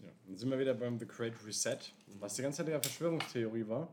Ja. 0.00 0.10
Dann 0.26 0.36
sind 0.36 0.50
wir 0.50 0.58
wieder 0.58 0.74
beim 0.74 0.98
The 0.98 1.06
Great 1.06 1.34
Reset, 1.44 1.78
was 2.20 2.34
die 2.34 2.42
ganze 2.42 2.58
Zeit 2.58 2.68
ja 2.68 2.80
Verschwörungstheorie 2.80 3.66
war. 3.68 3.88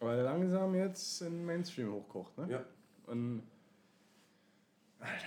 Aber 0.00 0.16
langsam 0.22 0.74
jetzt 0.74 1.22
in 1.22 1.44
Mainstream 1.44 1.92
hochkocht, 1.92 2.36
ne? 2.38 2.50
Ja. 2.50 2.64
Und. 3.06 3.42
Alter. 5.00 5.24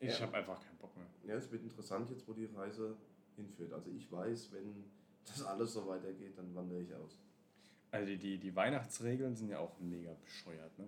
Ich 0.00 0.18
Ja. 0.18 0.26
habe 0.26 0.36
einfach 0.36 0.60
keinen 0.62 0.76
Bock 0.78 0.94
mehr. 0.96 1.06
Ja, 1.24 1.34
es 1.36 1.50
wird 1.50 1.62
interessant 1.62 2.10
jetzt, 2.10 2.28
wo 2.28 2.32
die 2.34 2.46
Reise 2.46 2.96
hinführt. 3.36 3.72
Also 3.72 3.90
ich 3.90 4.10
weiß, 4.12 4.52
wenn 4.52 4.84
das 5.24 5.42
alles 5.42 5.72
so 5.72 5.86
weitergeht, 5.86 6.36
dann 6.36 6.54
wandere 6.54 6.82
ich 6.82 6.94
aus. 6.94 7.18
Also 7.90 8.06
die, 8.06 8.18
die, 8.18 8.38
die 8.38 8.54
Weihnachtsregeln 8.54 9.34
sind 9.36 9.48
ja 9.48 9.58
auch 9.58 9.78
mega 9.80 10.12
bescheuert, 10.22 10.78
ne? 10.78 10.86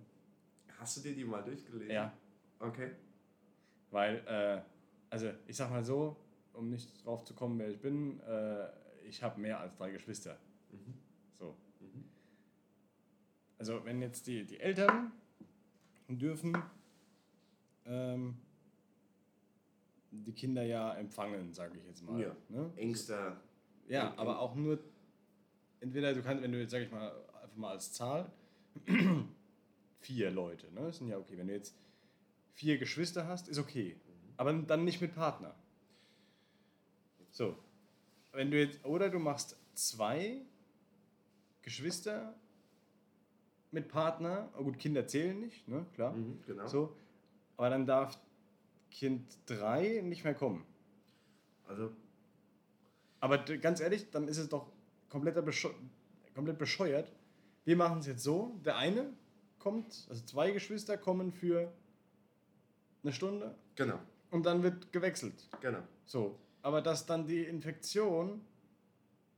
Hast 0.77 0.97
du 0.97 1.01
dir 1.01 1.15
die 1.15 1.23
mal 1.25 1.41
durchgelesen? 1.43 1.89
Ja. 1.89 2.13
Okay. 2.59 2.91
Weil, 3.89 4.17
äh, 4.27 4.61
also 5.09 5.31
ich 5.47 5.55
sag 5.55 5.71
mal 5.71 5.83
so, 5.83 6.15
um 6.57 6.69
nicht 6.69 7.05
drauf 7.05 7.23
zu 7.23 7.33
kommen, 7.33 7.57
wer 7.59 7.69
ich 7.69 7.79
bin, 7.79 8.19
äh, 8.21 8.67
ich 9.07 9.23
habe 9.23 9.39
mehr 9.39 9.59
als 9.59 9.75
drei 9.77 9.91
Geschwister. 9.91 10.37
So. 11.39 11.55
Also 13.57 13.83
wenn 13.85 14.01
jetzt 14.01 14.27
die, 14.27 14.45
die 14.45 14.59
Eltern 14.59 15.11
dürfen 16.07 16.57
ähm, 17.85 18.37
die 20.11 20.33
Kinder 20.33 20.63
ja 20.63 20.93
empfangen, 20.95 21.53
sage 21.53 21.77
ich 21.77 21.85
jetzt 21.85 22.03
mal. 22.03 22.19
Ja. 22.21 22.35
Ne? 22.49 22.71
Engster. 22.75 23.39
Ja, 23.87 24.09
Eng- 24.11 24.19
aber 24.19 24.39
auch 24.39 24.55
nur, 24.55 24.79
entweder 25.79 26.13
du 26.13 26.21
kannst, 26.21 26.43
wenn 26.43 26.51
du 26.51 26.59
jetzt, 26.59 26.71
sag 26.71 26.81
ich 26.81 26.91
mal, 26.91 27.11
einfach 27.41 27.55
mal 27.57 27.71
als 27.71 27.93
Zahl, 27.93 28.31
vier 29.99 30.31
Leute, 30.31 30.71
ne? 30.73 30.81
Das 30.81 30.97
sind 30.97 31.07
ja 31.07 31.17
okay. 31.17 31.37
Wenn 31.37 31.47
du 31.47 31.53
jetzt 31.53 31.75
vier 32.51 32.77
Geschwister 32.77 33.27
hast, 33.27 33.47
ist 33.47 33.57
okay. 33.57 33.95
Aber 34.37 34.53
dann 34.53 34.83
nicht 34.83 35.01
mit 35.01 35.15
Partner. 35.15 35.55
So. 37.37 37.55
Wenn 38.31 38.49
du 38.49 38.57
jetzt, 38.59 38.83
oder 38.83 39.09
du 39.09 39.19
machst 39.19 39.55
zwei 39.75 40.41
Geschwister 41.61 42.33
mit 43.69 43.89
Partner, 43.89 44.49
oh 44.57 44.63
gut, 44.63 44.79
Kinder 44.79 45.05
zählen 45.05 45.39
nicht, 45.39 45.67
ne? 45.67 45.85
Klar. 45.93 46.13
Mhm, 46.13 46.39
genau. 46.47 46.65
So. 46.65 46.95
Aber 47.55 47.69
dann 47.69 47.85
darf 47.85 48.17
Kind 48.89 49.23
drei 49.45 50.01
nicht 50.03 50.23
mehr 50.23 50.33
kommen. 50.33 50.65
Also, 51.67 51.91
Aber 53.19 53.37
ganz 53.37 53.81
ehrlich, 53.81 54.09
dann 54.09 54.27
ist 54.27 54.39
es 54.39 54.49
doch 54.49 54.71
kompletter 55.09 55.43
Bescho 55.43 55.69
komplett 56.33 56.57
bescheuert. 56.57 57.11
Wir 57.65 57.75
machen 57.75 57.99
es 57.99 58.07
jetzt 58.07 58.23
so: 58.23 58.59
der 58.65 58.77
eine 58.77 59.13
kommt, 59.59 60.07
also 60.09 60.25
zwei 60.25 60.49
Geschwister 60.51 60.97
kommen 60.97 61.31
für 61.31 61.71
eine 63.03 63.13
Stunde 63.13 63.53
genau, 63.75 63.99
und 64.31 64.45
dann 64.47 64.63
wird 64.63 64.91
gewechselt. 64.91 65.47
genau. 65.61 65.83
So. 66.05 66.39
Aber 66.67 66.81
dass 66.81 67.05
dann 67.05 67.25
die 67.25 67.45
Infektion 67.45 68.41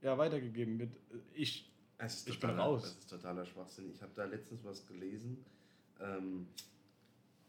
ja 0.01 0.17
weitergegeben 0.17 0.79
wird, 0.79 0.89
ich. 1.35 1.71
Es 1.99 2.15
ist 2.15 2.29
Ich 2.29 2.39
bin 2.39 2.49
raus. 2.49 2.81
Das 2.81 2.91
ist 2.93 3.07
totaler 3.07 3.45
Schwachsinn. 3.45 3.91
Ich 3.93 4.01
habe 4.01 4.11
da 4.15 4.25
letztens 4.25 4.63
was 4.63 4.87
gelesen. 4.87 5.45
Ähm, 5.99 6.47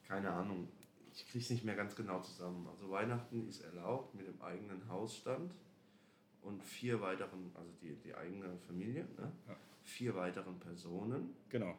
keine 0.06 0.30
Ahnung. 0.32 0.68
Ich 1.14 1.26
kriege 1.28 1.42
es 1.42 1.48
nicht 1.48 1.64
mehr 1.64 1.76
ganz 1.76 1.96
genau 1.96 2.20
zusammen. 2.20 2.68
Also 2.68 2.90
Weihnachten 2.90 3.48
ist 3.48 3.62
erlaubt 3.62 4.14
mit 4.14 4.26
dem 4.26 4.42
eigenen 4.42 4.86
Hausstand 4.90 5.54
und 6.42 6.62
vier 6.62 7.00
weiteren, 7.00 7.50
also 7.54 7.70
die, 7.80 7.94
die 8.04 8.14
eigene 8.14 8.58
Familie, 8.66 9.04
ne? 9.16 9.32
Ja. 9.48 9.56
vier 9.82 10.14
weiteren 10.14 10.60
Personen. 10.60 11.34
Genau. 11.48 11.74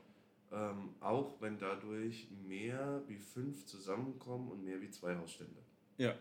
Ähm, 0.52 0.96
auch 1.02 1.40
wenn 1.40 1.60
dadurch 1.60 2.32
mehr 2.48 3.04
wie 3.06 3.20
fünf 3.20 3.68
zusammenkommen 3.68 4.50
und 4.50 4.66
mehr 4.66 4.82
wie 4.82 4.90
zwei 4.90 5.16
Hausstände. 5.16 5.62
Ja. 5.98 6.16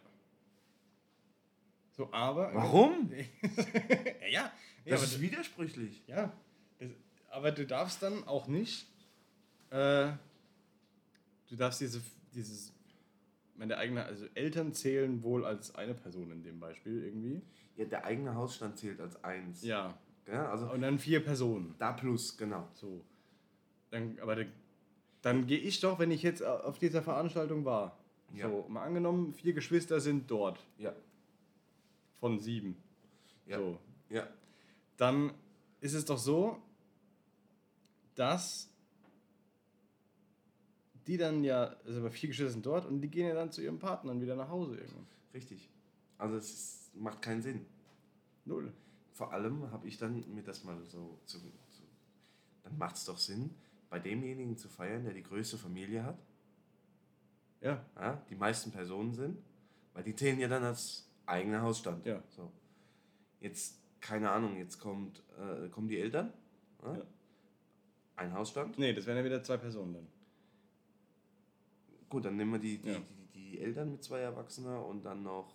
So, 1.93 2.09
aber. 2.13 2.51
Warum? 2.55 3.11
ja, 4.31 4.31
ja. 4.31 4.53
Das 4.87 5.03
ist 5.03 5.21
widersprüchlich. 5.21 6.03
Ja, 6.07 6.33
das, 6.79 6.91
aber 7.31 7.51
du 7.53 7.67
darfst 7.67 8.03
dann 8.03 8.25
auch 8.25 8.47
nicht, 8.49 8.87
äh, 9.71 10.11
du 11.49 11.57
darfst 11.57 11.81
diese, 11.81 12.01
dieses, 12.35 12.73
meine 13.57 13.77
eigene, 13.77 14.05
also 14.05 14.27
Eltern 14.35 14.73
zählen 14.73 15.23
wohl 15.23 15.45
als 15.45 15.75
eine 15.75 15.95
Person 15.95 16.31
in 16.33 16.43
dem 16.43 16.59
Beispiel 16.61 17.05
irgendwie. 17.05 17.43
Ja, 17.77 17.85
der 17.85 18.05
eigene 18.05 18.35
Hausstand 18.35 18.79
zählt 18.79 19.01
als 19.01 19.23
eins. 19.25 19.63
Ja, 19.63 19.95
Ja, 20.27 20.51
also 20.51 20.71
und 20.71 20.83
dann 20.83 20.99
vier 20.99 21.23
Personen. 21.25 21.75
da 21.79 21.93
plus, 21.93 22.37
genau. 22.39 22.69
So. 22.75 23.05
Dann, 23.91 24.19
aber 24.21 24.37
dann, 24.37 24.53
dann 25.23 25.47
gehe 25.47 25.59
ich 25.59 25.81
doch, 25.81 25.99
wenn 25.99 26.11
ich 26.11 26.23
jetzt 26.23 26.43
auf 26.43 26.79
dieser 26.79 27.03
Veranstaltung 27.03 27.65
war, 27.65 27.99
Ja. 28.33 28.49
so, 28.49 28.67
mal 28.69 28.83
angenommen, 28.85 29.35
vier 29.35 29.53
Geschwister 29.53 30.01
sind 30.01 30.31
dort 30.31 30.59
Ja, 30.79 30.93
von 32.21 32.39
sieben. 32.39 32.77
Ja. 33.47 33.59
So, 33.59 33.79
ja. 34.11 34.29
dann 34.97 35.33
ist 35.81 35.95
es 35.95 36.05
doch 36.05 36.19
so, 36.19 36.63
dass 38.15 38.71
die 41.07 41.17
dann 41.17 41.43
ja, 41.43 41.75
also 41.85 42.01
aber 42.01 42.11
vier 42.11 42.29
Geschwister 42.29 42.53
sind 42.53 42.67
dort 42.67 42.87
und 42.87 43.01
die 43.01 43.09
gehen 43.09 43.27
ja 43.27 43.35
dann 43.35 43.51
zu 43.51 43.63
ihren 43.63 43.79
Partnern 43.79 44.21
wieder 44.21 44.37
nach 44.37 44.49
Hause 44.49 44.77
irgendwann. 44.77 45.07
Richtig. 45.35 45.69
Also 46.19 46.37
es 46.37 46.51
ist, 46.51 46.97
macht 46.97 47.23
keinen 47.23 47.43
Sinn. 47.43 47.67
Null. 48.45 48.73
Vor 49.15 49.33
allem 49.33 49.71
habe 49.71 49.89
ich 49.89 49.99
dann 49.99 50.23
mir 50.35 50.43
das 50.43 50.63
mal 50.65 50.79
so 50.85 51.19
zu, 51.25 51.39
zu 51.39 51.83
dann 52.63 52.79
macht 52.79 52.97
es 52.97 53.05
doch 53.05 53.19
Sinn, 53.19 53.51
bei 53.89 53.99
demjenigen 53.99 54.57
zu 54.57 54.69
feiern, 54.69 55.05
der 55.05 55.15
die 55.15 55.23
größte 55.23 55.59
Familie 55.59 56.05
hat, 56.05 56.19
Ja, 57.61 57.85
ja, 57.97 58.25
die 58.31 58.37
meisten 58.37 58.71
Personen 58.71 59.15
sind, 59.15 59.43
weil 59.93 60.05
die 60.05 60.15
zählen 60.15 60.39
ja 60.39 60.49
dann 60.49 60.63
als 60.63 61.10
eigener 61.31 61.63
Hausstand. 61.63 62.05
Ja. 62.07 62.23
So. 62.29 62.51
Jetzt, 63.41 63.81
keine 64.01 64.31
Ahnung, 64.31 64.57
jetzt 64.59 64.79
kommt, 64.79 65.23
äh, 65.39 65.69
kommen 65.69 65.89
die 65.89 65.99
Eltern, 65.99 66.33
ja? 66.83 66.97
Ja. 66.99 67.03
ein 68.17 68.33
Hausstand. 68.35 68.79
nee, 68.79 68.93
das 68.93 69.07
wären 69.07 69.17
ja 69.19 69.25
wieder 69.25 69.43
zwei 69.43 69.57
Personen 69.57 69.95
dann. 69.95 70.07
Gut, 72.09 72.25
dann 72.25 72.37
nehmen 72.37 72.53
wir 72.53 72.59
die, 72.59 72.79
die, 72.79 72.89
Ja. 72.91 72.99
die, 72.99 73.27
die 73.53 73.61
Eltern 73.61 73.93
mit 73.93 74.03
zwei 74.03 74.19
Erwachsenen 74.21 74.77
und 74.83 75.05
dann 75.05 75.23
noch 75.23 75.55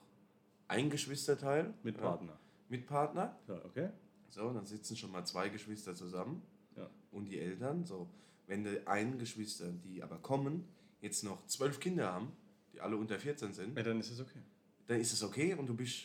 ein 0.67 0.89
Geschwisterteil. 0.89 1.73
Mit 1.84 1.95
ja, 1.97 2.01
Partner. 2.01 2.39
Mit 2.69 2.88
Partner. 2.88 3.38
Ja, 3.47 3.63
okay. 3.65 3.89
So, 4.30 4.51
dann 4.53 4.65
sitzen 4.65 4.95
schon 4.95 5.11
mal 5.11 5.26
zwei 5.26 5.49
Geschwister 5.49 5.95
zusammen 5.95 6.41
Ja. 6.76 6.89
und 7.11 7.26
die 7.26 7.39
Eltern. 7.39 7.86
So. 7.86 8.09
Wenn 8.47 8.63
die 8.63 8.86
einen 8.88 9.17
Geschwister, 9.17 9.71
die 9.71 10.01
aber 10.01 10.17
kommen, 10.19 10.65
jetzt 11.01 11.23
noch 11.23 11.45
zwölf 11.47 11.80
Kinder 11.80 12.11
haben, 12.13 12.32
die 12.73 12.80
alle 12.82 12.95
unter 12.97 13.19
14 13.19 13.53
sind, 13.53 13.78
Ja, 13.78 13.84
dann 13.84 13.99
ist 13.99 14.09
es 14.11 14.19
okay. 14.19 14.39
Dann 14.88 15.00
ist 15.00 15.14
es 15.14 15.24
okay 15.24 15.54
und 15.54 15.68
du 15.68 15.76
bist 15.76 16.04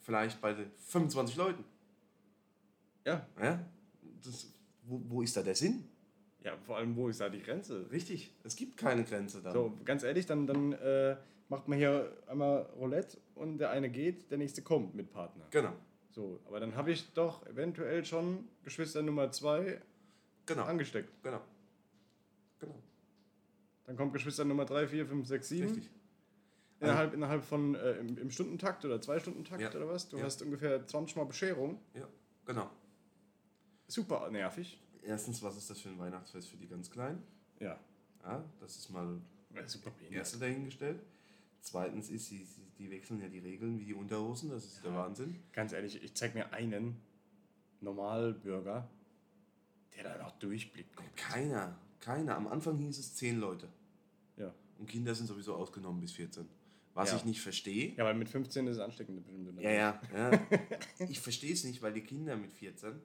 vielleicht 0.00 0.40
bei 0.40 0.52
den 0.52 0.70
25 0.78 1.36
Leuten. 1.36 1.64
Ja. 3.04 3.26
Ja? 3.40 3.64
Das, 4.24 4.52
wo, 4.82 5.00
wo 5.08 5.22
ist 5.22 5.36
da 5.36 5.42
der 5.42 5.54
Sinn? 5.54 5.84
Ja, 6.42 6.56
vor 6.58 6.76
allem, 6.76 6.94
wo 6.96 7.08
ist 7.08 7.20
da 7.20 7.28
die 7.28 7.40
Grenze? 7.40 7.90
Richtig, 7.90 8.34
es 8.42 8.54
gibt 8.54 8.76
keine 8.76 9.04
Grenze 9.04 9.40
da. 9.42 9.52
So, 9.52 9.78
ganz 9.84 10.02
ehrlich, 10.02 10.26
dann, 10.26 10.46
dann 10.46 10.72
äh, 10.74 11.16
macht 11.48 11.68
man 11.68 11.78
hier 11.78 12.14
einmal 12.26 12.62
Roulette 12.76 13.18
und 13.34 13.58
der 13.58 13.70
eine 13.70 13.88
geht, 13.88 14.30
der 14.30 14.38
nächste 14.38 14.60
kommt 14.60 14.94
mit 14.94 15.10
Partner. 15.10 15.46
Genau, 15.50 15.72
So, 16.10 16.40
aber 16.46 16.60
dann 16.60 16.74
habe 16.76 16.92
ich 16.92 17.12
doch 17.14 17.46
eventuell 17.46 18.04
schon 18.04 18.46
Geschwister 18.62 19.02
Nummer 19.02 19.30
zwei 19.30 19.80
genau, 20.44 20.64
angesteckt. 20.64 21.10
genau. 21.22 21.40
Genau, 22.60 22.74
Dann 23.84 23.96
kommt 23.96 24.12
Geschwister 24.12 24.44
Nummer 24.44 24.66
drei, 24.66 24.86
vier, 24.86 25.06
fünf, 25.06 25.26
sechs, 25.26 25.48
sieben. 25.48 25.68
richtig. 25.68 25.90
Innerhalb, 26.84 27.14
innerhalb 27.14 27.44
von 27.44 27.74
äh, 27.74 27.92
im, 27.98 28.16
im 28.18 28.30
Stundentakt 28.30 28.84
oder 28.84 29.00
zwei 29.00 29.18
Stundentakt 29.18 29.60
Ja. 29.62 29.70
oder 29.74 29.88
was? 29.88 30.08
Du 30.08 30.18
Ja. 30.18 30.24
hast 30.24 30.42
ungefähr 30.42 30.86
20 30.86 31.16
Mal 31.16 31.24
Bescherung. 31.24 31.78
Ja, 31.94 32.08
genau. 32.44 32.70
Super 33.88 34.30
nervig. 34.30 34.80
Erstens, 35.02 35.42
was 35.42 35.56
ist 35.56 35.68
das 35.70 35.80
für 35.80 35.90
ein 35.90 35.98
Weihnachtsfest 35.98 36.48
für 36.48 36.56
die 36.56 36.66
ganz 36.66 36.90
Kleinen? 36.90 37.22
Ja. 37.60 37.78
Ja, 38.22 38.42
das 38.60 38.76
ist 38.76 38.90
mal 38.90 39.20
Ja, 39.54 39.66
super 39.68 39.92
erste 40.10 40.38
dahingestellt. 40.38 41.00
Zweitens 41.60 42.08
ist, 42.10 42.26
sie, 42.28 42.38
sie, 42.44 42.62
die 42.78 42.90
wechseln 42.90 43.20
ja 43.20 43.28
die 43.28 43.38
Regeln 43.38 43.78
wie 43.78 43.84
die 43.84 43.94
Unterhosen, 43.94 44.50
das 44.50 44.64
ist 44.64 44.84
der 44.84 44.94
Wahnsinn. 44.94 45.42
Ganz 45.52 45.72
ehrlich, 45.72 46.02
ich 46.02 46.14
zeig 46.14 46.34
mir 46.34 46.52
einen 46.52 47.00
Normalbürger, 47.80 48.88
der 49.96 50.04
da 50.04 50.22
noch 50.22 50.32
durchblickt. 50.38 50.94
Keiner, 51.16 51.76
keiner. 52.00 52.36
Am 52.36 52.46
Anfang 52.48 52.78
hieß 52.78 52.98
es 52.98 53.14
zehn 53.14 53.38
Leute. 53.38 53.68
Ja. 54.36 54.52
Und 54.78 54.88
Kinder 54.88 55.14
sind 55.14 55.26
sowieso 55.26 55.54
ausgenommen 55.54 56.00
bis 56.00 56.12
14. 56.12 56.48
Was 56.94 57.10
Ja. 57.10 57.16
ich 57.16 57.24
nicht 57.24 57.40
verstehe. 57.40 57.92
Ja, 57.96 58.04
weil 58.04 58.14
mit 58.14 58.28
15 58.28 58.66
ist 58.68 58.76
es 58.76 58.80
ansteckend. 58.82 59.26
Ja, 59.60 59.70
ja, 59.70 60.00
ja. 60.14 60.30
Ich 61.08 61.20
verstehe 61.20 61.52
es 61.52 61.64
nicht, 61.64 61.82
weil 61.82 61.92
die 61.92 62.02
Kinder 62.02 62.36
mit 62.36 62.52
14 62.52 63.00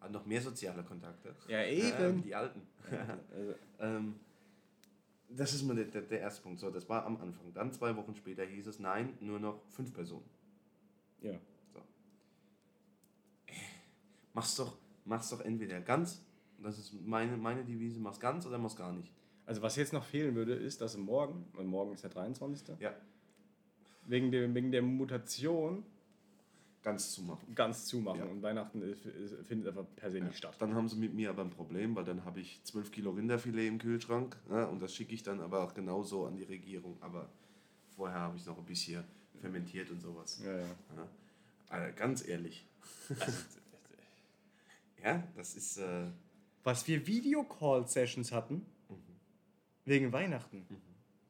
haben 0.00 0.12
noch 0.12 0.24
mehr 0.26 0.40
soziale 0.40 0.82
Kontakte. 0.84 1.34
Ja, 1.48 1.60
Ja, 1.62 1.64
eben. 1.98 2.18
wie 2.18 2.22
die 2.22 2.34
Alten. 2.34 2.62
Also, 3.30 3.54
ähm, 3.80 4.14
das 5.28 5.52
ist 5.54 5.62
mal 5.64 5.74
der, 5.74 5.86
der, 5.86 6.02
der 6.02 6.20
erste 6.20 6.42
Punkt. 6.42 6.60
So, 6.60 6.70
das 6.70 6.88
war 6.88 7.04
am 7.04 7.16
Anfang. 7.20 7.52
Dann 7.54 7.72
zwei 7.72 7.94
Wochen 7.96 8.14
später 8.14 8.44
hieß 8.44 8.66
es, 8.68 8.78
nein, 8.78 9.14
nur 9.20 9.38
noch 9.40 9.62
fünf 9.68 9.92
Personen. 9.92 10.28
ja. 11.22 11.38
Mach's 14.34 14.54
doch, 14.56 14.78
mach's 15.04 15.28
doch 15.28 15.40
entweder 15.42 15.80
ganz, 15.82 16.22
das 16.62 16.78
ist 16.78 16.94
meine, 17.04 17.36
meine 17.36 17.64
Devise, 17.64 18.00
mach's 18.00 18.18
ganz 18.18 18.46
oder 18.46 18.56
mach's 18.56 18.76
gar 18.76 18.90
nicht. 18.92 19.12
Also 19.46 19.62
was 19.62 19.76
jetzt 19.76 19.92
noch 19.92 20.04
fehlen 20.04 20.34
würde, 20.34 20.54
ist, 20.54 20.80
dass 20.80 20.96
morgen, 20.96 21.44
und 21.56 21.66
morgen 21.66 21.92
ist 21.92 22.04
der 22.04 22.10
23. 22.10 22.78
Ja, 22.78 22.94
Wegen, 24.06 24.30
der, 24.32 24.52
wegen 24.54 24.72
der 24.72 24.82
Mutation 24.82 25.84
ganz 26.82 27.12
zu 27.12 27.22
machen. 27.22 27.54
ganz 27.54 27.86
zumachen. 27.86 28.18
Ja. 28.20 28.26
Und 28.26 28.42
Weihnachten 28.42 28.82
ist, 28.82 29.06
ist, 29.06 29.34
findet 29.46 29.68
einfach 29.68 29.86
per 29.94 30.10
se 30.10 30.20
nicht 30.20 30.36
statt. 30.38 30.56
Dann 30.58 30.74
haben 30.74 30.88
sie 30.88 30.96
mit 30.96 31.14
mir 31.14 31.30
aber 31.30 31.42
ein 31.42 31.50
Problem, 31.50 31.94
weil 31.94 32.04
dann 32.04 32.24
habe 32.24 32.40
ich 32.40 32.60
12 32.64 32.90
Kilo 32.90 33.10
Rinderfilet 33.12 33.68
im 33.68 33.78
Kühlschrank 33.78 34.36
ja, 34.50 34.64
und 34.64 34.80
das 34.82 34.94
schicke 34.94 35.14
ich 35.14 35.22
dann 35.22 35.40
aber 35.40 35.62
auch 35.62 35.74
genauso 35.74 36.26
an 36.26 36.36
die 36.36 36.42
Regierung. 36.44 36.96
Aber 37.00 37.28
vorher 37.96 38.18
habe 38.18 38.36
ich 38.36 38.44
noch 38.46 38.58
ein 38.58 38.64
bisschen 38.64 39.04
fermentiert 39.40 39.90
und 39.90 40.00
sowas. 40.00 40.40
Ja, 40.44 40.52
ja. 40.52 40.66
Ja. 40.96 41.08
Also 41.68 41.96
ganz 41.96 42.26
ehrlich. 42.26 42.66
ja, 45.02 45.22
das 45.36 45.54
ist. 45.56 45.78
Äh, 45.78 46.06
Was 46.64 46.86
wir 46.88 47.06
Videocall-Sessions 47.06 48.32
hatten, 48.32 48.66
wegen 49.84 50.12
Weihnachten. 50.12 50.66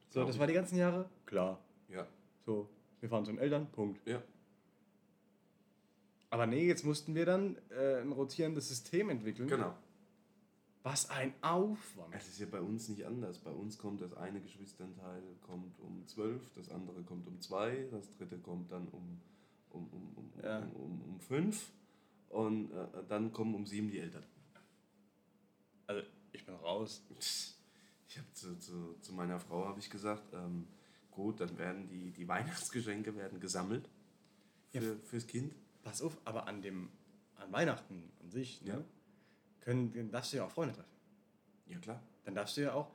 So, 0.08 0.20
Glaub 0.20 0.26
das 0.26 0.36
ich. 0.36 0.40
war 0.40 0.46
die 0.46 0.52
ganzen 0.54 0.76
Jahre? 0.78 1.08
Klar. 1.26 1.58
ja, 1.88 2.06
So, 2.44 2.68
wir 3.00 3.08
fahren 3.08 3.24
zu 3.24 3.32
den 3.32 3.38
Eltern, 3.40 3.66
Punkt. 3.72 4.06
ja. 4.06 4.22
Aber 6.30 6.46
nee, 6.46 6.66
jetzt 6.66 6.84
mussten 6.84 7.14
wir 7.14 7.26
dann 7.26 7.56
äh, 7.70 8.00
ein 8.00 8.10
rotierendes 8.12 8.68
System 8.68 9.10
entwickeln. 9.10 9.48
Genau. 9.48 9.74
Was 10.82 11.10
ein 11.10 11.32
Aufwand. 11.42 12.12
Es 12.14 12.26
ist 12.26 12.40
ja 12.40 12.46
bei 12.46 12.60
uns 12.60 12.88
nicht 12.88 13.04
anders. 13.06 13.38
Bei 13.38 13.50
uns 13.52 13.78
kommt 13.78 14.00
das 14.00 14.14
eine 14.14 14.40
Geschwisterteil 14.40 15.22
kommt 15.42 15.78
um 15.78 16.06
12, 16.06 16.40
das 16.54 16.70
andere 16.70 17.02
kommt 17.02 17.26
um 17.28 17.40
2, 17.40 17.86
das 17.90 18.10
dritte 18.16 18.38
kommt 18.38 18.72
dann 18.72 18.88
um, 18.88 19.20
um, 19.70 19.86
um, 19.92 20.12
um, 20.16 20.32
Ja. 20.42 20.58
um, 20.60 20.72
um, 20.74 21.02
um 21.14 21.20
5 21.20 21.70
und 22.30 22.72
äh, 22.72 22.86
dann 23.08 23.32
kommen 23.32 23.54
um 23.54 23.64
7 23.66 23.90
die 23.90 23.98
Eltern. 24.00 24.24
Also, 25.86 26.02
ich 26.32 26.44
bin 26.46 26.54
raus. 26.56 27.02
Ich 28.12 28.18
habe 28.18 28.30
zu, 28.34 28.58
zu, 28.58 28.94
zu 29.00 29.14
meiner 29.14 29.40
Frau 29.40 29.64
habe 29.66 29.78
ich 29.80 29.88
gesagt, 29.88 30.34
ähm, 30.34 30.66
gut, 31.10 31.40
dann 31.40 31.56
werden 31.56 31.88
die, 31.88 32.10
die 32.10 32.28
Weihnachtsgeschenke 32.28 33.16
werden 33.16 33.40
gesammelt 33.40 33.88
für, 34.70 34.96
fürs 35.04 35.26
Kind. 35.26 35.54
Pass 35.82 36.02
auf, 36.02 36.18
aber 36.26 36.46
an 36.46 36.60
dem 36.60 36.90
an 37.36 37.50
Weihnachten 37.52 38.12
an 38.22 38.30
sich, 38.30 38.60
ne, 38.62 38.68
Ja. 38.72 38.84
können, 39.60 39.94
dann 39.94 40.10
darfst 40.10 40.32
du 40.34 40.36
ja 40.36 40.44
auch 40.44 40.50
Freunde 40.50 40.74
treffen. 40.74 40.90
Ja 41.68 41.78
klar. 41.78 42.02
Dann 42.26 42.34
darfst 42.34 42.56
du 42.58 42.60
ja 42.60 42.74
auch. 42.74 42.90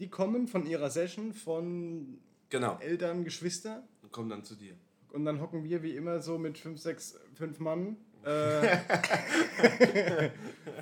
Die 0.00 0.08
kommen 0.08 0.48
von 0.48 0.66
ihrer 0.66 0.90
Session 0.90 1.32
von 1.34 2.18
Genau. 2.48 2.78
Eltern, 2.80 3.22
Geschwister 3.24 3.84
Und 4.02 4.10
kommen 4.10 4.28
dann 4.28 4.42
zu 4.44 4.56
dir. 4.56 4.74
und 5.12 5.24
dann 5.24 5.40
hocken 5.40 5.62
wir 5.62 5.84
wie 5.84 5.94
immer 5.94 6.20
so 6.20 6.36
mit 6.36 6.58
fünf, 6.58 6.80
sechs, 6.80 7.16
fünf 7.34 7.60
Mann. 7.60 7.96
Äh, 8.24 8.80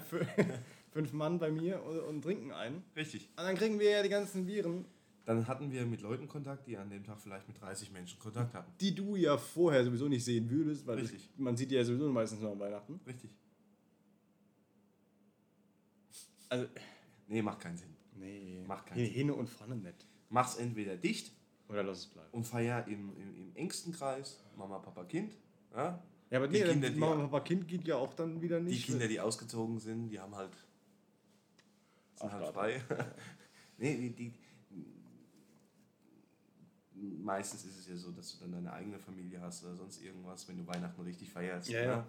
fünf 0.90 1.12
Mann 1.12 1.38
bei 1.38 1.50
mir 1.50 1.82
und, 1.82 2.00
und 2.00 2.22
trinken 2.22 2.52
ein. 2.52 2.82
Richtig. 2.96 3.28
Und 3.36 3.44
dann 3.44 3.56
kriegen 3.56 3.78
wir 3.78 3.90
ja 3.90 4.02
die 4.02 4.08
ganzen 4.08 4.46
Viren, 4.46 4.84
Dann 5.24 5.46
hatten 5.46 5.70
wir 5.70 5.86
mit 5.86 6.00
Leuten 6.00 6.26
Kontakt, 6.28 6.66
die 6.66 6.76
an 6.76 6.90
dem 6.90 7.04
Tag 7.04 7.20
vielleicht 7.20 7.46
mit 7.48 7.60
30 7.60 7.92
Menschen 7.92 8.18
Kontakt 8.18 8.52
hatten. 8.54 8.72
die 8.80 8.94
du 8.94 9.16
ja 9.16 9.36
vorher 9.38 9.84
sowieso 9.84 10.08
nicht 10.08 10.24
sehen 10.24 10.50
würdest, 10.50 10.86
weil 10.86 10.98
Richtig. 10.98 11.28
man 11.36 11.56
sieht 11.56 11.70
die 11.70 11.76
ja 11.76 11.84
sowieso 11.84 12.10
meistens 12.10 12.40
nur 12.40 12.50
an 12.52 12.58
Weihnachten. 12.58 12.98
Richtig. 13.06 13.30
Also, 16.48 16.66
Nee, 17.28 17.42
macht 17.42 17.60
keinen 17.60 17.76
Sinn. 17.76 17.94
nee. 18.16 18.64
Macht 18.66 18.86
keinen 18.86 18.98
hin, 18.98 19.06
Sinn. 19.06 19.14
hin 19.14 19.30
und 19.30 19.48
vorne 19.48 19.76
nicht. 19.76 20.04
Mach's 20.30 20.56
entweder 20.56 20.96
dicht 20.96 21.32
Oder 21.68 21.84
lass 21.84 21.98
es 21.98 22.06
bleiben. 22.06 22.28
und 22.32 22.44
feier 22.44 22.84
im, 22.88 23.16
im, 23.16 23.36
im 23.36 23.54
engsten 23.56 23.92
Kreis, 23.92 24.42
Mama, 24.56 24.78
Papa, 24.80 25.04
Kind. 25.04 25.36
Ja? 25.72 26.02
Ja, 26.30 26.38
aber 26.38 26.48
Die 26.48 26.60
nee, 26.60 26.64
Kinder, 26.68 26.90
die- 26.90 26.98
Mama, 26.98 27.16
Papa, 27.28 27.40
Kind 27.40 27.68
geht 27.68 27.86
ja 27.86 27.96
auch 27.96 28.14
dann 28.14 28.40
wieder 28.42 28.58
Die 28.58 28.66
nicht. 28.66 28.86
Kinder, 28.86 29.06
die 29.06 29.20
ausgezogen 29.20 29.78
sind, 29.78 30.08
die 30.08 30.18
haben 30.18 30.34
halt, 30.34 30.50
sind 32.20 32.32
halt 32.32 32.46
frei. 32.48 32.82
nee, 33.78 33.96
die, 33.96 34.10
die, 34.10 34.34
meistens 36.94 37.64
ist 37.64 37.78
es 37.78 37.88
ja 37.88 37.96
so, 37.96 38.10
dass 38.12 38.32
du 38.32 38.44
dann 38.44 38.52
deine 38.52 38.72
eigene 38.72 38.98
Familie 38.98 39.40
hast 39.40 39.64
oder 39.64 39.74
sonst 39.74 40.02
irgendwas, 40.02 40.48
wenn 40.48 40.58
du 40.58 40.66
Weihnachten 40.66 41.00
richtig 41.02 41.30
feierst. 41.30 41.68
Ja, 41.68 41.82
ja. 41.82 42.06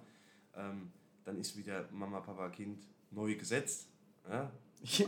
Ähm, 0.55 0.91
dann 1.23 1.37
ist 1.37 1.55
wieder 1.57 1.87
Mama, 1.91 2.19
Papa, 2.19 2.49
Kind 2.49 2.83
neu 3.11 3.35
gesetzt. 3.35 3.87
Ja? 4.29 4.51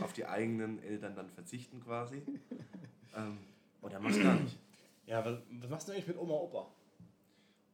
Auf 0.00 0.12
die 0.12 0.26
eigenen 0.26 0.82
Eltern 0.82 1.14
dann 1.14 1.28
verzichten 1.30 1.80
quasi. 1.80 2.22
ähm, 3.16 3.38
oder 3.82 4.00
machst 4.00 4.22
gar 4.22 4.34
nicht. 4.40 4.58
Ja, 5.06 5.24
was, 5.24 5.38
was 5.60 5.70
machst 5.70 5.88
du 5.88 5.92
eigentlich 5.92 6.06
mit 6.06 6.16
Oma, 6.16 6.34
Opa? 6.34 6.73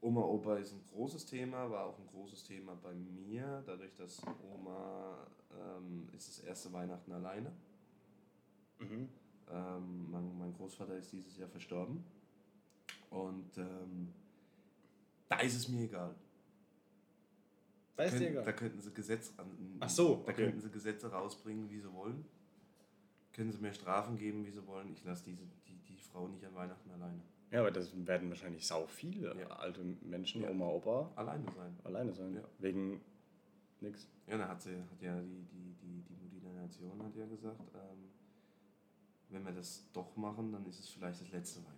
Oma, 0.03 0.23
Opa 0.23 0.57
ist 0.57 0.73
ein 0.73 0.83
großes 0.93 1.27
Thema, 1.27 1.71
war 1.71 1.85
auch 1.87 1.99
ein 1.99 2.07
großes 2.07 2.45
Thema 2.45 2.75
bei 2.77 2.95
mir, 2.95 3.63
dadurch, 3.67 3.95
dass 3.95 4.23
Oma 4.51 5.27
ähm, 5.53 6.09
ist 6.17 6.29
das 6.29 6.39
erste 6.41 6.73
Weihnachten 6.73 7.13
alleine. 7.13 7.53
Mhm. 8.79 9.09
Ähm, 9.51 10.11
mein, 10.11 10.39
mein 10.39 10.53
Großvater 10.55 10.97
ist 10.97 11.13
dieses 11.13 11.37
Jahr 11.37 11.49
verstorben. 11.49 12.03
Und 13.11 13.59
ähm, 13.59 14.13
da 15.29 15.41
ist 15.41 15.57
es 15.57 15.69
mir 15.69 15.83
egal. 15.85 16.15
Da 17.97 18.05
ist 18.05 18.15
dir 18.15 18.19
Können- 18.19 18.31
egal. 18.31 18.45
Da 18.45 18.53
könnten 18.53 18.81
sie 18.81 18.95
Gesetz 18.95 19.35
an, 19.37 19.77
Ach 19.81 19.91
so, 19.91 20.23
da 20.25 20.33
okay. 20.33 20.45
könnten 20.45 20.61
sie 20.61 20.71
Gesetze 20.71 21.11
rausbringen, 21.11 21.69
wie 21.69 21.81
sie 21.81 21.93
wollen. 21.93 22.25
Können 23.33 23.53
sie 23.53 23.59
mir 23.59 23.75
Strafen 23.75 24.17
geben, 24.17 24.47
wie 24.47 24.51
sie 24.51 24.67
wollen. 24.67 24.91
Ich 24.93 25.05
lasse 25.05 25.25
diese 25.25 25.45
die, 25.69 25.77
die 25.89 25.99
Frau 25.99 26.27
nicht 26.29 26.45
an 26.47 26.55
Weihnachten 26.55 26.91
alleine. 26.91 27.21
Ja, 27.51 27.61
aber 27.61 27.71
das 27.71 27.91
werden 28.07 28.29
wahrscheinlich 28.29 28.65
sau 28.67 28.87
viele 28.87 29.37
Ja. 29.39 29.47
alte 29.49 29.83
Menschen, 30.03 30.43
Ja. 30.43 30.51
Oma, 30.51 30.69
Opa, 30.69 31.11
Alleine 31.17 31.45
sein. 31.57 31.77
alleine 31.85 32.13
sein. 32.13 32.35
Ja. 32.35 32.43
Wegen 32.59 33.01
nix. 33.81 34.07
Ja, 34.29 34.39
da 34.39 34.49
hat, 34.49 34.63
sie, 34.63 34.77
hat 34.77 35.03
ja 35.03 35.21
die, 35.21 35.47
die, 35.51 36.03
die, 36.09 36.29
die 36.29 36.41
der 36.41 36.53
Nation 36.53 37.03
hat 37.03 37.17
ja 37.17 37.27
gesagt, 37.27 37.61
ähm, 37.75 38.09
wenn 39.31 39.45
wir 39.45 39.53
das 39.53 39.85
doch 39.93 40.17
machen, 40.17 40.53
dann 40.53 40.65
ist 40.67 40.79
es 40.81 40.89
vielleicht 40.89 41.21
das 41.21 41.31
letzte 41.33 41.61
Weihnachten. 41.61 41.77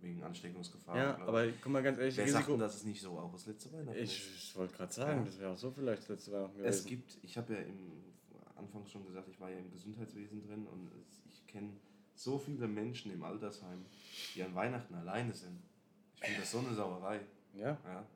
Wegen 0.00 0.22
Ansteckungsgefahr. 0.22 0.96
Ja, 0.98 1.18
aber 1.26 1.46
ich. 1.46 1.58
guck 1.62 1.72
mal 1.72 1.82
ganz 1.82 1.98
ehrlich, 1.98 2.14
sagt 2.14 2.28
Risiko. 2.28 2.50
denn, 2.52 2.60
dass 2.60 2.74
es 2.76 2.84
nicht 2.84 3.00
so 3.00 3.18
auch 3.18 3.32
das 3.32 3.46
letzte 3.46 3.72
Weihnachten 3.72 3.98
ist? 3.98 4.12
Ich, 4.12 4.34
ich 4.36 4.56
wollte 4.56 4.74
gerade 4.76 4.92
sagen, 4.92 5.20
Ja. 5.20 5.24
das 5.24 5.38
wäre 5.38 5.52
auch 5.52 5.56
so 5.56 5.70
vielleicht 5.70 6.02
das 6.02 6.08
letzte 6.10 6.32
Weihnachten 6.32 6.58
gewesen. 6.58 6.68
Es 6.68 6.84
gibt, 6.84 7.18
ich 7.22 7.38
habe 7.38 7.54
ja 7.54 7.60
im 7.60 7.78
Anfang 8.56 8.84
schon 8.86 9.06
gesagt, 9.06 9.28
ich 9.28 9.40
war 9.40 9.48
ja 9.50 9.58
im 9.58 9.70
Gesundheitswesen 9.70 10.42
drin 10.46 10.66
und 10.66 10.90
ich 11.30 11.46
kenne 11.46 11.70
so 12.14 12.38
viele 12.38 12.68
Menschen 12.68 13.12
im 13.12 13.22
Altersheim, 13.22 13.84
die 14.34 14.42
an 14.42 14.54
Weihnachten 14.54 14.94
alleine 14.94 15.34
sind. 15.34 15.60
Ich 16.16 16.26
finde 16.26 16.40
das 16.40 16.50
so 16.50 16.58
eine 16.58 16.74
Sauerei. 16.74 17.20
Ja? 17.54 17.78
Ja. 17.84 18.06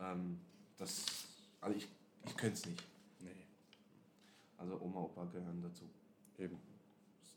Ähm, 0.00 0.40
das, 0.76 1.04
also 1.60 1.76
ich, 1.76 1.88
ich 2.24 2.36
könnte 2.36 2.54
es 2.54 2.66
nicht. 2.66 2.82
Nee. 3.20 3.46
Also 4.58 4.80
Oma, 4.80 5.00
Opa 5.00 5.24
gehören 5.24 5.62
dazu. 5.62 5.88
Eben. 6.38 6.58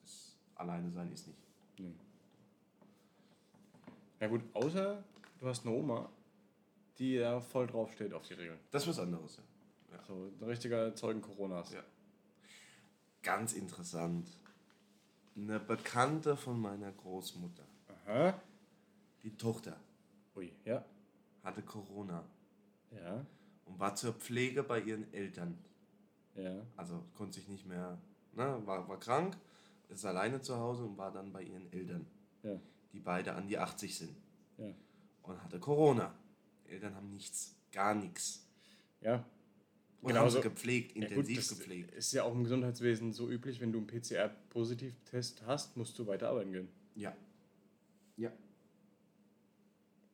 Ist, 0.03 0.35
alleine 0.55 0.91
sein 0.91 1.11
ist 1.11 1.27
nicht. 1.27 1.45
Ja 4.19 4.27
gut, 4.27 4.41
außer 4.53 5.03
du 5.39 5.47
hast 5.47 5.67
eine 5.67 5.75
Oma, 5.75 6.09
die 6.97 7.17
da 7.19 7.39
voll 7.39 7.67
drauf 7.67 7.91
steht 7.91 8.11
auf 8.11 8.27
die 8.27 8.33
Regeln. 8.33 8.57
Das 8.71 8.83
ist 8.83 8.89
was 8.89 8.99
anderes. 8.99 9.39
Ja. 9.91 10.03
So 10.07 10.31
ein 10.39 10.43
richtiger 10.47 10.95
Zeugen 10.95 11.21
Coronas. 11.21 11.71
Ja. 11.73 11.83
Ganz 13.21 13.53
interessant. 13.53 14.27
Eine 15.35 15.59
Bekannte 15.59 16.37
von 16.37 16.59
meiner 16.59 16.91
Großmutter, 16.93 17.63
Aha. 18.05 18.39
die 19.23 19.35
Tochter, 19.35 19.75
Ui, 20.35 20.51
ja. 20.63 20.83
hatte 21.43 21.61
Corona 21.61 22.23
Ja. 22.91 23.25
und 23.65 23.77
war 23.79 23.95
zur 23.95 24.13
Pflege 24.13 24.63
bei 24.63 24.79
ihren 24.81 25.13
Eltern. 25.13 25.57
Ja. 26.35 26.61
Also 26.77 27.03
konnte 27.15 27.33
sich 27.35 27.47
nicht 27.49 27.65
mehr, 27.65 27.97
ne, 28.33 28.61
war, 28.65 28.87
war 28.87 28.99
krank, 28.99 29.37
ist 29.89 30.05
alleine 30.05 30.41
zu 30.41 30.55
Hause 30.57 30.85
und 30.85 30.97
war 30.97 31.11
dann 31.11 31.31
bei 31.33 31.41
ihren 31.43 31.71
Eltern, 31.71 32.05
Ja. 32.43 32.57
die 32.93 32.99
beide 32.99 33.33
an 33.35 33.47
die 33.47 33.57
80 33.57 33.97
sind. 33.97 34.15
Ja. 34.57 34.73
Und 35.23 35.43
hatte 35.43 35.59
Corona. 35.59 36.13
Die 36.65 36.71
Eltern 36.71 36.95
haben 36.95 37.09
nichts, 37.09 37.55
gar 37.71 37.93
nichts. 37.93 38.47
Ja. 39.01 39.23
Und 40.05 40.11
haben 40.13 40.19
Genauso- 40.19 40.37
sie 40.37 40.43
gepflegt, 40.49 40.95
Ja, 40.95 41.07
gut, 41.07 41.27
intensiv 41.27 41.49
gepflegt. 41.57 41.91
Ist 41.95 42.13
ja 42.13 42.23
auch 42.23 42.33
im 42.33 42.43
Gesundheitswesen 42.43 43.11
so 43.11 43.27
üblich, 43.27 43.59
wenn 43.59 43.71
du 43.71 43.79
einen 43.79 43.87
PCR-Positiv-Test 43.87 45.41
hast, 45.47 45.75
musst 45.77 45.97
du 45.97 46.05
weiter 46.05 46.29
arbeiten 46.29 46.51
gehen. 46.51 46.67
Ja. 46.93 47.15
Ja. 48.15 48.31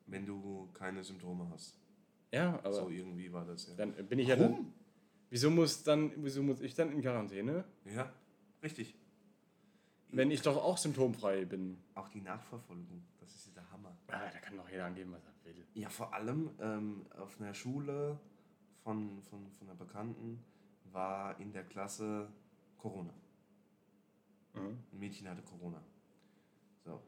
Wenn 0.07 0.25
du 0.25 0.69
keine 0.73 1.03
Symptome 1.03 1.49
hast. 1.51 1.77
Ja, 2.31 2.57
aber 2.63 2.71
so 2.73 2.89
irgendwie 2.89 3.31
war 3.33 3.43
das 3.45 3.67
ja. 3.67 3.73
dann 3.75 3.93
bin 4.07 4.19
ich 4.19 4.29
ja 4.29 4.37
dann. 4.37 4.71
Wieso 5.29 5.49
muss 5.49 5.83
dann, 5.83 6.11
wieso 6.23 6.41
muss 6.41 6.61
ich 6.61 6.73
dann 6.73 6.91
in 6.93 7.01
Quarantäne, 7.01 7.65
Ja, 7.85 8.11
richtig. 8.63 8.95
wenn 10.09 10.31
ich 10.31 10.41
doch 10.41 10.55
auch 10.55 10.77
symptomfrei 10.77 11.43
bin? 11.43 11.77
Auch 11.95 12.07
die 12.07 12.21
Nachverfolgung, 12.21 13.03
das 13.19 13.35
ist 13.35 13.47
ja 13.47 13.53
der 13.55 13.71
Hammer. 13.71 13.97
Ah, 14.07 14.29
da 14.31 14.39
kann 14.39 14.55
doch 14.55 14.69
jeder 14.69 14.85
angeben, 14.85 15.11
was 15.11 15.25
er 15.25 15.33
will. 15.45 15.65
Ja, 15.73 15.89
vor 15.89 16.13
allem 16.13 16.49
ähm, 16.61 17.05
auf 17.17 17.39
einer 17.41 17.53
Schule 17.53 18.17
von, 18.83 19.21
von, 19.23 19.51
von 19.51 19.69
einer 19.69 19.75
Bekannten 19.75 20.43
war 20.91 21.39
in 21.39 21.51
der 21.51 21.63
Klasse 21.63 22.27
Corona. 22.77 23.13
Mhm. 24.53 24.77
Ein 24.91 24.99
Mädchen 24.99 25.29
hatte 25.29 25.41
Corona. 25.43 25.81
So, 26.83 27.01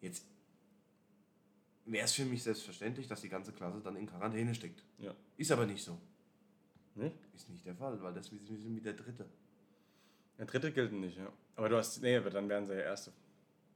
jetzt 0.00 0.24
wäre 1.84 2.04
es 2.04 2.14
für 2.14 2.24
mich 2.24 2.42
selbstverständlich, 2.42 3.06
dass 3.06 3.20
die 3.20 3.28
ganze 3.28 3.52
Klasse 3.52 3.80
dann 3.80 3.96
in 3.96 4.06
Quarantäne 4.06 4.54
steckt. 4.54 4.82
Ja. 4.98 5.14
Ist 5.36 5.52
aber 5.52 5.66
nicht 5.66 5.84
so. 5.84 5.98
Nicht? 6.94 7.16
Ist 7.34 7.48
nicht 7.48 7.64
der 7.64 7.74
Fall, 7.74 8.00
weil 8.02 8.14
das 8.14 8.30
wir 8.32 8.40
sind 8.40 8.76
wie 8.76 8.80
der 8.80 8.94
Dritte. 8.94 9.26
Der 10.38 10.46
dritte 10.46 10.72
gilt 10.72 10.92
nicht, 10.92 11.18
ja. 11.18 11.30
Aber 11.56 11.68
du 11.68 11.76
hast, 11.76 12.00
nee, 12.02 12.16
aber 12.16 12.30
dann 12.30 12.48
wären 12.48 12.66
sie 12.66 12.74
ja 12.74 12.80
Erste. 12.80 13.12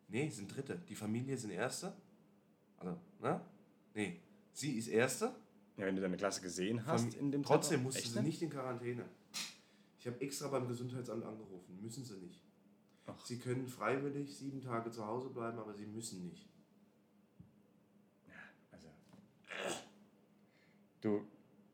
Nee, 0.09 0.29
sind 0.29 0.55
Dritte. 0.55 0.81
Die 0.89 0.95
Familie 0.95 1.37
sind 1.37 1.51
Erste. 1.51 1.93
Also, 2.79 2.99
ne? 3.21 3.41
Nee, 3.95 4.21
sie 4.53 4.79
ist 4.79 4.89
Erste. 4.89 5.35
Ja, 5.77 5.87
wenn 5.87 5.97
du 5.97 6.03
deine 6.03 6.17
Klasse 6.17 6.41
gesehen 6.41 6.87
hast 6.87 7.09
Fam- 7.13 7.19
in 7.19 7.33
dem 7.33 7.43
Trotzdem 7.43 7.71
Zeitraum. 7.79 7.83
musste 7.85 8.01
Echt 8.01 8.13
sie 8.13 8.23
nicht 8.23 8.43
in 8.43 8.51
Quarantäne. 8.51 9.05
Ich 9.99 10.07
habe 10.07 10.21
extra 10.21 10.49
beim 10.49 10.69
Gesundheitsamt 10.69 11.25
angerufen. 11.25 11.79
Müssen 11.83 12.05
sie 12.05 12.17
nicht. 12.19 12.41
Ach. 13.07 13.25
Sie 13.27 13.39
können 13.39 13.67
freiwillig 13.67 14.35
sieben 14.37 14.61
Tage 14.61 14.91
zu 14.91 15.05
Hause 15.07 15.31
bleiben, 15.31 15.59
aber 15.59 15.75
sie 15.75 15.87
müssen 15.87 16.27
nicht. 16.29 16.49
Also. 18.71 18.89
Du, 21.01 21.23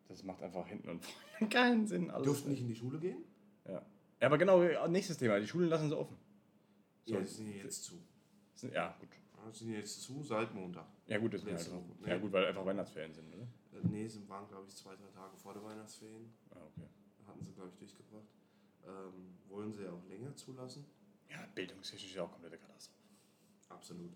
das 0.09 0.23
macht 0.25 0.43
einfach 0.43 0.67
hinten 0.67 0.89
und 0.89 1.05
vorne 1.05 1.49
keinen 1.51 1.87
Sinn. 1.87 2.11
Alles 2.11 2.25
Durften 2.27 2.51
nicht 2.51 2.61
in 2.63 2.69
die 2.69 2.75
Schule 2.75 2.99
gehen? 2.99 3.19
Ja. 3.67 3.75
ja, 4.21 4.27
aber 4.27 4.39
genau, 4.39 4.89
nächstes 4.89 5.19
Thema. 5.19 5.39
Die 5.39 5.47
Schulen 5.47 5.69
lassen 5.69 5.89
sie 5.89 5.97
offen. 5.97 6.17
So. 7.05 7.15
Ja, 7.15 7.25
sie 7.25 7.35
sind 7.35 7.49
ja 7.49 7.63
jetzt 7.65 7.85
zu. 7.85 7.95
Sind- 8.55 8.73
Ja, 8.73 8.97
gut. 8.99 9.09
Ja, 9.37 9.51
Sie 9.53 9.65
sind 9.65 9.73
jetzt 9.75 10.03
zu 10.03 10.23
seit 10.23 10.55
Montag. 10.55 10.87
Ja, 11.07 11.19
gut, 11.19 11.33
das 11.33 11.43
ist 11.45 11.71
halt 11.73 11.83
Ja, 12.07 12.19
gut, 12.19 12.31
weil 12.33 12.45
einfach 12.47 12.65
Weihnachtsferien 12.67 13.13
sind, 13.15 13.33
oder? 13.35 13.47
Äh, 13.73 13.87
Nee, 13.89 14.05
es 14.05 14.29
waren, 14.29 14.49
glaube 14.49 14.67
ich, 14.69 14.77
zwei, 14.77 14.95
drei 14.97 15.09
Tage 15.13 15.37
vor 15.37 15.55
der 15.55 15.65
Weihnachtsferien. 15.65 16.33
Ah, 16.51 16.59
okay. 16.67 16.89
Hatten 17.27 17.43
sie, 17.43 17.53
glaube 17.53 17.71
ich, 17.71 17.77
durchgebracht. 17.77 18.29
Ähm, 18.87 19.39
wollen 19.49 19.73
sie 19.73 19.85
ja 19.85 19.93
auch 19.93 20.05
länger 20.09 20.35
zulassen. 20.37 20.85
Ja, 21.29 21.47
bildungstechnisch 21.55 22.11
ist 22.11 22.17
ja 22.17 22.25
auch 22.25 22.33
komplette 22.33 22.59
Katastrophe. 22.59 22.99
Absolut. 23.69 24.13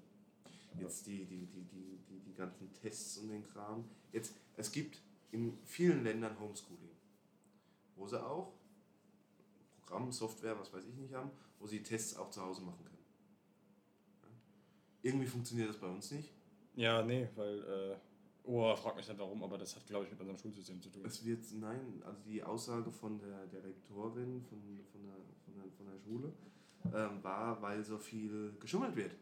Jetzt 0.79 1.07
die, 1.07 1.25
die, 1.25 1.47
die, 1.47 1.65
die, 1.65 1.99
die, 2.09 2.21
die 2.21 2.35
ganzen 2.35 2.73
Tests 2.73 3.19
und 3.19 3.29
den 3.29 3.45
Kram. 3.45 3.85
Jetzt, 4.13 4.35
es 4.57 4.73
gibt 4.73 4.99
in 5.31 5.57
vielen 5.65 6.03
Ländern 6.03 6.39
Homeschooling, 6.41 6.91
wo 7.95 8.07
sie 8.07 8.21
auch 8.21 8.53
Programm, 9.77 10.11
Software, 10.11 10.59
was 10.59 10.73
weiß 10.73 10.85
ich 10.87 10.97
nicht 10.97 11.15
haben, 11.15 11.31
wo 11.61 11.67
sie 11.67 11.83
Tests 11.83 12.17
auch 12.17 12.31
zu 12.31 12.43
Hause 12.43 12.63
machen 12.63 12.85
können. 12.85 13.05
Ja. 14.23 14.29
Irgendwie 15.03 15.27
funktioniert 15.27 15.69
das 15.69 15.77
bei 15.77 15.89
uns 15.89 16.11
nicht. 16.11 16.33
Ja, 16.75 17.03
nee, 17.03 17.29
weil, 17.37 17.63
äh, 17.63 17.97
oh, 18.45 18.75
frag 18.77 18.97
mich 18.97 19.09
nicht 19.09 19.19
warum, 19.19 19.43
aber 19.43 19.59
das 19.59 19.75
hat, 19.77 19.87
glaube 19.87 20.05
ich, 20.05 20.11
mit 20.11 20.21
unserem 20.21 20.39
Schulsystem 20.39 20.81
zu 20.81 20.91
tun. 20.91 21.05
Es 21.05 21.25
wird, 21.25 21.45
nein, 21.53 22.03
also 22.05 22.21
die 22.23 22.43
Aussage 22.43 22.91
von 22.91 23.19
der, 23.19 23.47
der 23.47 23.65
Rektorin 23.65 24.43
von, 24.43 24.61
von, 24.93 25.03
der, 25.03 25.15
von, 25.45 25.55
der, 25.55 25.73
von 25.73 25.87
der 25.87 25.99
Schule 25.99 26.33
ähm, 26.93 27.23
war, 27.23 27.61
weil 27.63 27.83
so 27.83 27.99
viel 27.99 28.55
geschummelt 28.61 28.95
wird. 28.97 29.15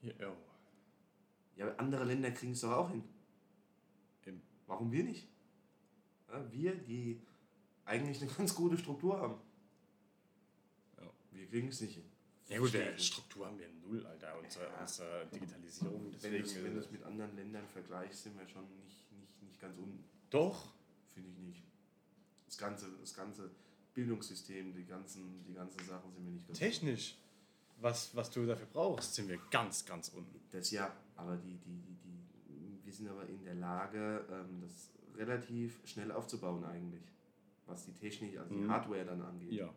Hier, 0.00 0.14
oh. 0.20 0.36
Ja, 1.56 1.66
aber 1.66 1.78
andere 1.78 2.04
Länder 2.04 2.30
kriegen 2.30 2.52
es 2.52 2.60
doch 2.60 2.72
auch 2.72 2.90
hin. 2.90 3.04
Eben. 4.24 4.40
Warum 4.66 4.90
wir 4.90 5.04
nicht? 5.04 5.28
Ja, 6.28 6.50
wir, 6.52 6.74
die 6.74 7.20
eigentlich 7.84 8.22
eine 8.22 8.30
ganz 8.36 8.54
gute 8.54 8.78
Struktur 8.78 9.20
haben. 9.20 9.34
Ja. 10.96 11.10
Wir 11.32 11.46
kriegen 11.48 11.68
es 11.68 11.80
nicht 11.80 11.94
hin. 11.94 12.10
Ja 12.50 12.58
gut, 12.58 12.72
der 12.74 12.94
ich. 12.94 13.06
Struktur 13.06 13.46
haben 13.46 13.58
wir 13.58 13.68
null, 13.86 14.04
Alter. 14.06 14.38
Unsere, 14.42 14.68
unsere 14.80 15.26
Digitalisierung, 15.32 16.04
Wenn 16.20 16.32
deswegen... 16.32 16.74
du 16.74 16.80
es 16.80 16.86
wenn 16.86 16.92
mit 16.92 17.02
anderen 17.04 17.36
Ländern 17.36 17.66
vergleichst, 17.68 18.24
sind 18.24 18.38
wir 18.38 18.46
schon 18.48 18.64
nicht, 18.82 19.10
nicht, 19.12 19.42
nicht 19.42 19.60
ganz 19.60 19.78
unten. 19.78 20.04
Doch. 20.30 20.72
Finde 21.14 21.30
ich 21.30 21.38
nicht. 21.38 21.62
Das 22.46 22.58
ganze, 22.58 22.90
das 23.00 23.14
ganze 23.14 23.50
Bildungssystem, 23.94 24.74
die 24.74 24.84
ganzen, 24.84 25.44
die 25.44 25.54
ganzen 25.54 25.78
Sachen 25.86 26.12
sind 26.12 26.24
wir 26.24 26.32
nicht 26.32 26.46
ganz 26.48 26.58
Technisch, 26.58 27.16
was, 27.80 28.14
was 28.16 28.30
du 28.30 28.44
dafür 28.46 28.66
brauchst, 28.72 29.14
sind 29.14 29.28
wir 29.28 29.38
ganz, 29.50 29.84
ganz 29.86 30.08
unten. 30.10 30.40
Das 30.50 30.70
ja, 30.72 30.92
aber 31.16 31.36
die, 31.36 31.56
die, 31.58 31.80
die, 31.82 31.96
die, 32.48 32.80
wir 32.84 32.92
sind 32.92 33.08
aber 33.08 33.26
in 33.28 33.44
der 33.44 33.54
Lage, 33.54 34.24
ähm, 34.30 34.60
das 34.60 34.90
relativ 35.16 35.80
schnell 35.86 36.10
aufzubauen 36.12 36.64
eigentlich. 36.64 37.02
Was 37.66 37.84
die 37.84 37.92
Technik, 37.92 38.36
also 38.38 38.52
die 38.54 38.60
Mhm. 38.62 38.70
Hardware 38.70 39.04
dann 39.04 39.22
angeht. 39.22 39.52
Ja. 39.52 39.72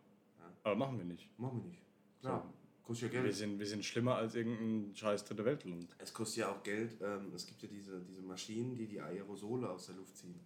Aber 0.64 0.76
machen 0.76 0.98
wir 0.98 1.06
nicht. 1.06 1.28
Machen 1.40 1.62
wir 1.64 1.70
nicht. 1.70 1.82
Klar, 2.22 2.52
kostet 2.84 3.12
ja 3.14 3.20
Wir 3.20 3.24
Geld. 3.24 3.36
sind, 3.36 3.60
wir 3.60 3.66
sind 3.66 3.84
schlimmer 3.86 4.16
als 4.16 4.36
irgendein 4.36 4.96
scheiß 4.96 5.24
dritte 5.26 5.46
Weltland. 5.46 5.88
Es 5.98 6.14
kostet 6.14 6.38
ja 6.40 6.52
auch 6.52 6.62
Geld. 6.64 6.98
Ähm, 7.02 7.34
es 7.34 7.46
gibt 7.48 7.62
ja 7.62 7.68
diese, 7.68 8.02
diese 8.02 8.22
Maschinen, 8.22 8.76
die 8.76 8.88
die 8.88 9.02
Aerosole 9.02 9.70
aus 9.70 9.88
der 9.88 9.96
Luft 9.96 10.18
ziehen. 10.18 10.40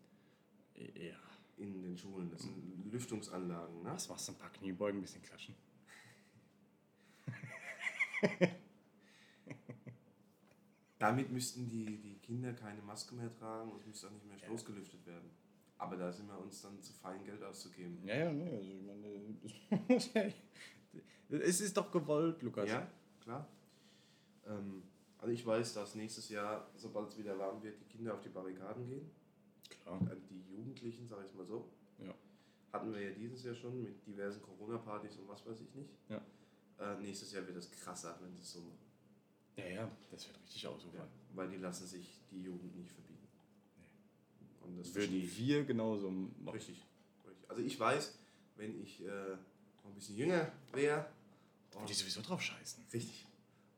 Ja. 0.76 1.16
In 1.58 1.82
den 1.82 1.98
Schulen. 1.98 2.30
Das 2.30 2.42
sind 2.44 2.92
Lüftungsanlagen. 2.92 3.82
Ne? 3.82 3.92
Was 3.92 4.08
machst 4.10 4.28
du? 4.28 4.34
Ein 4.34 4.38
paar 4.38 4.52
Kniebeugen, 4.52 5.00
ein 5.00 5.02
bisschen 5.02 5.24
klatschen. 5.24 5.56
Damit 11.00 11.32
müssten 11.32 11.70
die, 11.70 11.98
die 11.98 12.18
Kinder 12.20 12.54
keine 12.54 12.82
Maske 12.82 13.14
mehr 13.16 13.32
tragen 13.32 13.72
und 13.72 13.82
es 13.82 13.88
müsste 13.88 14.08
auch 14.08 14.12
nicht 14.12 14.28
mehr 14.28 14.38
stoßgelüftet 14.38 15.06
werden. 15.06 15.30
Aber 15.78 15.96
da 15.96 16.12
sind 16.12 16.28
wir 16.28 16.40
uns 16.40 16.62
dann 16.62 16.82
zu 16.82 16.92
fein, 16.94 17.24
Geld 17.24 17.44
auszugeben. 17.44 18.00
Ja, 18.04 18.16
ja, 18.16 18.32
nee, 18.32 18.50
also 18.56 18.72
ich 18.72 18.82
meine, 18.82 19.38
das, 19.88 20.10
es 21.30 21.62
ist 21.62 21.76
doch 21.78 21.92
gewollt, 21.92 22.42
Lukas. 22.42 22.70
Ja, 22.70 22.88
klar. 23.22 23.48
Ähm, 24.46 24.84
also 25.20 25.34
ich 25.34 25.46
weiß, 25.46 25.74
dass 25.74 25.96
nächstes 25.96 26.30
Jahr, 26.30 26.70
sobald 26.76 27.10
es 27.10 27.18
wieder 27.18 27.38
warm 27.38 27.62
wird, 27.64 27.80
die 27.80 27.86
Kinder 27.86 28.14
auf 28.14 28.22
die 28.22 28.30
Barrikaden 28.30 28.88
gehen. 28.88 29.10
Klar. 29.82 30.00
Äh, 30.12 30.16
Die 30.30 30.44
Jugendlichen, 30.56 31.08
sage 31.08 31.26
ich 31.26 31.34
mal 31.34 31.46
so. 31.46 31.70
Ja. 32.00 32.14
Hatten 32.72 32.94
wir 32.94 33.02
ja 33.02 33.12
dieses 33.12 33.44
Jahr 33.44 33.56
schon 33.56 33.82
mit 33.82 34.06
diversen 34.06 34.42
Corona-Partys 34.42 35.18
und 35.18 35.28
was 35.28 35.46
weiß 35.46 35.60
ich 35.62 35.74
nicht. 35.76 35.90
Ja. 36.10 36.22
Äh, 36.80 37.00
nächstes 37.02 37.32
Jahr 37.34 37.46
wird 37.48 37.58
es 37.58 37.72
krasser, 37.72 38.18
wenn 38.22 38.34
sie 38.36 38.42
es 38.42 38.54
so 38.54 38.60
machen. 38.60 38.78
Ja, 39.58 39.66
ja, 39.68 39.92
das 40.12 40.28
wird 40.28 40.40
richtig 40.44 40.68
ausufern. 40.68 41.08
Weil 41.34 41.50
die 41.50 41.58
lassen 41.58 41.88
sich 41.88 42.22
die 42.30 42.44
Jugend 42.44 42.76
nicht 42.76 42.92
verbieten. 42.92 43.28
Und 44.62 44.78
das 44.78 44.94
Würden 44.94 45.14
wir 45.36 45.66
genauso 45.66 46.12
machen. 46.12 46.50
Richtig. 46.50 46.84
Richtig. 47.28 47.50
Also 47.50 47.62
ich 47.64 47.80
weiß, 47.80 48.20
wenn 48.58 48.80
ich 48.80 49.04
äh, 49.04 49.08
noch 49.08 49.86
ein 49.86 49.96
bisschen 49.96 50.16
jünger 50.18 50.52
wäre. 50.74 51.08
Die 51.88 51.94
sowieso 51.94 52.22
drauf 52.22 52.42
scheißen. 52.42 52.84
Richtig. 52.94 53.26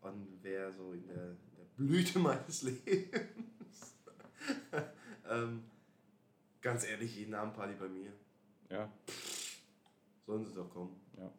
Und 0.02 0.44
wäre 0.44 0.72
so 0.72 0.94
in 0.94 1.06
der, 1.08 1.32
in 1.32 1.56
der 1.58 1.66
Blüte 1.76 2.20
meines 2.20 2.62
Lebens. 2.64 3.96
ähm, 5.30 5.64
ganz 6.62 6.86
ehrlich, 6.86 7.16
jeden 7.16 7.34
Abend 7.34 7.56
Party 7.56 7.74
bei 7.76 7.90
mir. 7.90 8.12
Ja. 8.70 8.90
Sollen 10.26 10.46
sie 10.46 10.54
doch 10.54 10.70
kommen. 10.70 10.96
Ja. 11.18 11.32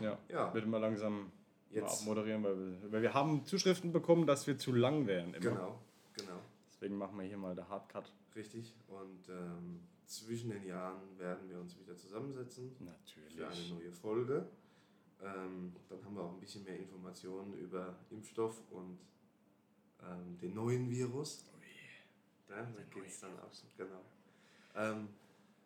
Ja. 0.00 0.18
Ja. 0.28 0.46
Bitte 0.50 0.66
mal 0.66 0.78
langsam 0.78 1.20
mal 1.20 1.30
Jetzt. 1.70 2.00
abmoderieren, 2.00 2.42
weil 2.42 2.58
wir, 2.58 2.92
weil 2.92 3.02
wir 3.02 3.14
haben 3.14 3.44
Zuschriften 3.44 3.92
bekommen, 3.92 4.26
dass 4.26 4.46
wir 4.46 4.58
zu 4.58 4.72
lang 4.72 5.06
wären. 5.06 5.34
Immer. 5.34 5.40
Genau, 5.40 5.82
genau. 6.14 6.40
Deswegen 6.72 6.76
Deswegen 6.86 6.98
machen 6.98 7.18
wir 7.18 7.24
hier 7.24 7.38
mal 7.38 7.54
der 7.54 7.68
Hardcut. 7.68 8.12
Richtig. 8.34 8.74
Und 8.88 9.28
ähm, 9.28 9.80
zwischen 10.06 10.50
den 10.50 10.64
Jahren 10.64 11.18
werden 11.18 11.48
wir 11.48 11.58
uns 11.58 11.78
wieder 11.78 11.96
zusammensetzen 11.96 12.70
für 13.34 13.46
eine 13.46 13.68
neue 13.68 13.92
Folge. 13.92 14.46
Ähm, 15.20 15.74
dann 15.88 16.04
haben 16.04 16.14
wir 16.14 16.22
auch 16.22 16.34
ein 16.34 16.40
bisschen 16.40 16.64
mehr 16.64 16.78
Informationen 16.78 17.54
über 17.54 17.96
Impfstoff 18.10 18.62
und 18.70 18.98
ähm, 20.02 20.38
den 20.38 20.54
neuen 20.54 20.90
Virus. 20.90 21.44
Ja, 22.48 22.62
da 22.62 22.82
geht's 22.94 23.20
dann 23.20 23.36
ab. 23.38 23.50
Genau. 23.76 24.00
Ähm, 24.76 25.08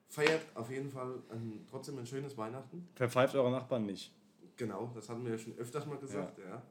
feiert 0.09 0.45
auf 0.55 0.70
jeden 0.70 0.91
Fall 0.91 1.22
ein, 1.30 1.66
trotzdem 1.68 1.99
ein 1.99 2.07
schönes 2.07 2.36
Weihnachten. 2.36 2.88
Verpfeift 2.95 3.34
eure 3.34 3.51
Nachbarn 3.51 3.86
nicht. 3.86 4.12
Genau, 4.57 4.91
das 4.95 5.09
hatten 5.09 5.24
wir 5.24 5.32
ja 5.32 5.38
schon 5.38 5.57
öfters 5.59 5.86
mal 5.86 5.99
gesagt. 5.99 6.38
Ja. 6.38 6.62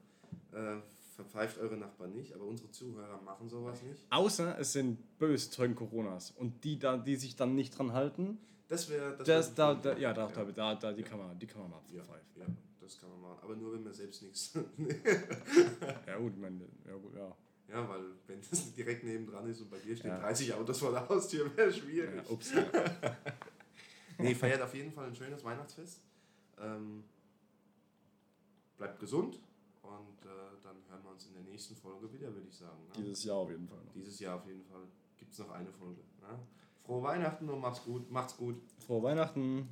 Äh, 0.52 0.80
verpfeift 1.20 1.58
eure 1.58 1.76
Nachbarn 1.76 2.12
nicht, 2.12 2.34
aber 2.34 2.44
unsere 2.44 2.70
Zuhörer 2.70 3.20
machen 3.22 3.48
sowas 3.48 3.82
nicht. 3.82 4.00
Außer 4.10 4.58
es 4.58 4.72
sind 4.72 5.18
böse 5.18 5.50
Zeugen 5.50 5.74
Coronas. 5.74 6.30
Und 6.32 6.64
die, 6.64 6.78
da, 6.78 6.96
die 6.96 7.16
sich 7.16 7.36
dann 7.36 7.54
nicht 7.54 7.76
dran 7.78 7.92
halten, 7.92 8.38
Das 8.68 8.88
wäre 8.88 9.16
das, 9.18 9.26
das, 9.26 9.48
wär 9.48 9.54
da, 9.56 9.74
da, 9.74 9.98
ja, 9.98 10.12
da, 10.12 10.28
da, 10.28 10.44
da, 10.44 10.74
da, 10.74 10.92
die, 10.92 11.02
kann 11.02 11.18
man, 11.18 11.38
die 11.38 11.46
kann 11.46 11.62
man 11.62 11.70
mal 11.70 11.80
ja, 11.92 12.02
ja, 12.36 12.46
das 12.80 12.98
kann 12.98 13.10
man 13.10 13.20
machen. 13.20 13.38
Aber 13.42 13.54
nur, 13.56 13.74
wenn 13.74 13.82
man 13.84 13.92
selbst 13.92 14.22
nichts. 14.22 14.52
Ja, 16.06 16.16
gut, 16.18 16.32
ich 16.34 16.40
meine, 16.40 16.60
ja, 16.86 16.94
gut, 16.94 17.14
ja. 17.14 17.36
ja, 17.68 17.88
weil 17.88 18.00
wenn 18.26 18.40
das 18.48 18.72
direkt 18.74 19.04
nebendran 19.04 19.48
ist 19.50 19.60
und 19.60 19.70
bei 19.70 19.78
dir 19.78 19.96
stehen 19.96 20.10
Ja. 20.10 20.18
30 20.20 20.54
Autos 20.54 20.78
vor 20.78 20.90
der 20.92 21.08
Haustür, 21.08 21.54
wäre 21.56 21.72
schwierig. 21.72 22.16
ja 22.16 22.30
ups. 22.32 22.52
Ja. 22.54 22.64
Nee, 24.18 24.34
feiert 24.34 24.60
auf 24.60 24.74
jeden 24.74 24.92
Fall 24.92 25.06
ein 25.06 25.14
schönes 25.16 25.42
Weihnachtsfest. 25.42 26.02
Ähm, 26.58 27.04
bleibt 28.76 29.00
gesund 29.00 29.40
und 29.80 30.24
äh, 30.26 30.28
dann 30.62 30.76
hören 30.90 31.02
wir 31.04 31.10
uns 31.12 31.26
in 31.26 31.32
der 31.32 31.42
nächsten 31.60 31.76
Folge 31.76 32.10
wieder, 32.10 32.32
würde 32.32 32.48
ich 32.48 32.56
sagen. 32.56 32.78
Ne? 32.86 32.92
Dieses 32.96 33.24
Jahr 33.24 33.36
auf 33.36 33.50
jeden 33.50 33.68
Fall 33.68 33.84
noch. 33.84 33.92
Dieses 33.92 34.18
Jahr 34.18 34.36
auf 34.36 34.46
jeden 34.46 34.64
Fall 34.64 34.82
gibt 35.18 35.32
es 35.32 35.38
noch 35.40 35.50
eine 35.50 35.70
Folge. 35.70 36.00
Ne? 36.22 36.38
Frohe 36.82 37.02
Weihnachten 37.02 37.50
und 37.50 37.60
macht's 37.60 37.84
gut. 37.84 38.10
Macht's 38.10 38.36
gut. 38.36 38.56
Frohe 38.78 39.02
Weihnachten. 39.02 39.68